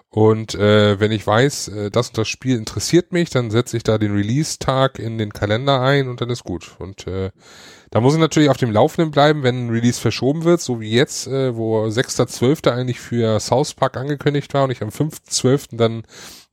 Und 0.09 0.55
äh, 0.55 0.99
wenn 0.99 1.11
ich 1.11 1.27
weiß, 1.27 1.67
äh, 1.67 1.91
das 1.91 2.07
und 2.07 2.17
das 2.17 2.27
Spiel 2.27 2.57
interessiert 2.57 3.11
mich, 3.11 3.29
dann 3.29 3.51
setze 3.51 3.77
ich 3.77 3.83
da 3.83 3.99
den 3.99 4.15
Release-Tag 4.15 4.97
in 4.97 5.19
den 5.19 5.31
Kalender 5.31 5.81
ein 5.81 6.07
und 6.07 6.21
dann 6.21 6.31
ist 6.31 6.43
gut. 6.43 6.75
Und 6.79 7.05
äh, 7.05 7.29
da 7.91 8.01
muss 8.01 8.13
ich 8.13 8.19
natürlich 8.19 8.49
auf 8.49 8.57
dem 8.57 8.71
Laufenden 8.71 9.11
bleiben, 9.11 9.43
wenn 9.43 9.67
ein 9.67 9.69
Release 9.69 9.99
verschoben 9.99 10.43
wird, 10.43 10.61
so 10.61 10.79
wie 10.79 10.91
jetzt, 10.91 11.27
äh, 11.27 11.55
wo 11.55 11.85
6.12. 11.85 12.71
eigentlich 12.71 12.99
für 12.99 13.39
South 13.39 13.73
Park 13.73 13.97
angekündigt 13.97 14.53
war 14.53 14.65
und 14.65 14.71
ich 14.71 14.81
am 14.81 14.89
5.12. 14.89 15.75
dann 15.77 16.03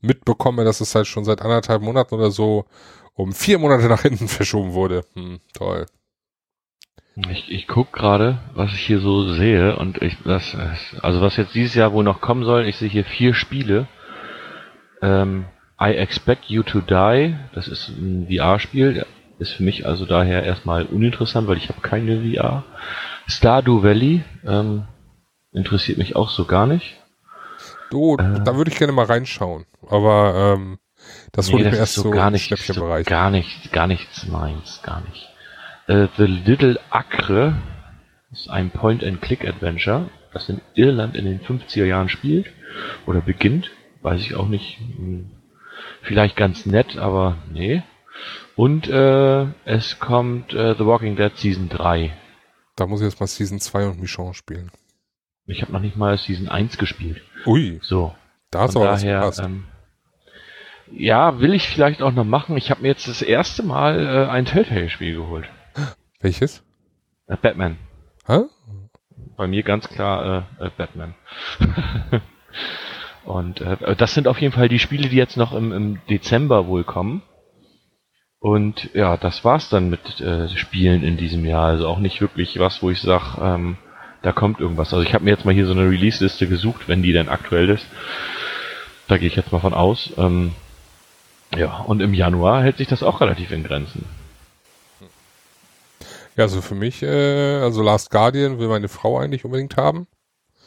mitbekomme, 0.00 0.64
dass 0.64 0.80
es 0.80 0.94
halt 0.94 1.06
schon 1.06 1.24
seit 1.24 1.42
anderthalb 1.42 1.82
Monaten 1.82 2.14
oder 2.14 2.30
so 2.30 2.64
um 3.14 3.32
vier 3.32 3.58
Monate 3.58 3.86
nach 3.88 4.02
hinten 4.02 4.28
verschoben 4.28 4.72
wurde. 4.72 5.02
Hm, 5.14 5.40
toll. 5.52 5.86
Ich, 7.30 7.50
ich 7.50 7.66
guck 7.66 7.92
gerade, 7.92 8.38
was 8.54 8.72
ich 8.74 8.80
hier 8.80 9.00
so 9.00 9.32
sehe 9.32 9.76
und 9.76 10.02
ich 10.02 10.18
das 10.24 10.54
also 11.00 11.22
was 11.22 11.38
jetzt 11.38 11.54
dieses 11.54 11.74
Jahr 11.74 11.94
wohl 11.94 12.04
noch 12.04 12.20
kommen 12.20 12.44
soll, 12.44 12.66
ich 12.66 12.76
sehe 12.76 12.90
hier 12.90 13.04
vier 13.04 13.32
Spiele. 13.32 13.88
Ähm, 15.00 15.46
I 15.80 15.92
Expect 15.92 16.46
You 16.46 16.62
to 16.62 16.80
Die, 16.80 17.34
das 17.54 17.68
ist 17.68 17.88
ein 17.88 18.28
VR-Spiel, 18.30 19.06
ist 19.38 19.52
für 19.52 19.62
mich 19.62 19.86
also 19.86 20.06
daher 20.06 20.42
erstmal 20.42 20.86
uninteressant, 20.86 21.46
weil 21.48 21.58
ich 21.58 21.68
habe 21.68 21.80
keine 21.80 22.20
VR. 22.22 22.64
Stardew 23.26 23.82
Valley 23.82 24.24
ähm, 24.46 24.84
interessiert 25.52 25.98
mich 25.98 26.16
auch 26.16 26.30
so 26.30 26.44
gar 26.44 26.66
nicht. 26.66 26.96
Du, 27.90 28.16
äh, 28.16 28.42
da 28.44 28.56
würde 28.56 28.70
ich 28.70 28.78
gerne 28.78 28.92
mal 28.92 29.06
reinschauen, 29.06 29.66
aber 29.88 30.54
ähm, 30.54 30.78
das 31.32 31.52
wurde 31.52 31.64
nee, 31.64 31.70
mir 31.70 31.76
erst 31.76 31.94
so, 31.94 32.10
gar 32.10 32.30
nicht, 32.30 32.56
so 32.56 32.88
gar 33.04 33.30
nicht, 33.30 33.72
gar 33.72 33.86
nichts 33.86 34.26
meins, 34.26 34.80
gar 34.82 35.02
nicht. 35.02 35.28
Äh, 35.86 36.08
The 36.16 36.24
Little 36.24 36.80
Acre 36.90 37.54
ist 38.32 38.50
ein 38.50 38.70
Point-and-Click-Adventure, 38.70 40.10
das 40.32 40.48
in 40.48 40.60
Irland 40.74 41.16
in 41.16 41.24
den 41.24 41.40
50er 41.40 41.84
Jahren 41.84 42.08
spielt 42.08 42.46
oder 43.06 43.20
beginnt, 43.20 43.70
weiß 44.02 44.20
ich 44.20 44.34
auch 44.34 44.48
nicht. 44.48 44.78
Hm, 44.78 45.30
vielleicht 46.02 46.36
ganz 46.36 46.66
nett, 46.66 46.96
aber 46.98 47.36
nee. 47.52 47.82
Und 48.56 48.88
äh, 48.88 49.46
es 49.66 49.98
kommt 50.00 50.54
äh, 50.54 50.74
The 50.74 50.86
Walking 50.86 51.14
Dead 51.16 51.36
Season 51.36 51.68
3. 51.68 52.10
Da 52.74 52.86
muss 52.86 53.00
ich 53.00 53.06
jetzt 53.06 53.20
mal 53.20 53.26
Season 53.26 53.60
2 53.60 53.86
und 53.88 54.00
Michon 54.00 54.32
spielen. 54.32 54.70
Ich 55.46 55.62
habe 55.62 55.72
noch 55.72 55.80
nicht 55.80 55.96
mal 55.96 56.16
Season 56.16 56.48
1 56.48 56.78
gespielt. 56.78 57.22
Ui. 57.44 57.78
So. 57.82 58.14
Da 58.50 58.64
ist 58.64 58.76
auch 58.76 58.82
daher, 58.84 59.30
ähm, 59.42 59.64
Ja, 60.90 61.38
will 61.40 61.52
ich 61.52 61.68
vielleicht 61.68 62.00
auch 62.00 62.12
noch 62.12 62.24
machen. 62.24 62.56
Ich 62.56 62.70
habe 62.70 62.82
mir 62.82 62.88
jetzt 62.88 63.06
das 63.08 63.20
erste 63.20 63.62
Mal 63.62 64.00
äh, 64.00 64.30
ein 64.30 64.46
Telltale-Spiel 64.46 65.16
geholt. 65.16 65.46
Welches? 66.20 66.64
Äh, 67.26 67.36
Batman. 67.36 67.76
Hä? 68.26 68.40
Bei 69.36 69.46
mir 69.46 69.62
ganz 69.62 69.86
klar 69.88 70.46
äh, 70.58 70.66
äh, 70.66 70.70
Batman. 70.76 71.14
und 73.24 73.60
äh, 73.60 73.94
das 73.96 74.14
sind 74.14 74.28
auf 74.28 74.40
jeden 74.40 74.54
Fall 74.54 74.70
die 74.70 74.78
Spiele, 74.78 75.10
die 75.10 75.16
jetzt 75.16 75.36
noch 75.36 75.52
im, 75.52 75.72
im 75.72 75.98
Dezember 76.08 76.66
wohl 76.66 76.84
kommen. 76.84 77.22
Und 78.38 78.90
ja, 78.94 79.16
das 79.16 79.44
war's 79.44 79.68
dann 79.68 79.88
mit 79.90 80.20
äh, 80.20 80.48
Spielen 80.56 81.02
in 81.02 81.16
diesem 81.16 81.44
Jahr. 81.44 81.66
Also 81.66 81.88
auch 81.88 81.98
nicht 81.98 82.20
wirklich 82.20 82.58
was, 82.58 82.82
wo 82.82 82.90
ich 82.90 83.00
sag, 83.00 83.38
ähm, 83.38 83.76
da 84.22 84.32
kommt 84.32 84.60
irgendwas. 84.60 84.92
Also 84.92 85.04
ich 85.04 85.14
habe 85.14 85.24
mir 85.24 85.30
jetzt 85.30 85.44
mal 85.44 85.54
hier 85.54 85.66
so 85.66 85.72
eine 85.72 85.88
Release-Liste 85.88 86.46
gesucht, 86.46 86.88
wenn 86.88 87.02
die 87.02 87.12
denn 87.12 87.28
aktuell 87.28 87.70
ist. 87.70 87.86
Da 89.08 89.18
gehe 89.18 89.28
ich 89.28 89.36
jetzt 89.36 89.52
mal 89.52 89.60
von 89.60 89.74
aus. 89.74 90.12
Ähm, 90.16 90.52
ja, 91.56 91.78
und 91.78 92.00
im 92.00 92.12
Januar 92.12 92.62
hält 92.62 92.76
sich 92.76 92.88
das 92.88 93.02
auch 93.02 93.20
relativ 93.20 93.50
in 93.52 93.64
Grenzen. 93.64 94.04
Ja, 96.36 96.44
also 96.44 96.60
für 96.60 96.74
mich, 96.74 97.02
äh, 97.02 97.60
also 97.60 97.82
Last 97.82 98.10
Guardian 98.10 98.58
will 98.58 98.68
meine 98.68 98.88
Frau 98.88 99.18
eigentlich 99.18 99.44
unbedingt 99.44 99.76
haben. 99.76 100.06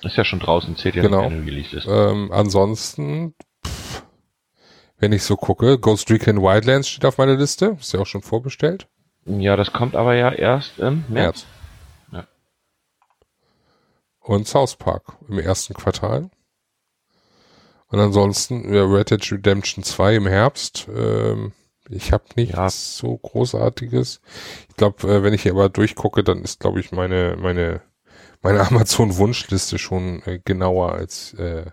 Ist 0.01 0.15
ja 0.15 0.23
schon 0.23 0.39
draußen, 0.39 0.75
zählt 0.77 0.95
ja 0.95 1.01
genau. 1.01 1.29
nicht, 1.29 1.45
wenn 1.45 1.77
ist. 1.77 1.87
Ähm, 1.87 2.31
ansonsten 2.31 3.35
wenn 4.99 5.13
ich 5.13 5.23
so 5.23 5.37
gucke, 5.37 5.79
Ghost 5.79 6.11
Recon 6.11 6.41
Wildlands 6.41 6.89
steht 6.89 7.05
auf 7.05 7.17
meiner 7.17 7.35
Liste. 7.35 7.77
Ist 7.79 7.93
ja 7.93 8.01
auch 8.01 8.05
schon 8.05 8.21
vorbestellt. 8.21 8.87
Ja, 9.25 9.55
das 9.55 9.71
kommt 9.71 9.95
aber 9.95 10.15
ja 10.15 10.31
erst 10.31 10.79
im 10.79 11.05
März. 11.07 11.09
März. 11.09 11.45
Ja. 12.11 12.27
Und 14.19 14.47
South 14.47 14.75
Park 14.75 15.03
im 15.27 15.39
ersten 15.39 15.73
Quartal. 15.73 16.29
Und 17.87 17.99
ansonsten 17.99 18.73
ja, 18.73 18.83
Red 18.83 19.11
Dead 19.11 19.31
Redemption 19.31 19.83
2 19.83 20.15
im 20.15 20.27
Herbst. 20.27 20.87
Ähm, 20.93 21.53
ich 21.89 22.11
habe 22.11 22.25
nichts 22.35 22.55
ja. 22.55 22.69
so 22.69 23.17
Großartiges. 23.17 24.21
Ich 24.69 24.75
glaube, 24.75 25.07
äh, 25.07 25.23
wenn 25.23 25.33
ich 25.33 25.43
hier 25.43 25.53
aber 25.53 25.69
durchgucke, 25.69 26.23
dann 26.23 26.43
ist, 26.43 26.59
glaube 26.59 26.79
ich, 26.79 26.91
meine, 26.91 27.35
meine, 27.39 27.81
meine 28.41 28.61
Amazon-Wunschliste 28.67 29.79
schon 29.79 30.21
äh, 30.23 30.39
genauer 30.43 30.93
als 30.93 31.33
äh, 31.33 31.71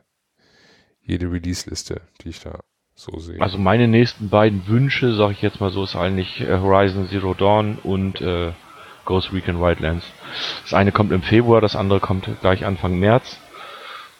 jede 1.03 1.31
Release-Liste, 1.31 2.01
die 2.23 2.31
ich 2.31 2.41
da 2.41 2.61
so 2.97 3.19
sehen. 3.19 3.41
Also 3.41 3.59
meine 3.59 3.87
nächsten 3.87 4.29
beiden 4.29 4.67
Wünsche, 4.67 5.15
sag 5.15 5.31
ich 5.31 5.43
jetzt 5.43 5.61
mal 5.61 5.71
so, 5.71 5.85
ist 5.85 5.95
eigentlich 5.95 6.41
äh, 6.41 6.59
Horizon 6.59 7.09
Zero 7.09 7.35
Dawn 7.35 7.79
und 7.83 8.21
äh, 8.21 8.53
Ghost 9.05 9.33
Recon 9.33 9.61
Wildlands. 9.61 10.05
Das 10.63 10.75
eine 10.75 10.91
kommt 10.91 11.13
im 11.13 11.23
Februar, 11.23 11.61
das 11.61 11.77
andere 11.77 12.01
kommt 12.01 12.29
gleich 12.41 12.65
Anfang 12.65 12.99
März. 12.99 13.39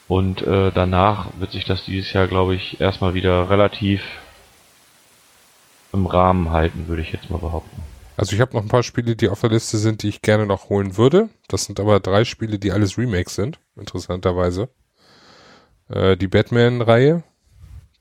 Und 0.09 0.43
äh, 0.43 0.71
danach 0.73 1.31
wird 1.39 1.51
sich 1.51 1.65
das 1.65 1.85
dieses 1.85 2.13
Jahr, 2.13 2.29
glaube 2.29 2.55
ich, 2.55 2.81
erstmal 2.81 3.15
wieder 3.15 3.51
relativ 3.51 4.03
im 5.93 6.07
Rahmen 6.07 6.51
halten, 6.51 6.87
würde 6.87 7.03
ich 7.03 7.13
jetzt 7.13 7.29
mal 7.29 7.39
behaupten. 7.39 7.83
Also 8.17 8.35
ich 8.35 8.41
habe 8.41 8.55
noch 8.55 8.63
ein 8.63 8.69
paar 8.69 8.85
Spiele, 8.85 9.17
die 9.17 9.29
auf 9.29 9.41
der 9.41 9.51
Liste 9.51 9.79
sind, 9.79 10.03
die 10.03 10.09
ich 10.09 10.23
gerne 10.23 10.47
noch 10.47 10.69
holen 10.69 10.97
würde. 10.97 11.29
Das 11.49 11.65
sind 11.65 11.81
aber 11.81 11.99
drei 12.01 12.25
Spiele, 12.25 12.59
die 12.59 12.73
alles 12.73 12.97
Remakes 12.97 13.35
sind, 13.35 13.59
interessanterweise. 13.75 14.69
Äh, 15.89 16.17
die 16.17 16.29
Batman-Reihe, 16.29 17.25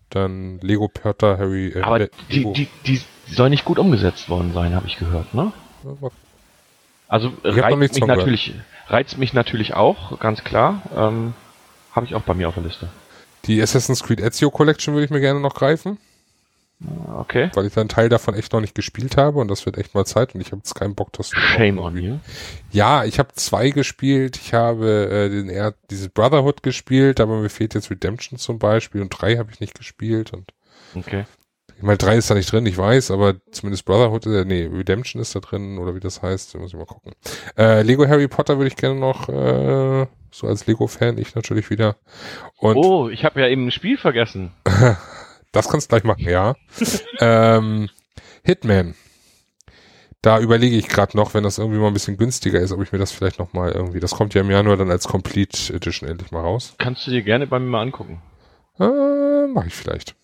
dann 0.10 0.60
Lego 0.60 0.88
Potter, 0.88 1.38
Harry. 1.38 1.70
Äh, 1.70 1.82
aber 1.82 2.08
die, 2.32 2.51
die, 2.53 2.68
die 2.86 3.01
soll 3.28 3.49
nicht 3.49 3.66
gut 3.66 3.80
umgesetzt 3.80 4.30
worden 4.30 4.53
sein, 4.53 4.76
habe 4.76 4.88
ich 4.88 4.97
gehört, 4.97 5.34
ne? 5.34 5.51
Also 7.08 7.32
reizt 7.43 7.78
mich 7.78 8.06
natürlich, 8.06 8.53
reizt 8.88 9.18
mich 9.18 9.34
natürlich 9.34 9.74
auch, 9.74 10.20
ganz 10.20 10.43
klar. 10.43 10.82
Ähm, 10.95 11.34
habe 11.91 12.06
ich 12.06 12.16
auch 12.16 12.22
bei 12.22 12.34
mir 12.34 12.49
auf 12.49 12.56
der 12.56 12.64
Liste. 12.64 12.89
Die 13.45 13.62
Assassin's 13.62 14.03
Creed 14.03 14.20
Ezio 14.20 14.49
Collection 14.49 14.93
würde 14.93 15.06
ich 15.06 15.12
mir 15.12 15.22
gerne 15.22 15.39
noch 15.39 15.53
greifen. 15.53 15.97
Okay. 17.17 17.49
Weil 17.53 17.65
ich 17.65 17.73
dann 17.73 17.81
einen 17.81 17.89
Teil 17.89 18.09
davon 18.09 18.36
echt 18.36 18.53
noch 18.53 18.61
nicht 18.61 18.75
gespielt 18.75 19.17
habe 19.17 19.39
und 19.39 19.49
das 19.49 19.65
wird 19.65 19.77
echt 19.77 19.95
mal 19.95 20.05
Zeit 20.05 20.36
und 20.36 20.41
ich 20.41 20.47
habe 20.47 20.57
jetzt 20.57 20.75
keinen 20.75 20.95
Bock, 20.95 21.13
das 21.13 21.29
zu 21.29 21.38
Shame 21.38 21.79
on 21.79 21.97
you. 21.97 22.17
Ja, 22.71 23.05
ich 23.05 23.19
habe 23.19 23.29
zwei 23.33 23.69
gespielt. 23.69 24.38
Ich 24.38 24.53
habe 24.53 25.09
äh, 25.09 25.29
den 25.29 25.49
eher 25.49 25.73
dieses 25.89 26.09
Brotherhood 26.09 26.63
gespielt, 26.63 27.19
aber 27.19 27.39
mir 27.39 27.49
fehlt 27.49 27.73
jetzt 27.73 27.89
Redemption 27.89 28.38
zum 28.39 28.59
Beispiel 28.59 29.01
und 29.01 29.09
drei 29.09 29.38
habe 29.38 29.51
ich 29.51 29.59
nicht 29.59 29.75
gespielt 29.75 30.33
und 30.33 30.51
Okay. 30.95 31.25
Ich 31.77 31.83
meine, 31.83 31.97
drei 31.97 32.15
ist 32.15 32.29
da 32.29 32.36
nicht 32.36 32.49
drin, 32.49 32.65
ich 32.65 32.77
weiß, 32.77 33.11
aber 33.11 33.36
zumindest 33.51 33.83
Brotherhood, 33.83 34.25
äh, 34.27 34.45
nee, 34.45 34.65
Redemption 34.65 35.21
ist 35.21 35.36
da 35.36 35.41
drin 35.41 35.77
oder 35.77 35.93
wie 35.93 35.99
das 35.99 36.21
heißt, 36.21 36.57
muss 36.57 36.71
ich 36.71 36.79
mal 36.79 36.86
gucken. 36.86 37.11
Äh, 37.57 37.81
Lego 37.81 38.07
Harry 38.07 38.29
Potter 38.29 38.57
würde 38.57 38.69
ich 38.69 38.77
gerne 38.77 38.97
noch, 38.97 39.27
äh, 39.27 40.07
so 40.31 40.47
als 40.47 40.67
Lego-Fan, 40.67 41.17
ich 41.17 41.36
natürlich 41.36 41.69
wieder. 41.69 41.97
Und 42.57 42.75
oh, 42.75 43.09
ich 43.09 43.25
habe 43.25 43.41
ja 43.41 43.47
eben 43.47 43.67
ein 43.67 43.71
Spiel 43.71 43.97
vergessen. 43.97 44.51
Das 45.56 45.70
kannst 45.70 45.89
du 45.89 45.89
gleich 45.89 46.03
machen, 46.03 46.28
ja. 46.28 46.56
ähm, 47.20 47.89
Hitman. 48.43 48.93
Da 50.22 50.39
überlege 50.39 50.76
ich 50.76 50.89
gerade 50.89 51.16
noch, 51.16 51.34
wenn 51.34 51.43
das 51.43 51.60
irgendwie 51.60 51.80
mal 51.80 51.88
ein 51.88 51.93
bisschen 51.93 52.18
günstiger 52.18 52.60
ist, 52.60 52.74
ob 52.74 52.82
ich 52.82 52.91
mir 52.91 52.97
das 52.97 53.14
vielleicht 53.14 53.39
noch 53.39 53.53
mal 53.53 53.72
irgendwie, 53.72 54.01
das 54.01 54.12
kommt 54.12 54.34
ja 54.34 54.41
im 54.41 54.51
Januar 54.51 54.76
dann 54.76 54.91
als 54.91 55.08
Complete 55.08 55.74
Edition 55.74 56.10
endlich 56.10 56.32
mal 56.32 56.41
raus. 56.41 56.76
Kannst 56.78 57.08
du 57.08 57.12
dir 57.12 57.22
gerne 57.22 57.47
bei 57.47 57.60
mir 57.60 57.68
mal 57.68 57.84
angucken. 57.84 58.22
Äh, 58.80 59.47
mach 59.47 59.66
ich 59.66 59.74
vielleicht. 59.74 60.16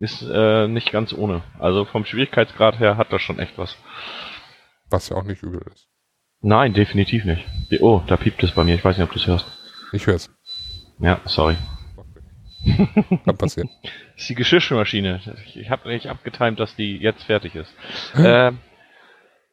Ist 0.00 0.22
äh, 0.22 0.66
nicht 0.66 0.90
ganz 0.90 1.12
ohne. 1.12 1.44
Also 1.60 1.84
vom 1.84 2.04
Schwierigkeitsgrad 2.04 2.80
her 2.80 2.96
hat 2.96 3.12
das 3.12 3.22
schon 3.22 3.38
echt 3.38 3.58
was. 3.58 3.76
Was 4.90 5.10
ja 5.10 5.16
auch 5.16 5.24
nicht 5.24 5.44
übel 5.44 5.62
ist. 5.72 5.86
Nein, 6.40 6.74
definitiv 6.74 7.24
nicht. 7.24 7.44
Oh, 7.80 8.02
da 8.08 8.16
piept 8.16 8.42
es 8.42 8.50
bei 8.50 8.64
mir. 8.64 8.74
Ich 8.74 8.84
weiß 8.84 8.96
nicht, 8.96 9.06
ob 9.06 9.12
du 9.12 9.20
es 9.20 9.26
hörst. 9.28 9.46
Ich 9.92 10.06
höre 10.08 10.16
es. 10.16 10.30
Ja, 10.98 11.20
sorry. 11.26 11.56
Kann 13.24 13.36
passieren. 13.36 13.70
Das 13.82 14.22
ist 14.22 14.28
die 14.30 14.34
Geschirrspülmaschine. 14.34 15.20
Ich 15.54 15.70
habe 15.70 15.88
nicht 15.88 16.08
abgetimt, 16.08 16.60
dass 16.60 16.74
die 16.76 16.96
jetzt 16.96 17.24
fertig 17.24 17.54
ist. 17.54 17.74
äh, 18.14 18.52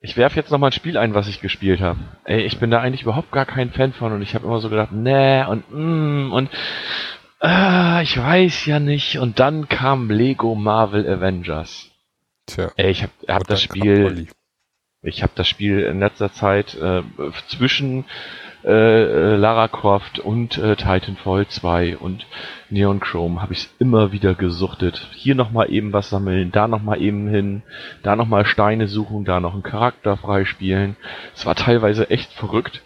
ich 0.01 0.17
werfe 0.17 0.35
jetzt 0.35 0.51
noch 0.51 0.59
mal 0.59 0.67
ein 0.67 0.71
Spiel 0.71 0.97
ein, 0.97 1.15
was 1.15 1.27
ich 1.27 1.41
gespielt 1.41 1.81
habe. 1.81 1.99
Ey, 2.25 2.41
ich 2.41 2.59
bin 2.59 2.69
da 2.69 2.79
eigentlich 2.79 3.01
überhaupt 3.01 3.31
gar 3.31 3.45
kein 3.45 3.71
Fan 3.71 3.91
von 3.93 4.11
und 4.11 4.21
ich 4.21 4.35
habe 4.35 4.45
immer 4.45 4.59
so 4.59 4.69
gedacht, 4.69 4.91
nee 4.91 5.43
und 5.45 5.65
mm, 5.71 6.31
und 6.31 6.49
äh, 7.41 8.03
ich 8.03 8.17
weiß 8.17 8.65
ja 8.65 8.79
nicht. 8.79 9.17
Und 9.17 9.39
dann 9.39 9.67
kam 9.67 10.09
Lego 10.09 10.55
Marvel 10.55 11.07
Avengers. 11.07 11.91
Tja. 12.45 12.71
Ey, 12.75 12.91
ich 12.91 13.03
habe 13.03 13.13
hab 13.27 13.47
das 13.47 13.61
Spiel. 13.61 14.27
Ich 15.01 15.21
habe 15.21 15.33
das 15.35 15.47
Spiel 15.47 15.81
in 15.81 15.99
letzter 15.99 16.31
Zeit 16.33 16.75
äh, 16.75 17.03
zwischen 17.47 18.05
äh, 18.65 19.03
äh, 19.03 19.35
Lara 19.35 19.67
Croft 19.67 20.17
und 20.17 20.57
äh, 20.57 20.75
Titanfall 20.75 21.47
2 21.47 21.97
und 21.97 22.25
Neon 22.71 22.99
Chrome 22.99 23.39
habe 23.41 23.53
ich 23.53 23.69
immer 23.77 24.11
wieder 24.11 24.33
gesuchtet. 24.33 25.07
Hier 25.13 25.35
nochmal 25.35 25.71
eben 25.71 25.93
was 25.93 26.09
sammeln, 26.09 26.51
da 26.51 26.67
nochmal 26.67 26.99
eben 26.99 27.27
hin, 27.27 27.61
da 28.01 28.15
nochmal 28.15 28.45
Steine 28.45 28.87
suchen, 28.87 29.23
da 29.23 29.39
noch 29.39 29.53
einen 29.53 29.61
Charakter 29.61 30.17
freispielen. 30.17 30.97
Es 31.35 31.45
war 31.45 31.53
teilweise 31.53 32.09
echt 32.09 32.33
verrückt. 32.33 32.81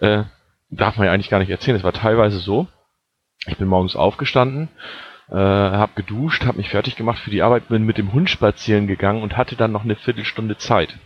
Äh, 0.00 0.22
darf 0.70 0.96
man 0.96 1.06
ja 1.06 1.12
eigentlich 1.12 1.30
gar 1.30 1.40
nicht 1.40 1.50
erzählen. 1.50 1.76
Es 1.76 1.84
war 1.84 1.92
teilweise 1.92 2.38
so. 2.38 2.68
Ich 3.46 3.58
bin 3.58 3.66
morgens 3.66 3.96
aufgestanden, 3.96 4.68
äh, 5.28 5.34
habe 5.34 5.92
geduscht, 5.96 6.46
habe 6.46 6.58
mich 6.58 6.70
fertig 6.70 6.96
gemacht 6.96 7.18
für 7.18 7.30
die 7.30 7.42
Arbeit, 7.42 7.68
bin 7.68 7.84
mit 7.84 7.98
dem 7.98 8.12
Hund 8.12 8.30
spazieren 8.30 8.86
gegangen 8.86 9.22
und 9.22 9.36
hatte 9.36 9.56
dann 9.56 9.72
noch 9.72 9.84
eine 9.84 9.96
Viertelstunde 9.96 10.56
Zeit. 10.56 10.96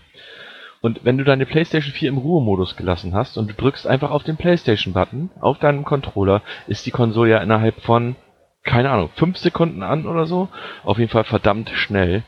Und 0.80 1.04
wenn 1.04 1.18
du 1.18 1.24
deine 1.24 1.46
PlayStation 1.46 1.92
4 1.92 2.08
im 2.08 2.18
Ruhemodus 2.18 2.76
gelassen 2.76 3.14
hast 3.14 3.36
und 3.36 3.50
du 3.50 3.54
drückst 3.54 3.86
einfach 3.86 4.10
auf 4.10 4.22
den 4.22 4.36
PlayStation-Button 4.36 5.30
auf 5.40 5.58
deinem 5.58 5.84
Controller, 5.84 6.42
ist 6.68 6.86
die 6.86 6.92
Konsole 6.92 7.30
ja 7.30 7.38
innerhalb 7.38 7.80
von, 7.82 8.16
keine 8.62 8.90
Ahnung, 8.90 9.10
fünf 9.16 9.38
Sekunden 9.38 9.82
an 9.82 10.06
oder 10.06 10.26
so. 10.26 10.48
Auf 10.84 10.98
jeden 10.98 11.10
Fall 11.10 11.24
verdammt 11.24 11.70
schnell. 11.70 12.22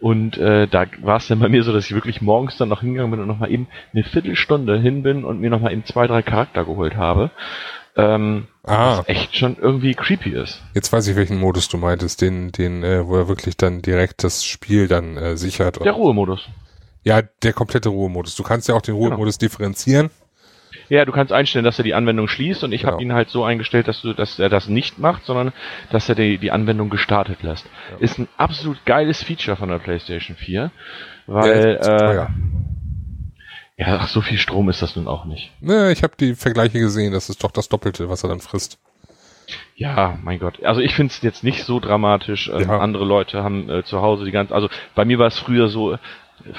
Und 0.00 0.36
äh, 0.36 0.66
da 0.66 0.86
war 1.02 1.18
es 1.18 1.28
dann 1.28 1.38
bei 1.38 1.48
mir 1.48 1.62
so, 1.62 1.72
dass 1.72 1.84
ich 1.86 1.94
wirklich 1.94 2.22
morgens 2.22 2.56
dann 2.56 2.68
noch 2.68 2.80
hingegangen 2.80 3.12
bin 3.12 3.20
und 3.20 3.28
nochmal 3.28 3.52
eben 3.52 3.68
eine 3.92 4.02
Viertelstunde 4.02 4.80
hin 4.80 5.02
bin 5.02 5.24
und 5.24 5.40
mir 5.40 5.50
nochmal 5.50 5.72
eben 5.72 5.84
zwei, 5.84 6.06
drei 6.08 6.22
Charakter 6.22 6.64
geholt 6.64 6.96
habe. 6.96 7.30
Ähm, 7.94 8.48
ah. 8.64 8.98
Was 8.98 9.08
echt 9.08 9.36
schon 9.36 9.56
irgendwie 9.60 9.94
creepy 9.94 10.30
ist. 10.30 10.62
Jetzt 10.74 10.92
weiß 10.92 11.06
ich, 11.08 11.14
welchen 11.14 11.38
Modus 11.38 11.68
du 11.68 11.76
meintest, 11.76 12.22
den, 12.22 12.50
den, 12.50 12.82
äh, 12.82 13.06
wo 13.06 13.16
er 13.16 13.28
wirklich 13.28 13.56
dann 13.56 13.82
direkt 13.82 14.24
das 14.24 14.44
Spiel 14.44 14.88
dann 14.88 15.16
äh, 15.16 15.36
sichert. 15.36 15.84
Der 15.84 15.92
Ruhemodus. 15.92 16.48
Ja, 17.04 17.22
der 17.42 17.52
komplette 17.52 17.88
Ruhemodus. 17.88 18.36
Du 18.36 18.42
kannst 18.42 18.68
ja 18.68 18.74
auch 18.74 18.82
den 18.82 18.94
genau. 18.94 19.08
Ruhemodus 19.08 19.38
genau. 19.38 19.50
differenzieren. 19.50 20.10
Ja, 20.88 21.04
du 21.04 21.12
kannst 21.12 21.32
einstellen, 21.32 21.64
dass 21.64 21.78
er 21.78 21.84
die 21.84 21.94
Anwendung 21.94 22.28
schließt 22.28 22.64
und 22.64 22.72
ich 22.72 22.82
genau. 22.82 22.94
habe 22.94 23.02
ihn 23.02 23.12
halt 23.12 23.28
so 23.30 23.44
eingestellt, 23.44 23.88
dass 23.88 24.02
du, 24.02 24.12
dass 24.12 24.38
er 24.38 24.48
das 24.48 24.68
nicht 24.68 24.98
macht, 24.98 25.24
sondern 25.24 25.52
dass 25.90 26.08
er 26.08 26.14
die, 26.14 26.38
die 26.38 26.50
Anwendung 26.50 26.90
gestartet 26.90 27.42
lässt. 27.42 27.66
Ja. 27.90 27.98
Ist 27.98 28.18
ein 28.18 28.28
absolut 28.36 28.84
geiles 28.84 29.22
Feature 29.22 29.56
von 29.56 29.68
der 29.68 29.78
PlayStation 29.78 30.36
4, 30.36 30.70
weil 31.26 31.78
ja, 31.82 32.22
äh, 32.22 32.26
ja, 33.76 33.96
ach, 34.00 34.08
so 34.08 34.20
viel 34.20 34.38
Strom 34.38 34.68
ist 34.68 34.82
das 34.82 34.96
nun 34.96 35.08
auch 35.08 35.24
nicht. 35.24 35.50
Ne, 35.60 35.92
ich 35.92 36.02
habe 36.02 36.14
die 36.18 36.34
Vergleiche 36.34 36.78
gesehen, 36.78 37.12
das 37.12 37.28
ist 37.28 37.42
doch 37.42 37.50
das 37.50 37.68
Doppelte, 37.68 38.08
was 38.08 38.22
er 38.22 38.28
dann 38.28 38.40
frisst. 38.40 38.78
Ja, 39.74 40.18
mein 40.22 40.38
Gott. 40.38 40.62
Also 40.62 40.80
ich 40.80 40.94
finde 40.94 41.12
es 41.12 41.22
jetzt 41.22 41.42
nicht 41.42 41.64
so 41.64 41.80
dramatisch. 41.80 42.48
Ähm, 42.48 42.68
ja. 42.68 42.78
Andere 42.78 43.04
Leute 43.04 43.42
haben 43.42 43.68
äh, 43.68 43.82
zu 43.82 44.00
Hause 44.00 44.24
die 44.24 44.30
ganze, 44.30 44.54
also 44.54 44.68
bei 44.94 45.04
mir 45.04 45.18
war 45.18 45.26
es 45.26 45.38
früher 45.38 45.68
so, 45.68 45.96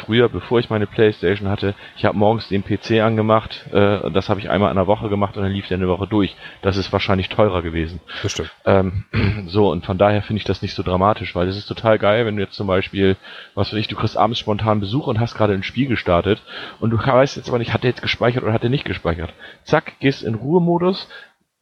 früher, 0.06 0.30
bevor 0.30 0.60
ich 0.60 0.70
meine 0.70 0.88
Playstation 0.88 1.50
hatte, 1.50 1.76
ich 1.98 2.06
habe 2.06 2.18
morgens 2.18 2.48
den 2.48 2.64
PC 2.64 3.02
angemacht, 3.02 3.66
äh, 3.72 4.12
das 4.12 4.30
habe 4.30 4.40
ich 4.40 4.50
einmal 4.50 4.70
in 4.70 4.78
der 4.78 4.88
Woche 4.88 5.10
gemacht 5.10 5.38
und 5.38 5.44
dann 5.44 5.52
lief 5.52 5.68
der 5.68 5.78
eine 5.78 5.88
Woche 5.88 6.08
durch. 6.08 6.36
Das 6.62 6.78
ist 6.78 6.92
wahrscheinlich 6.92 7.30
teurer 7.30 7.62
gewesen. 7.62 8.00
Das 8.22 8.32
stimmt. 8.32 8.52
Ähm, 8.66 9.06
so, 9.48 9.72
und 9.72 9.86
von 9.86 9.98
daher 9.98 10.22
finde 10.22 10.40
ich 10.40 10.46
das 10.46 10.62
nicht 10.62 10.74
so 10.74 10.84
dramatisch, 10.84 11.36
weil 11.36 11.48
es 11.48 11.58
ist 11.58 11.68
total 11.68 12.00
geil, 12.00 12.26
wenn 12.26 12.36
du 12.36 12.42
jetzt 12.42 12.56
zum 12.56 12.68
Beispiel, 12.68 13.18
was 13.56 13.72
weiß 13.72 13.80
ich, 13.80 13.88
du 13.88 13.96
kriegst 13.96 14.18
abends 14.18 14.40
spontan 14.40 14.80
Besuch 14.80 15.08
und 15.08 15.20
hast 15.20 15.36
gerade 15.36 15.54
ein 15.54 15.64
Spiel 15.64 15.88
gestartet 15.88 16.42
und 16.80 16.90
du 16.90 16.98
weißt 16.98 17.38
jetzt 17.38 17.50
aber 17.50 17.60
nicht, 17.60 17.74
hat 17.74 17.84
der 17.84 17.92
jetzt 17.92 18.02
gespeichert 18.02 18.44
oder 18.44 18.54
hat 18.54 18.64
der 18.64 18.70
nicht 18.70 18.86
gespeichert. 18.86 19.34
Zack, 19.64 20.00
gehst 20.00 20.24
in 20.24 20.36
Ruhemodus, 20.36 21.08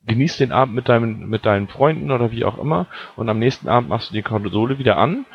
genießt 0.07 0.39
den 0.39 0.51
Abend 0.51 0.75
mit 0.75 0.89
deinen, 0.89 1.29
mit 1.29 1.45
deinen 1.45 1.67
Freunden 1.67 2.11
oder 2.11 2.31
wie 2.31 2.45
auch 2.45 2.57
immer 2.57 2.87
und 3.15 3.29
am 3.29 3.39
nächsten 3.39 3.67
Abend 3.67 3.89
machst 3.89 4.09
du 4.09 4.13
die 4.13 4.23
Konsole 4.23 4.79
wieder 4.79 4.97
an 4.97 5.25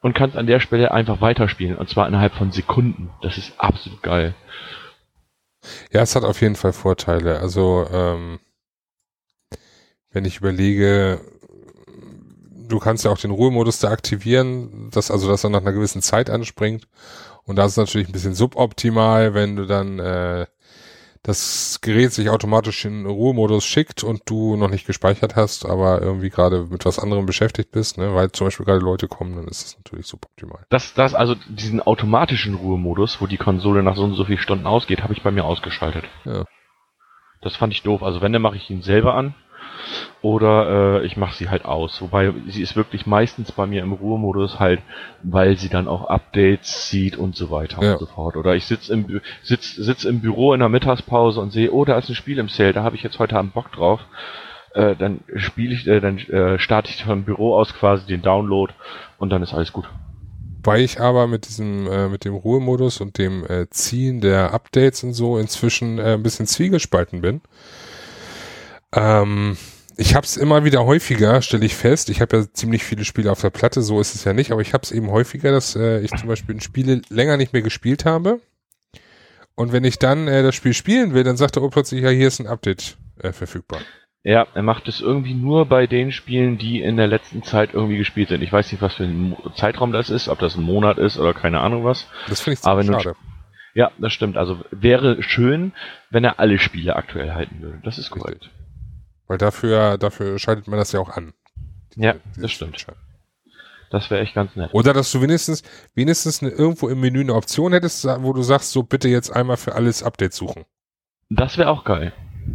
und 0.00 0.14
kannst 0.14 0.36
an 0.36 0.46
der 0.46 0.60
Stelle 0.60 0.92
einfach 0.92 1.20
weiterspielen. 1.20 1.76
Und 1.76 1.88
zwar 1.88 2.06
innerhalb 2.06 2.34
von 2.34 2.52
Sekunden. 2.52 3.10
Das 3.22 3.38
ist 3.38 3.52
absolut 3.58 4.02
geil. 4.02 4.34
Ja, 5.92 6.02
es 6.02 6.14
hat 6.14 6.24
auf 6.24 6.40
jeden 6.40 6.56
Fall 6.56 6.72
Vorteile. 6.72 7.40
Also, 7.40 7.86
ähm, 7.92 8.38
wenn 10.10 10.24
ich 10.24 10.38
überlege, 10.38 11.20
du 12.68 12.78
kannst 12.78 13.04
ja 13.04 13.10
auch 13.10 13.18
den 13.18 13.30
Ruhemodus 13.30 13.78
da 13.80 13.90
aktivieren, 13.90 14.90
dass 14.90 15.10
also 15.10 15.28
dass 15.28 15.44
er 15.44 15.50
nach 15.50 15.60
einer 15.60 15.72
gewissen 15.72 16.02
Zeit 16.02 16.30
anspringt. 16.30 16.88
Und 17.44 17.56
da 17.56 17.64
ist 17.64 17.76
natürlich 17.76 18.08
ein 18.08 18.12
bisschen 18.12 18.34
suboptimal, 18.34 19.34
wenn 19.34 19.56
du 19.56 19.66
dann 19.66 19.98
äh, 19.98 20.46
das 21.22 21.80
Gerät 21.82 22.12
sich 22.12 22.30
automatisch 22.30 22.84
in 22.84 23.06
Ruhemodus 23.06 23.64
schickt 23.64 24.04
und 24.04 24.22
du 24.26 24.56
noch 24.56 24.70
nicht 24.70 24.86
gespeichert 24.86 25.36
hast, 25.36 25.66
aber 25.66 26.00
irgendwie 26.00 26.30
gerade 26.30 26.66
mit 26.70 26.84
was 26.84 26.98
anderem 26.98 27.26
beschäftigt 27.26 27.70
bist, 27.70 27.98
ne, 27.98 28.14
weil 28.14 28.32
zum 28.32 28.46
Beispiel 28.46 28.66
gerade 28.66 28.80
Leute 28.80 29.08
kommen, 29.08 29.36
dann 29.36 29.48
ist 29.48 29.64
das 29.64 29.76
natürlich 29.78 30.06
super 30.06 30.28
optimal. 30.30 30.64
Das, 30.70 30.94
das, 30.94 31.14
also 31.14 31.34
diesen 31.48 31.80
automatischen 31.80 32.54
Ruhemodus, 32.54 33.20
wo 33.20 33.26
die 33.26 33.36
Konsole 33.36 33.82
nach 33.82 33.96
so 33.96 34.04
und 34.04 34.14
so 34.14 34.24
vielen 34.24 34.38
Stunden 34.38 34.66
ausgeht, 34.66 35.02
habe 35.02 35.12
ich 35.12 35.22
bei 35.22 35.30
mir 35.30 35.44
ausgeschaltet. 35.44 36.04
Ja. 36.24 36.44
Das 37.40 37.56
fand 37.56 37.72
ich 37.72 37.82
doof. 37.82 38.02
Also 38.02 38.20
wenn, 38.20 38.32
dann 38.32 38.42
mache 38.42 38.56
ich 38.56 38.68
ihn 38.70 38.82
selber 38.82 39.14
an 39.14 39.34
oder 40.22 41.00
äh, 41.00 41.06
ich 41.06 41.16
mache 41.16 41.36
sie 41.36 41.48
halt 41.48 41.64
aus. 41.64 42.00
Wobei 42.00 42.32
sie 42.48 42.62
ist 42.62 42.76
wirklich 42.76 43.06
meistens 43.06 43.52
bei 43.52 43.66
mir 43.66 43.82
im 43.82 43.92
Ruhemodus 43.92 44.58
halt, 44.58 44.80
weil 45.22 45.56
sie 45.56 45.68
dann 45.68 45.88
auch 45.88 46.08
Updates 46.08 46.88
sieht 46.88 47.16
und 47.16 47.36
so 47.36 47.50
weiter 47.50 47.82
ja. 47.82 47.92
und 47.92 48.00
so 48.00 48.06
fort. 48.06 48.36
Oder 48.36 48.54
ich 48.54 48.66
sitz 48.66 48.88
im, 48.88 49.20
sitz, 49.42 49.74
sitz 49.74 50.04
im 50.04 50.20
Büro 50.20 50.52
in 50.54 50.60
der 50.60 50.68
Mittagspause 50.68 51.40
und 51.40 51.52
sehe, 51.52 51.72
oh, 51.72 51.84
da 51.84 51.98
ist 51.98 52.08
ein 52.08 52.14
Spiel 52.14 52.38
im 52.38 52.48
Sale, 52.48 52.72
da 52.72 52.82
habe 52.82 52.96
ich 52.96 53.02
jetzt 53.02 53.18
heute 53.18 53.36
Abend 53.36 53.54
Bock 53.54 53.72
drauf. 53.72 54.00
Äh, 54.74 54.96
dann 54.96 55.20
spiele 55.36 55.74
ich, 55.74 55.86
äh, 55.86 56.00
dann 56.00 56.18
äh, 56.18 56.58
starte 56.58 56.90
ich 56.90 57.04
vom 57.04 57.24
Büro 57.24 57.56
aus 57.56 57.72
quasi 57.74 58.06
den 58.06 58.22
Download 58.22 58.72
und 59.18 59.30
dann 59.30 59.42
ist 59.42 59.54
alles 59.54 59.72
gut. 59.72 59.88
Weil 60.62 60.82
ich 60.82 61.00
aber 61.00 61.26
mit 61.26 61.46
diesem, 61.46 61.90
äh, 61.90 62.08
mit 62.08 62.24
dem 62.24 62.34
Ruhemodus 62.34 63.00
und 63.00 63.16
dem 63.16 63.44
äh, 63.46 63.70
Ziehen 63.70 64.20
der 64.20 64.52
Updates 64.52 65.04
und 65.04 65.14
so 65.14 65.38
inzwischen 65.38 65.98
äh, 65.98 66.14
ein 66.14 66.22
bisschen 66.22 66.46
zwiegespalten 66.46 67.20
bin. 67.20 67.40
Ähm, 68.92 69.56
ich 69.98 70.14
habe 70.14 70.24
es 70.24 70.36
immer 70.36 70.64
wieder 70.64 70.86
häufiger, 70.86 71.42
stelle 71.42 71.66
ich 71.66 71.74
fest. 71.74 72.08
Ich 72.08 72.20
habe 72.20 72.36
ja 72.36 72.44
ziemlich 72.52 72.84
viele 72.84 73.04
Spiele 73.04 73.32
auf 73.32 73.40
der 73.40 73.50
Platte, 73.50 73.82
so 73.82 74.00
ist 74.00 74.14
es 74.14 74.22
ja 74.22 74.32
nicht, 74.32 74.52
aber 74.52 74.60
ich 74.60 74.72
habe 74.72 74.84
es 74.84 74.92
eben 74.92 75.10
häufiger, 75.10 75.50
dass 75.50 75.74
äh, 75.74 76.00
ich 76.00 76.12
zum 76.12 76.28
Beispiel 76.28 76.54
ein 76.54 76.60
Spiele 76.60 77.02
länger 77.10 77.36
nicht 77.36 77.52
mehr 77.52 77.62
gespielt 77.62 78.04
habe. 78.04 78.40
Und 79.56 79.72
wenn 79.72 79.82
ich 79.82 79.98
dann 79.98 80.28
äh, 80.28 80.44
das 80.44 80.54
Spiel 80.54 80.72
spielen 80.72 81.14
will, 81.14 81.24
dann 81.24 81.36
sagt 81.36 81.56
er 81.56 81.64
oh, 81.64 81.68
plötzlich, 81.68 82.02
ja, 82.02 82.10
hier 82.10 82.28
ist 82.28 82.38
ein 82.38 82.46
Update 82.46 82.96
äh, 83.20 83.32
verfügbar. 83.32 83.80
Ja, 84.22 84.46
er 84.54 84.62
macht 84.62 84.86
es 84.86 85.00
irgendwie 85.00 85.34
nur 85.34 85.66
bei 85.66 85.88
den 85.88 86.12
Spielen, 86.12 86.58
die 86.58 86.80
in 86.80 86.96
der 86.96 87.08
letzten 87.08 87.42
Zeit 87.42 87.74
irgendwie 87.74 87.98
gespielt 87.98 88.28
sind. 88.28 88.42
Ich 88.42 88.52
weiß 88.52 88.70
nicht, 88.70 88.80
was 88.80 88.94
für 88.94 89.04
ein 89.04 89.36
Zeitraum 89.56 89.90
das 89.90 90.10
ist, 90.10 90.28
ob 90.28 90.38
das 90.38 90.54
ein 90.54 90.62
Monat 90.62 90.98
ist 90.98 91.18
oder 91.18 91.34
keine 91.34 91.58
Ahnung 91.58 91.84
was. 91.84 92.06
Das 92.28 92.40
finde 92.40 92.60
ich 92.60 92.66
Aber 92.66 92.82
ziemlich 92.82 93.02
schade. 93.02 93.16
Ja, 93.74 93.90
das 93.98 94.12
stimmt. 94.12 94.36
Also 94.36 94.60
wäre 94.70 95.22
schön, 95.24 95.72
wenn 96.10 96.22
er 96.22 96.38
alle 96.38 96.58
Spiele 96.60 96.94
aktuell 96.94 97.32
halten 97.32 97.60
würde. 97.60 97.80
Das 97.82 97.98
ist 97.98 98.10
korrekt. 98.10 98.42
Richtig. 98.42 98.67
Weil 99.28 99.38
dafür, 99.38 99.98
dafür 99.98 100.38
schaltet 100.38 100.66
man 100.66 100.78
das 100.78 100.92
ja 100.92 101.00
auch 101.00 101.10
an. 101.10 101.32
Ja, 101.94 102.14
Diese 102.30 102.42
das 102.42 102.52
stimmt. 102.52 102.80
Feature. 102.80 102.96
Das 103.90 104.10
wäre 104.10 104.20
echt 104.20 104.34
ganz 104.34 104.54
nett. 104.56 104.70
Oder 104.72 104.92
dass 104.92 105.10
du 105.12 105.22
wenigstens, 105.22 105.62
wenigstens 105.94 106.42
eine, 106.42 106.50
irgendwo 106.50 106.88
im 106.88 107.00
Menü 107.00 107.20
eine 107.20 107.34
Option 107.34 107.72
hättest, 107.72 108.04
wo 108.04 108.32
du 108.32 108.42
sagst, 108.42 108.72
so 108.72 108.82
bitte 108.82 109.08
jetzt 109.08 109.30
einmal 109.30 109.56
für 109.56 109.74
alles 109.74 110.02
Updates 110.02 110.36
suchen. 110.36 110.64
Das 111.30 111.56
wäre 111.56 111.70
auch 111.70 111.84
geil. 111.84 112.12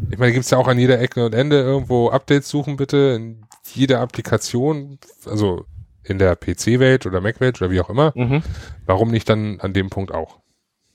Ich 0.10 0.18
meine, 0.18 0.34
gibt's 0.34 0.50
ja 0.50 0.58
auch 0.58 0.68
an 0.68 0.80
jeder 0.80 1.00
Ecke 1.00 1.26
und 1.26 1.34
Ende 1.34 1.58
irgendwo 1.62 2.10
Updates 2.10 2.50
suchen 2.50 2.78
bitte 2.78 3.14
in 3.16 3.46
jeder 3.72 4.00
Applikation, 4.02 5.00
also 5.26 5.66
in 6.04 6.20
der 6.20 6.36
PC-Welt 6.36 7.06
oder 7.06 7.22
Mac-Welt 7.22 7.62
oder 7.62 7.72
wie 7.72 7.80
auch 7.80 7.90
immer. 7.90 8.12
Mhm. 8.16 8.44
Warum 8.86 9.10
nicht 9.12 9.30
dann 9.30 9.60
an 9.60 9.74
dem 9.74 9.90
Punkt 9.90 10.12
auch? 10.12 10.40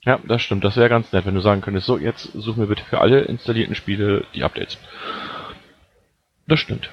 Ja, 0.03 0.19
das 0.27 0.41
stimmt. 0.41 0.63
Das 0.63 0.77
wäre 0.77 0.89
ganz 0.89 1.11
nett, 1.11 1.25
wenn 1.25 1.35
du 1.35 1.41
sagen 1.41 1.61
könntest, 1.61 1.87
so, 1.87 1.97
jetzt 1.97 2.29
such 2.33 2.55
mir 2.55 2.67
bitte 2.67 2.83
für 2.83 3.01
alle 3.01 3.21
installierten 3.21 3.75
Spiele 3.75 4.25
die 4.33 4.43
Updates. 4.43 4.77
Das 6.49 6.59
stimmt. 6.59 6.89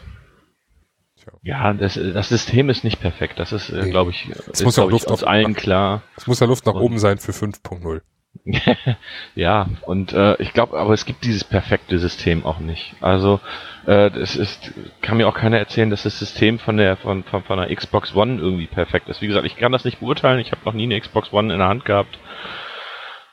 Ja, 1.43 1.73
das, 1.73 1.95
das 1.95 2.29
System 2.29 2.69
ist 2.71 2.85
nicht 2.85 3.01
perfekt. 3.01 3.41
Das 3.41 3.51
ist, 3.53 3.71
äh, 3.71 3.83
Nee. 3.83 3.91
glaube 3.91 4.13
ich, 4.13 4.29
ist, 4.29 4.63
muss 4.65 4.77
ja 4.77 4.85
Luft 4.85 5.09
uns 5.11 5.23
auf- 5.25 5.29
allen 5.29 5.55
klar. 5.55 6.03
Es 6.17 6.29
muss 6.29 6.39
ja 6.39 6.47
Luft 6.47 6.67
nach 6.67 6.75
Und- 6.75 6.83
oben 6.83 6.99
sein 7.01 7.19
für 7.19 7.33
5.0. 7.33 8.03
ja, 9.35 9.67
und 9.87 10.13
äh, 10.13 10.37
ich 10.41 10.53
glaube, 10.53 10.79
aber 10.79 10.93
es 10.93 11.05
gibt 11.07 11.25
dieses 11.25 11.43
perfekte 11.43 11.99
System 11.99 12.45
auch 12.45 12.59
nicht. 12.61 12.95
Also 13.01 13.41
äh, 13.87 14.11
das 14.11 14.37
ist, 14.37 14.73
kann 15.01 15.17
mir 15.17 15.27
auch 15.27 15.35
keiner 15.35 15.59
erzählen, 15.59 15.91
dass 15.91 16.03
das 16.05 16.19
System 16.19 16.59
von 16.59 16.77
der 16.77 16.97
von, 16.99 17.25
von, 17.25 17.43
von 17.45 17.59
der 17.59 17.75
Xbox 17.75 18.15
One 18.15 18.39
irgendwie 18.41 18.67
perfekt 18.67 19.09
ist. 19.09 19.21
Wie 19.23 19.27
gesagt, 19.27 19.47
ich 19.47 19.57
kann 19.57 19.73
das 19.73 19.85
nicht 19.87 20.01
beurteilen. 20.01 20.39
Ich 20.39 20.53
habe 20.53 20.61
noch 20.65 20.75
nie 20.75 20.85
eine 20.85 21.01
Xbox 21.01 21.33
One 21.33 21.53
in 21.53 21.59
der 21.59 21.69
Hand 21.69 21.85
gehabt. 21.87 22.19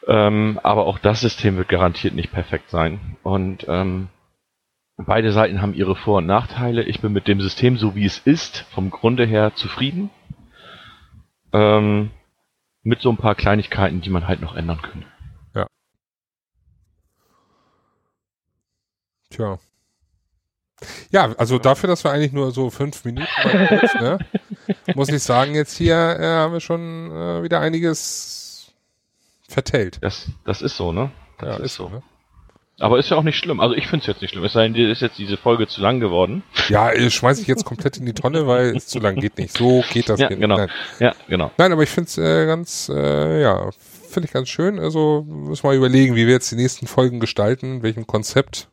Ähm, 0.07 0.59
aber 0.63 0.85
auch 0.87 0.97
das 0.99 1.21
System 1.21 1.57
wird 1.57 1.69
garantiert 1.69 2.15
nicht 2.15 2.31
perfekt 2.31 2.69
sein. 2.69 3.17
Und 3.23 3.65
ähm, 3.67 4.07
beide 4.97 5.31
Seiten 5.31 5.61
haben 5.61 5.73
ihre 5.73 5.95
Vor- 5.95 6.19
und 6.19 6.25
Nachteile. 6.25 6.83
Ich 6.83 7.01
bin 7.01 7.13
mit 7.13 7.27
dem 7.27 7.41
System, 7.41 7.77
so 7.77 7.95
wie 7.95 8.05
es 8.05 8.19
ist, 8.19 8.65
vom 8.71 8.89
Grunde 8.89 9.25
her 9.25 9.53
zufrieden. 9.55 10.09
Ähm, 11.51 12.11
mit 12.83 13.01
so 13.01 13.09
ein 13.09 13.17
paar 13.17 13.35
Kleinigkeiten, 13.35 14.01
die 14.01 14.09
man 14.09 14.27
halt 14.27 14.41
noch 14.41 14.55
ändern 14.55 14.81
könnte. 14.81 15.07
Tja. 19.33 19.57
Ja, 21.11 21.33
also 21.37 21.59
dafür, 21.59 21.87
dass 21.87 22.03
wir 22.03 22.11
eigentlich 22.11 22.33
nur 22.33 22.51
so 22.51 22.69
fünf 22.69 23.05
Minuten 23.05 23.27
kurz, 23.69 23.93
ne, 23.95 24.19
muss 24.95 25.09
ich 25.09 25.23
sagen, 25.23 25.55
jetzt 25.55 25.77
hier 25.77 25.95
äh, 25.95 26.25
haben 26.25 26.53
wir 26.53 26.59
schon 26.59 27.11
äh, 27.11 27.43
wieder 27.43 27.59
einiges 27.59 28.73
vertellt. 29.47 29.99
Das, 30.01 30.29
das 30.45 30.61
ist 30.61 30.75
so, 30.75 30.91
ne? 30.91 31.11
Das 31.39 31.57
ja, 31.57 31.63
ist 31.63 31.75
so. 31.75 31.89
Ne? 31.89 32.03
Aber 32.83 32.99
ist 32.99 33.09
ja 33.09 33.17
auch 33.17 33.23
nicht 33.23 33.37
schlimm. 33.37 33.61
Also 33.61 33.75
ich 33.75 33.87
finde 33.87 34.01
es 34.01 34.07
jetzt 34.07 34.21
nicht 34.21 34.31
schlimm. 34.31 34.43
Es 34.43 34.53
sei 34.53 34.63
denn, 34.63 34.73
dir 34.73 34.91
ist 34.91 35.01
jetzt 35.01 35.17
diese 35.17 35.37
Folge 35.37 35.67
zu 35.67 35.79
lang 35.79 36.01
geworden. 36.01 36.43
Ja, 36.67 36.91
äh, 36.91 37.09
schmeiß 37.09 37.39
ich 37.39 37.47
jetzt 37.47 37.63
komplett 37.63 37.95
in 37.97 38.05
die 38.05 38.13
Tonne, 38.13 38.45
weil 38.45 38.75
es 38.75 38.87
zu 38.87 38.99
lang 38.99 39.15
geht 39.15 39.37
nicht. 39.37 39.57
So 39.57 39.83
geht 39.91 40.09
das 40.09 40.19
Ja, 40.19 40.27
geht 40.27 40.41
genau. 40.41 40.57
Nein. 40.57 40.69
Ja, 40.99 41.13
genau. 41.29 41.51
Nein, 41.57 41.71
aber 41.71 41.83
ich 41.83 41.89
finde 41.89 42.09
es 42.09 42.17
äh, 42.17 42.45
ganz, 42.45 42.91
äh, 42.93 43.41
ja, 43.41 43.69
finde 44.09 44.27
ich 44.27 44.33
ganz 44.33 44.49
schön. 44.49 44.79
Also 44.79 45.25
müssen 45.25 45.63
wir 45.63 45.69
mal 45.69 45.77
überlegen, 45.77 46.15
wie 46.15 46.27
wir 46.27 46.33
jetzt 46.33 46.51
die 46.51 46.55
nächsten 46.55 46.85
Folgen 46.85 47.21
gestalten, 47.21 47.83
welchem 47.83 48.05
Konzept. 48.05 48.67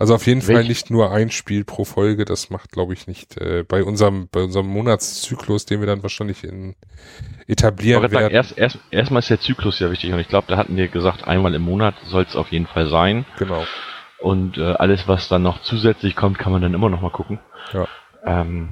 Also 0.00 0.14
auf 0.14 0.26
jeden 0.26 0.40
Fall 0.40 0.56
Welch- 0.56 0.68
nicht 0.68 0.90
nur 0.90 1.12
ein 1.12 1.30
Spiel 1.30 1.62
pro 1.62 1.84
Folge, 1.84 2.24
das 2.24 2.48
macht, 2.48 2.72
glaube 2.72 2.94
ich, 2.94 3.06
nicht 3.06 3.36
äh, 3.36 3.64
bei 3.68 3.84
unserem 3.84 4.28
bei 4.32 4.40
unserem 4.40 4.66
Monatszyklus, 4.66 5.66
den 5.66 5.80
wir 5.80 5.86
dann 5.86 6.02
wahrscheinlich 6.02 6.42
in 6.42 6.74
etablieren 7.46 8.00
wollte 8.00 8.14
sagen, 8.14 8.22
werden. 8.24 8.34
erst, 8.34 8.56
erst, 8.56 8.78
erstmal 8.90 9.18
ist 9.18 9.28
der 9.28 9.40
Zyklus 9.40 9.78
ja 9.78 9.90
wichtig. 9.90 10.10
Und 10.10 10.18
ich 10.18 10.28
glaube, 10.28 10.46
da 10.48 10.56
hatten 10.56 10.74
wir 10.74 10.88
gesagt, 10.88 11.24
einmal 11.24 11.54
im 11.54 11.60
Monat 11.60 11.96
soll 12.06 12.22
es 12.22 12.34
auf 12.34 12.50
jeden 12.50 12.66
Fall 12.66 12.88
sein. 12.88 13.26
Genau. 13.38 13.66
Und 14.20 14.56
äh, 14.56 14.72
alles, 14.72 15.06
was 15.06 15.28
dann 15.28 15.42
noch 15.42 15.60
zusätzlich 15.62 16.16
kommt, 16.16 16.38
kann 16.38 16.52
man 16.52 16.62
dann 16.62 16.72
immer 16.72 16.88
noch 16.88 17.02
mal 17.02 17.10
gucken. 17.10 17.38
Ja. 17.74 17.86
Ähm, 18.24 18.70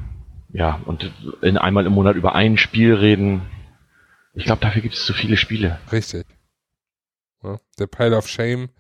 ja, 0.54 0.80
und 0.86 1.12
in 1.42 1.58
einmal 1.58 1.84
im 1.84 1.92
Monat 1.92 2.16
über 2.16 2.34
ein 2.34 2.56
Spiel 2.56 2.94
reden. 2.94 3.42
Ich 4.32 4.46
glaube, 4.46 4.62
dafür 4.62 4.80
gibt 4.80 4.94
es 4.94 5.04
zu 5.04 5.12
viele 5.12 5.36
Spiele. 5.36 5.78
Richtig. 5.92 6.24
Ja, 7.42 7.58
der 7.78 7.86
Pile 7.86 8.16
of 8.16 8.28
Shame 8.28 8.70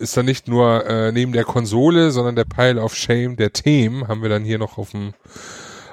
ist 0.00 0.16
dann 0.16 0.24
nicht 0.24 0.48
nur 0.48 0.86
äh, 0.86 1.12
neben 1.12 1.32
der 1.32 1.44
Konsole, 1.44 2.10
sondern 2.10 2.34
der 2.34 2.46
Pile 2.46 2.80
of 2.80 2.94
Shame 2.94 3.36
der 3.36 3.52
Themen 3.52 4.08
haben 4.08 4.22
wir 4.22 4.30
dann 4.30 4.44
hier 4.44 4.58
noch 4.58 4.78
auf 4.78 4.90
dem 4.90 5.12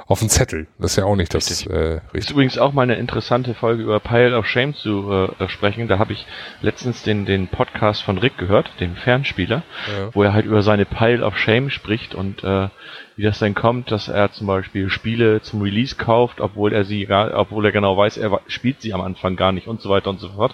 auf 0.07 0.19
dem 0.19 0.29
Zettel. 0.29 0.67
Das 0.79 0.91
ist 0.91 0.95
ja 0.97 1.03
auch 1.05 1.15
nicht 1.17 1.33
das 1.33 1.49
Richtig. 1.49 1.69
äh, 1.69 1.95
Ist 1.97 2.13
richtig. 2.13 2.31
übrigens 2.31 2.57
auch 2.57 2.71
mal 2.71 2.83
eine 2.83 2.95
interessante 2.95 3.53
Folge 3.53 3.83
über 3.83 3.99
Pile 3.99 4.37
of 4.37 4.45
Shame 4.45 4.73
zu 4.73 5.11
äh, 5.39 5.49
sprechen. 5.49 5.87
Da 5.89 5.99
habe 5.99 6.13
ich 6.13 6.25
letztens 6.61 7.03
den, 7.03 7.25
den 7.25 7.47
Podcast 7.49 8.03
von 8.03 8.17
Rick 8.17 8.37
gehört, 8.37 8.71
dem 8.79 8.95
Fernspieler, 8.95 9.63
Ja. 9.87 10.09
wo 10.13 10.23
er 10.23 10.33
halt 10.33 10.45
über 10.45 10.61
seine 10.61 10.85
Pile 10.85 11.25
of 11.25 11.37
Shame 11.37 11.69
spricht 11.69 12.15
und 12.15 12.41
äh, 12.43 12.69
wie 13.17 13.23
das 13.23 13.39
dann 13.39 13.53
kommt, 13.55 13.91
dass 13.91 14.07
er 14.07 14.31
zum 14.31 14.47
Beispiel 14.47 14.89
Spiele 14.89 15.41
zum 15.41 15.61
Release 15.61 15.95
kauft, 15.95 16.39
obwohl 16.39 16.71
er 16.71 16.85
sie 16.85 17.05
gar, 17.05 17.33
obwohl 17.37 17.65
er 17.65 17.71
genau 17.71 17.97
weiß, 17.97 18.17
er 18.17 18.39
spielt 18.47 18.81
sie 18.81 18.93
am 18.93 19.01
Anfang 19.01 19.35
gar 19.35 19.51
nicht 19.51 19.67
und 19.67 19.81
so 19.81 19.89
weiter 19.89 20.09
und 20.11 20.19
so 20.19 20.29
fort. 20.29 20.53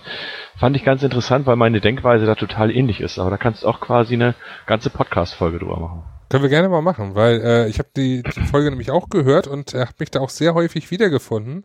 Fand 0.57 0.75
ich 0.75 0.83
ganz 0.85 1.03
interessant, 1.03 1.45
weil 1.45 1.57
meine 1.57 1.81
Denkweise 1.81 2.25
da 2.25 2.35
total 2.35 2.71
ähnlich 2.71 3.01
ist. 3.01 3.19
Aber 3.19 3.29
da 3.29 3.37
kannst 3.37 3.63
du 3.63 3.67
auch 3.67 3.81
quasi 3.81 4.13
eine 4.15 4.33
ganze 4.65 4.89
Podcast-Folge 4.89 5.59
drüber 5.59 5.77
machen. 5.79 6.03
Können 6.33 6.41
wir 6.41 6.49
gerne 6.49 6.67
mal 6.67 6.81
machen, 6.81 7.13
weil 7.13 7.41
äh, 7.41 7.67
ich 7.67 7.77
habe 7.77 7.89
die, 7.95 8.23
die 8.23 8.41
Folge 8.47 8.71
nämlich 8.71 8.89
auch 8.89 9.07
gehört 9.09 9.45
und 9.45 9.75
er 9.75 9.87
hat 9.87 9.99
mich 9.99 10.09
da 10.09 10.19
auch 10.19 10.31
sehr 10.31 10.55
häufig 10.55 10.89
wiedergefunden. 10.89 11.63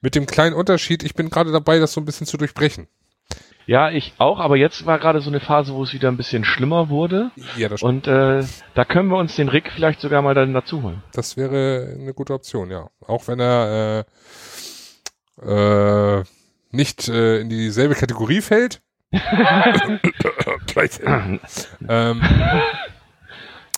Mit 0.00 0.14
dem 0.14 0.24
kleinen 0.24 0.54
Unterschied, 0.54 1.02
ich 1.02 1.14
bin 1.14 1.28
gerade 1.28 1.52
dabei, 1.52 1.78
das 1.78 1.92
so 1.92 2.00
ein 2.00 2.06
bisschen 2.06 2.26
zu 2.26 2.38
durchbrechen. 2.38 2.88
Ja, 3.66 3.90
ich 3.90 4.14
auch, 4.16 4.40
aber 4.40 4.56
jetzt 4.56 4.86
war 4.86 4.98
gerade 4.98 5.20
so 5.20 5.28
eine 5.28 5.40
Phase, 5.40 5.74
wo 5.74 5.82
es 5.82 5.92
wieder 5.92 6.08
ein 6.08 6.16
bisschen 6.16 6.46
schlimmer 6.46 6.88
wurde. 6.88 7.30
Ja, 7.58 7.68
das, 7.68 7.82
Und 7.82 8.06
äh, 8.06 8.42
da 8.72 8.86
können 8.86 9.10
wir 9.10 9.18
uns 9.18 9.36
den 9.36 9.50
Rick 9.50 9.70
vielleicht 9.70 10.00
sogar 10.00 10.22
mal 10.22 10.32
dann 10.32 10.54
dazu 10.54 10.82
holen. 10.82 11.02
das 11.12 11.36
wäre 11.36 11.94
eine 12.00 12.14
gute 12.14 12.32
Option, 12.32 12.70
ja. 12.70 12.88
Auch 13.06 13.28
wenn 13.28 13.38
er 13.38 14.06
äh, 15.44 16.20
äh, 16.20 16.24
nicht 16.70 17.06
äh, 17.10 17.40
in 17.40 17.50
dieselbe 17.50 17.94
Kategorie 17.94 18.40
fällt. 18.40 18.80
Gleich. 20.68 21.00
ähm, 21.86 22.22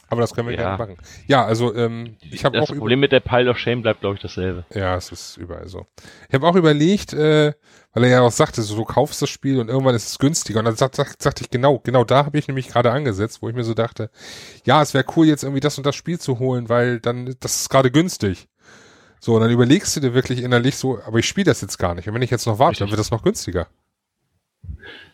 aber 0.08 0.20
das 0.20 0.34
können 0.34 0.48
wir 0.48 0.54
Ja. 0.56 0.62
gerne 0.62 0.78
machen. 0.78 0.96
Ja, 1.26 1.44
also 1.44 1.74
ähm, 1.74 2.16
ich 2.30 2.44
habe 2.44 2.56
Das 2.58 2.64
auch 2.68 2.70
über 2.72 2.80
Problem 2.80 3.00
mit 3.00 3.12
der 3.12 3.20
Pile 3.20 3.50
of 3.50 3.58
Shame 3.58 3.82
bleibt, 3.82 4.00
glaube 4.00 4.16
ich, 4.16 4.22
dasselbe. 4.22 4.64
Ja, 4.74 4.96
es 4.96 5.12
ist 5.12 5.36
überall 5.36 5.68
so. 5.68 5.86
Ich 6.28 6.34
habe 6.34 6.46
auch 6.46 6.56
überlegt, 6.56 7.12
äh, 7.12 7.52
weil 7.92 8.04
er 8.04 8.10
ja 8.10 8.20
auch 8.22 8.32
sagte, 8.32 8.62
so 8.62 8.76
du 8.76 8.84
kaufst 8.84 9.20
das 9.22 9.28
Spiel 9.30 9.58
und 9.60 9.68
irgendwann 9.68 9.94
ist 9.94 10.08
es 10.08 10.18
günstiger. 10.18 10.58
Und 10.60 10.64
dann 10.66 10.76
sagt, 10.76 10.94
sagt, 10.96 11.22
sagte 11.22 11.42
ich 11.44 11.50
genau, 11.50 11.78
genau 11.78 12.04
da 12.04 12.24
habe 12.26 12.38
ich 12.38 12.48
nämlich 12.48 12.68
gerade 12.68 12.90
angesetzt, 12.90 13.42
wo 13.42 13.48
ich 13.48 13.54
mir 13.54 13.64
so 13.64 13.74
dachte, 13.74 14.10
ja, 14.64 14.82
es 14.82 14.94
wäre 14.94 15.04
cool 15.16 15.26
jetzt 15.26 15.42
irgendwie 15.42 15.60
das 15.60 15.76
und 15.78 15.86
das 15.86 15.96
Spiel 15.96 16.18
zu 16.18 16.38
holen, 16.38 16.68
weil 16.68 17.00
dann 17.00 17.34
das 17.40 17.60
ist 17.62 17.68
gerade 17.70 17.90
günstig. 17.90 18.48
So, 19.20 19.34
und 19.34 19.40
dann 19.40 19.50
überlegst 19.50 19.96
du 19.96 20.00
dir 20.00 20.14
wirklich 20.14 20.42
innerlich 20.42 20.76
so, 20.76 21.00
aber 21.04 21.18
ich 21.18 21.26
spiele 21.26 21.46
das 21.46 21.60
jetzt 21.60 21.76
gar 21.78 21.94
nicht. 21.94 22.06
Und 22.08 22.14
wenn 22.14 22.22
ich 22.22 22.30
jetzt 22.30 22.46
noch 22.46 22.58
warte, 22.60 22.78
dann 22.78 22.84
Richtig. 22.86 22.90
wird 22.92 23.00
das 23.00 23.10
noch 23.10 23.22
günstiger. 23.24 23.66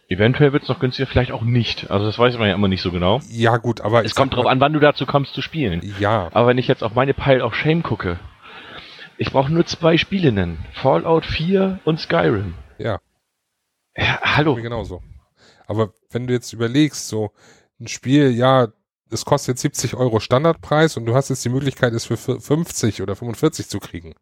Eventuell 0.08 0.52
wird 0.52 0.64
es 0.64 0.68
noch 0.68 0.80
günstiger, 0.80 1.06
vielleicht 1.06 1.32
auch 1.32 1.42
nicht. 1.42 1.90
Also 1.90 2.04
das 2.06 2.18
weiß 2.18 2.36
man 2.38 2.48
ja 2.48 2.54
immer 2.54 2.68
nicht 2.68 2.82
so 2.82 2.90
genau. 2.92 3.20
Ja, 3.30 3.56
gut, 3.56 3.80
aber 3.80 4.04
Es 4.04 4.14
kommt 4.14 4.34
drauf 4.34 4.46
an, 4.46 4.60
wann 4.60 4.72
du 4.74 4.80
dazu 4.80 5.06
kommst 5.06 5.32
zu 5.34 5.40
spielen. 5.42 5.80
Ja, 5.98 6.28
Aber 6.32 6.46
wenn 6.48 6.58
ich 6.58 6.68
jetzt 6.68 6.82
auf 6.84 6.94
meine 6.94 7.14
Pile 7.14 7.42
of 7.44 7.54
Shame 7.54 7.82
gucke, 7.82 8.18
ich 9.16 9.32
brauche 9.32 9.50
nur 9.52 9.64
zwei 9.64 9.96
Spiele 9.96 10.30
nennen. 10.32 10.64
Fallout 10.74 11.24
4 11.24 11.80
und 11.84 12.00
Skyrim. 12.00 12.54
ja. 12.78 12.98
Ja, 13.96 14.18
hallo. 14.22 14.56
Mir 14.56 14.62
genauso. 14.62 15.02
Aber 15.68 15.92
wenn 16.10 16.26
du 16.26 16.32
jetzt 16.34 16.52
überlegst, 16.52 17.06
so 17.06 17.30
ein 17.80 17.86
Spiel, 17.86 18.30
ja, 18.32 18.68
es 19.10 19.24
kostet 19.24 19.54
jetzt 19.54 19.62
70 19.62 19.94
Euro 19.94 20.18
Standardpreis 20.18 20.96
und 20.96 21.06
du 21.06 21.14
hast 21.14 21.28
jetzt 21.28 21.44
die 21.44 21.48
Möglichkeit, 21.48 21.92
es 21.92 22.04
für 22.04 22.16
50 22.16 23.02
oder 23.02 23.14
45 23.14 23.68
zu 23.68 23.78
kriegen, 23.78 24.14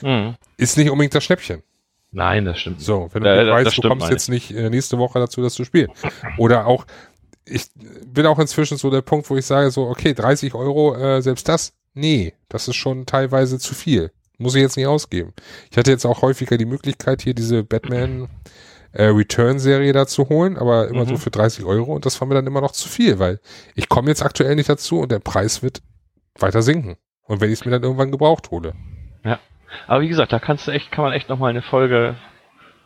Mhm. 0.00 0.36
ist 0.56 0.78
nicht 0.78 0.88
unbedingt 0.90 1.14
das 1.14 1.24
Schnäppchen. 1.24 1.62
Nein, 2.10 2.44
das 2.46 2.58
stimmt. 2.58 2.80
So, 2.80 3.08
wenn 3.12 3.22
du 3.22 3.28
Ja, 3.28 3.36
nicht 3.42 3.48
das- 3.48 3.66
weißt, 3.66 3.78
du 3.78 3.82
kommst 3.88 4.00
meine 4.00 4.12
jetzt 4.12 4.28
nicht 4.28 4.50
äh, 4.50 4.70
nächste 4.70 4.98
Woche 4.98 5.18
dazu, 5.18 5.42
das 5.42 5.54
zu 5.54 5.64
spielen. 5.64 5.90
Oder 6.38 6.66
auch, 6.66 6.86
ich 7.44 7.66
bin 8.06 8.26
auch 8.26 8.38
inzwischen 8.38 8.78
so 8.78 8.90
der 8.90 9.02
Punkt, 9.02 9.28
wo 9.30 9.36
ich 9.36 9.44
sage 9.46 9.70
so, 9.70 9.86
okay, 9.88 10.14
30 10.14 10.54
Euro, 10.54 10.94
äh, 10.96 11.20
selbst 11.22 11.48
das, 11.48 11.74
nee, 11.94 12.34
das 12.48 12.68
ist 12.68 12.76
schon 12.76 13.04
teilweise 13.06 13.58
zu 13.58 13.74
viel. 13.74 14.10
Muss 14.38 14.54
ich 14.54 14.62
jetzt 14.62 14.76
nicht 14.76 14.86
ausgeben. 14.86 15.32
Ich 15.70 15.76
hatte 15.76 15.90
jetzt 15.90 16.04
auch 16.06 16.22
häufiger 16.22 16.56
die 16.56 16.64
Möglichkeit, 16.66 17.22
hier 17.22 17.34
diese 17.34 17.64
Batman 17.64 18.28
äh, 18.92 19.04
Return-Serie 19.06 19.92
da 19.92 20.06
zu 20.06 20.28
holen, 20.30 20.56
aber 20.56 20.88
immer 20.88 21.04
Mhm. 21.04 21.08
so 21.10 21.16
für 21.18 21.30
30 21.30 21.64
Euro 21.64 21.92
und 21.94 22.06
das 22.06 22.18
war 22.20 22.28
mir 22.28 22.34
dann 22.34 22.46
immer 22.46 22.60
noch 22.62 22.72
zu 22.72 22.88
viel, 22.88 23.18
weil 23.18 23.38
ich 23.74 23.88
komme 23.90 24.08
jetzt 24.08 24.22
aktuell 24.22 24.54
nicht 24.54 24.68
dazu 24.70 25.00
und 25.00 25.12
der 25.12 25.18
Preis 25.18 25.62
wird 25.62 25.82
weiter 26.38 26.62
sinken. 26.62 26.96
Und 27.24 27.40
wenn 27.42 27.50
ich 27.52 27.58
es 27.60 27.64
mir 27.66 27.72
dann 27.72 27.82
irgendwann 27.82 28.10
gebraucht 28.12 28.50
hole. 28.50 28.72
Aber 29.86 30.00
wie 30.00 30.08
gesagt, 30.08 30.32
da 30.32 30.38
kannst 30.38 30.66
du 30.66 30.70
echt, 30.70 30.90
kann 30.90 31.04
man 31.04 31.12
echt 31.12 31.28
nochmal 31.28 31.50
eine 31.50 31.62
Folge 31.62 32.16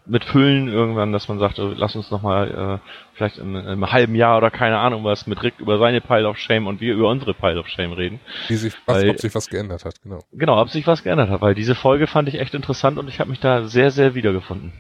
mit 0.05 0.25
füllen 0.25 0.67
irgendwann, 0.69 1.13
dass 1.13 1.29
man 1.29 1.39
sagt, 1.39 1.59
äh, 1.59 1.75
lass 1.77 1.95
uns 1.95 2.11
nochmal 2.11 2.81
äh, 2.83 2.89
vielleicht 3.15 3.39
im, 3.39 3.55
im 3.55 3.93
halben 3.93 4.17
Jahr 4.17 4.37
oder 4.37 4.51
keine 4.51 4.79
Ahnung 4.79 5.05
was 5.05 5.27
mit 5.29 5.41
Rick 5.43 5.55
über 5.59 5.79
seine 5.79 6.01
Pile 6.01 6.29
of 6.29 6.39
Shame 6.39 6.67
und 6.67 6.81
wir 6.81 6.95
über 6.95 7.09
unsere 7.09 7.35
Pile 7.35 7.61
of 7.61 7.69
Shame 7.69 7.93
reden. 7.93 8.21
Wie 8.49 8.57
sich, 8.57 8.75
was, 8.87 8.97
Weil- 8.97 9.11
ob 9.11 9.21
sich 9.21 9.35
was 9.35 9.49
geändert 9.49 9.85
hat, 9.85 10.03
genau. 10.03 10.25
Genau, 10.33 10.61
ob 10.61 10.71
sich 10.71 10.87
was 10.89 11.05
geändert 11.05 11.31
hat, 11.31 11.41
weil 11.41 11.55
diese 11.55 11.77
Folge 11.77 12.09
fand 12.09 12.29
ich 12.29 12.41
echt 12.41 12.55
interessant 12.55 12.99
und 12.99 13.09
ich 13.09 13.21
habe 13.21 13.31
mich 13.31 13.39
da 13.39 13.65
sehr, 13.65 13.93
sehr 13.93 14.15
wiedergefunden. 14.15 14.73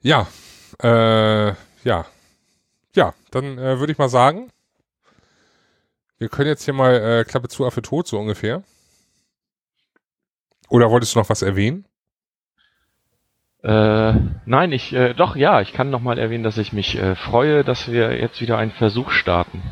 Ja, 0.00 0.26
äh, 0.82 1.52
ja. 1.84 2.06
Ja, 2.94 3.14
dann 3.30 3.58
äh, 3.58 3.78
würde 3.78 3.92
ich 3.92 3.98
mal 3.98 4.08
sagen, 4.08 4.50
wir 6.18 6.28
können 6.28 6.48
jetzt 6.48 6.64
hier 6.64 6.74
mal 6.74 6.94
äh, 6.94 7.24
Klappe 7.24 7.48
zu, 7.48 7.64
Affe 7.66 7.82
tot, 7.82 8.06
so 8.06 8.18
ungefähr. 8.18 8.62
Oder 10.72 10.90
wolltest 10.90 11.14
du 11.14 11.18
noch 11.18 11.28
was 11.28 11.42
erwähnen? 11.42 11.84
Äh, 13.62 14.14
nein, 14.46 14.72
ich, 14.72 14.94
äh, 14.94 15.12
doch, 15.12 15.36
ja, 15.36 15.60
ich 15.60 15.74
kann 15.74 15.90
nochmal 15.90 16.18
erwähnen, 16.18 16.44
dass 16.44 16.56
ich 16.56 16.72
mich 16.72 16.96
äh, 16.96 17.14
freue, 17.14 17.62
dass 17.62 17.92
wir 17.92 18.18
jetzt 18.18 18.40
wieder 18.40 18.56
einen 18.56 18.70
Versuch 18.70 19.10
starten. 19.10 19.62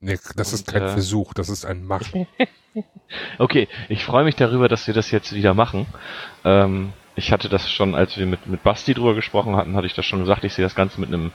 Nee, 0.00 0.18
das 0.34 0.52
ist 0.52 0.66
Und, 0.66 0.74
kein 0.74 0.82
äh, 0.82 0.88
Versuch, 0.88 1.34
das 1.34 1.48
ist 1.48 1.64
ein 1.64 1.84
Machen. 1.84 2.26
Okay, 3.38 3.68
ich 3.88 4.04
freue 4.04 4.24
mich 4.24 4.34
darüber, 4.34 4.68
dass 4.68 4.88
wir 4.88 4.92
das 4.92 5.12
jetzt 5.12 5.32
wieder 5.32 5.54
machen. 5.54 5.86
Ähm, 6.44 6.92
ich 7.14 7.30
hatte 7.30 7.48
das 7.48 7.70
schon, 7.70 7.94
als 7.94 8.18
wir 8.18 8.26
mit, 8.26 8.48
mit 8.48 8.64
Basti 8.64 8.92
drüber 8.92 9.14
gesprochen 9.14 9.54
hatten, 9.54 9.76
hatte 9.76 9.86
ich 9.86 9.94
das 9.94 10.04
schon 10.04 10.18
gesagt, 10.18 10.42
ich 10.42 10.52
sehe 10.52 10.64
das 10.64 10.74
Ganze 10.74 11.00
mit 11.00 11.08
einem, 11.08 11.30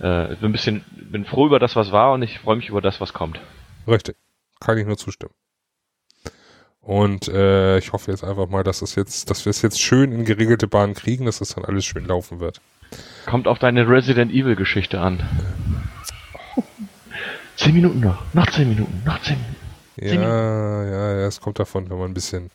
äh, 0.00 0.34
bin 0.34 0.50
ein 0.50 0.52
bisschen, 0.52 0.84
bin 0.90 1.24
froh 1.24 1.46
über 1.46 1.60
das, 1.60 1.76
was 1.76 1.92
war 1.92 2.12
und 2.12 2.22
ich 2.22 2.40
freue 2.40 2.56
mich 2.56 2.68
über 2.68 2.82
das, 2.82 3.00
was 3.00 3.12
kommt. 3.12 3.40
Richtig. 3.86 4.16
Kann 4.60 4.76
ich 4.76 4.84
nur 4.84 4.98
zustimmen. 4.98 5.32
Und 6.82 7.28
äh, 7.28 7.78
ich 7.78 7.92
hoffe 7.92 8.10
jetzt 8.10 8.24
einfach 8.24 8.48
mal, 8.48 8.64
dass 8.64 8.82
es 8.82 8.96
jetzt, 8.96 9.30
dass 9.30 9.44
wir 9.44 9.50
es 9.50 9.62
jetzt 9.62 9.80
schön 9.80 10.10
in 10.10 10.24
geregelte 10.24 10.66
Bahnen 10.66 10.94
kriegen, 10.94 11.26
dass 11.26 11.40
es 11.40 11.54
dann 11.54 11.64
alles 11.64 11.84
schön 11.84 12.04
laufen 12.04 12.40
wird. 12.40 12.60
Kommt 13.24 13.46
auf 13.46 13.60
deine 13.60 13.88
Resident 13.88 14.32
Evil 14.32 14.56
Geschichte 14.56 15.00
an. 15.00 15.20
Zehn 17.56 17.74
Minuten 17.74 18.00
noch, 18.00 18.22
noch 18.34 18.50
zehn 18.50 18.68
Minuten, 18.68 19.02
noch 19.06 19.20
zehn 19.22 19.36
Minuten. 19.36 19.61
Ja, 19.96 20.84
ja, 20.84 21.12
ja, 21.20 21.26
es 21.26 21.40
kommt 21.40 21.58
davon, 21.58 21.90
wenn 21.90 21.98
man 21.98 22.10
ein 22.10 22.14
bisschen, 22.14 22.50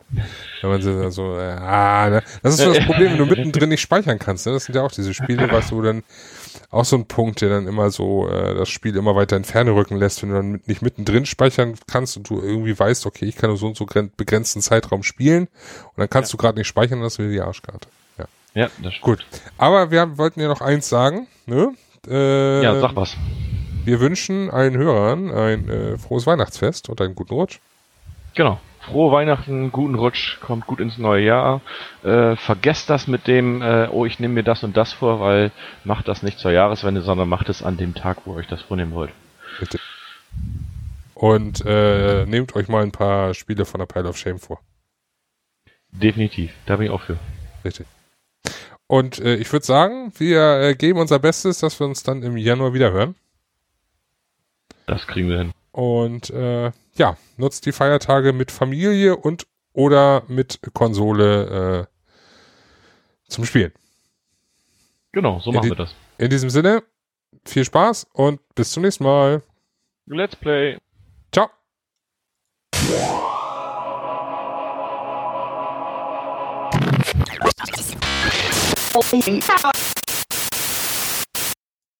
wenn 0.62 0.70
man 0.72 0.82
so, 0.82 1.10
so 1.12 1.34
ah, 1.34 2.10
ne? 2.10 2.24
das 2.42 2.56
ist 2.56 2.60
so 2.66 2.74
das 2.74 2.84
Problem, 2.86 3.12
wenn 3.12 3.18
du 3.20 3.26
mittendrin 3.28 3.70
nicht 3.70 3.82
speichern 3.82 4.18
kannst. 4.18 4.48
Ne? 4.48 4.54
Das 4.54 4.66
sind 4.66 4.76
ja 4.76 4.82
auch 4.82 4.92
diese 4.92 5.14
Spiele, 5.14 5.50
weißt 5.52 5.72
du, 5.72 5.82
dann 5.84 6.04
auch 6.72 6.84
so 6.86 6.96
ein 6.98 7.06
Punkt, 7.06 7.42
der 7.42 7.50
dann 7.50 7.68
immer 7.68 7.92
so 7.92 8.28
äh, 8.28 8.56
das 8.56 8.70
Spiel 8.70 8.96
immer 8.96 9.16
weiter 9.16 9.38
in 9.38 9.44
Ferne 9.44 9.76
rücken 9.76 9.98
lässt, 9.98 10.22
wenn 10.24 10.30
du 10.30 10.36
dann 10.36 10.62
nicht 10.66 10.82
mittendrin 10.82 11.26
speichern 11.28 11.76
kannst 11.88 12.18
und 12.18 12.28
du 12.30 12.42
irgendwie 12.42 12.78
weißt, 12.78 13.06
okay, 13.06 13.26
ich 13.26 13.36
kann 13.36 13.50
nur 13.52 13.58
so 13.58 13.68
und 13.68 13.78
so 13.78 13.86
gren- 13.86 14.10
begrenzten 14.18 14.62
Zeitraum 14.62 15.04
spielen 15.04 15.44
und 15.86 15.98
dann 15.98 16.10
kannst 16.10 16.34
du 16.34 16.38
gerade 16.38 16.58
nicht 16.58 16.68
speichern, 16.68 17.02
das 17.02 17.20
wieder 17.20 17.30
die 17.30 17.42
Arschkarte. 17.42 17.88
Ja. 18.18 18.26
Ja, 18.56 18.70
das 18.82 18.94
stimmt. 18.96 19.02
Gut. 19.04 19.26
Aber 19.60 19.92
wir 19.92 20.02
haben, 20.02 20.18
wollten 20.18 20.42
ja 20.42 20.48
noch 20.48 20.62
eins 20.62 20.90
sagen, 20.90 21.28
ne? 21.46 21.74
Äh, 22.10 22.64
Ja, 22.64 22.80
sag 22.80 22.96
was. 22.96 23.16
Wir 23.88 24.02
wünschen 24.02 24.50
allen 24.50 24.76
Hörern 24.76 25.32
ein 25.32 25.70
äh, 25.70 25.98
frohes 25.98 26.28
Weihnachtsfest 26.28 26.90
und 26.90 27.00
einen 27.00 27.16
guten 27.16 27.34
Rutsch. 27.34 27.60
Genau. 28.36 28.60
Frohe 28.82 29.14
Weihnachten, 29.14 29.72
guten 29.72 29.96
Rutsch, 29.96 30.42
kommt 30.42 30.68
gut 30.68 30.82
ins 30.82 30.98
neue 30.98 31.24
Jahr. 31.24 31.62
Äh, 32.04 32.36
vergesst 32.36 32.90
das 32.90 33.08
mit 33.08 33.28
dem, 33.28 33.62
äh, 33.62 33.88
oh, 33.90 34.06
ich 34.06 34.20
nehme 34.20 34.34
mir 34.34 34.44
das 34.44 34.62
und 34.66 34.76
das 34.76 34.92
vor, 34.92 35.22
weil 35.22 35.54
macht 35.86 36.10
das 36.10 36.22
nicht 36.22 36.38
zur 36.38 36.52
Jahreswende, 36.52 37.02
sondern 37.02 37.30
macht 37.30 37.48
es 37.48 37.64
an 37.64 37.78
dem 37.78 37.96
Tag, 37.96 38.18
wo 38.26 38.34
ihr 38.34 38.40
euch 38.40 38.48
das 38.48 38.62
vornehmen 38.62 38.92
wollt. 38.94 39.12
Bitte. 39.58 39.80
Und 41.14 41.64
äh, 41.66 42.26
nehmt 42.26 42.58
euch 42.58 42.68
mal 42.68 42.84
ein 42.84 42.92
paar 42.92 43.34
Spiele 43.36 43.64
von 43.64 43.80
der 43.80 43.86
Pile 43.86 44.10
of 44.10 44.18
Shame 44.18 44.40
vor. 44.40 44.60
Definitiv, 45.94 46.52
da 46.66 46.76
bin 46.76 46.88
ich 46.88 46.92
auch 46.92 47.04
für. 47.04 47.16
Richtig. 47.64 47.88
Und 48.88 49.20
äh, 49.20 49.36
ich 49.36 49.50
würde 49.54 49.66
sagen, 49.66 50.12
wir 50.18 50.60
äh, 50.60 50.76
geben 50.76 51.00
unser 51.00 51.20
Bestes, 51.20 51.60
dass 51.60 51.80
wir 51.80 51.88
uns 51.88 52.04
dann 52.04 52.22
im 52.22 52.36
Januar 52.36 52.74
wieder 52.74 52.92
hören. 52.92 53.16
Das 54.88 55.06
kriegen 55.06 55.30
wir 55.30 55.38
hin. 55.38 55.52
Und 55.72 56.32
äh, 56.32 56.72
ja, 56.96 57.18
nutzt 57.36 57.66
die 57.66 57.72
Feiertage 57.72 58.34
mit 58.34 58.52
Familie 58.52 59.16
und 59.16 59.46
oder 59.74 60.24
mit 60.28 60.60
Konsole 60.74 61.88
äh, 61.88 63.30
zum 63.30 63.46
Spielen. 63.46 63.74
Genau, 65.12 65.40
so 65.40 65.52
Ja, 65.52 65.58
machen 65.58 65.70
wir 65.70 65.76
das. 65.76 65.94
In 66.18 66.30
diesem 66.30 66.50
Sinne, 66.50 66.82
viel 67.46 67.64
Spaß 67.64 68.08
und 68.14 68.40
bis 68.56 68.72
zum 68.72 68.84
nächsten 68.84 69.04
Mal. 69.04 69.44
Let's 70.08 70.36
play. 70.36 70.78
Ciao. 71.32 71.50
Oh, 78.96 79.04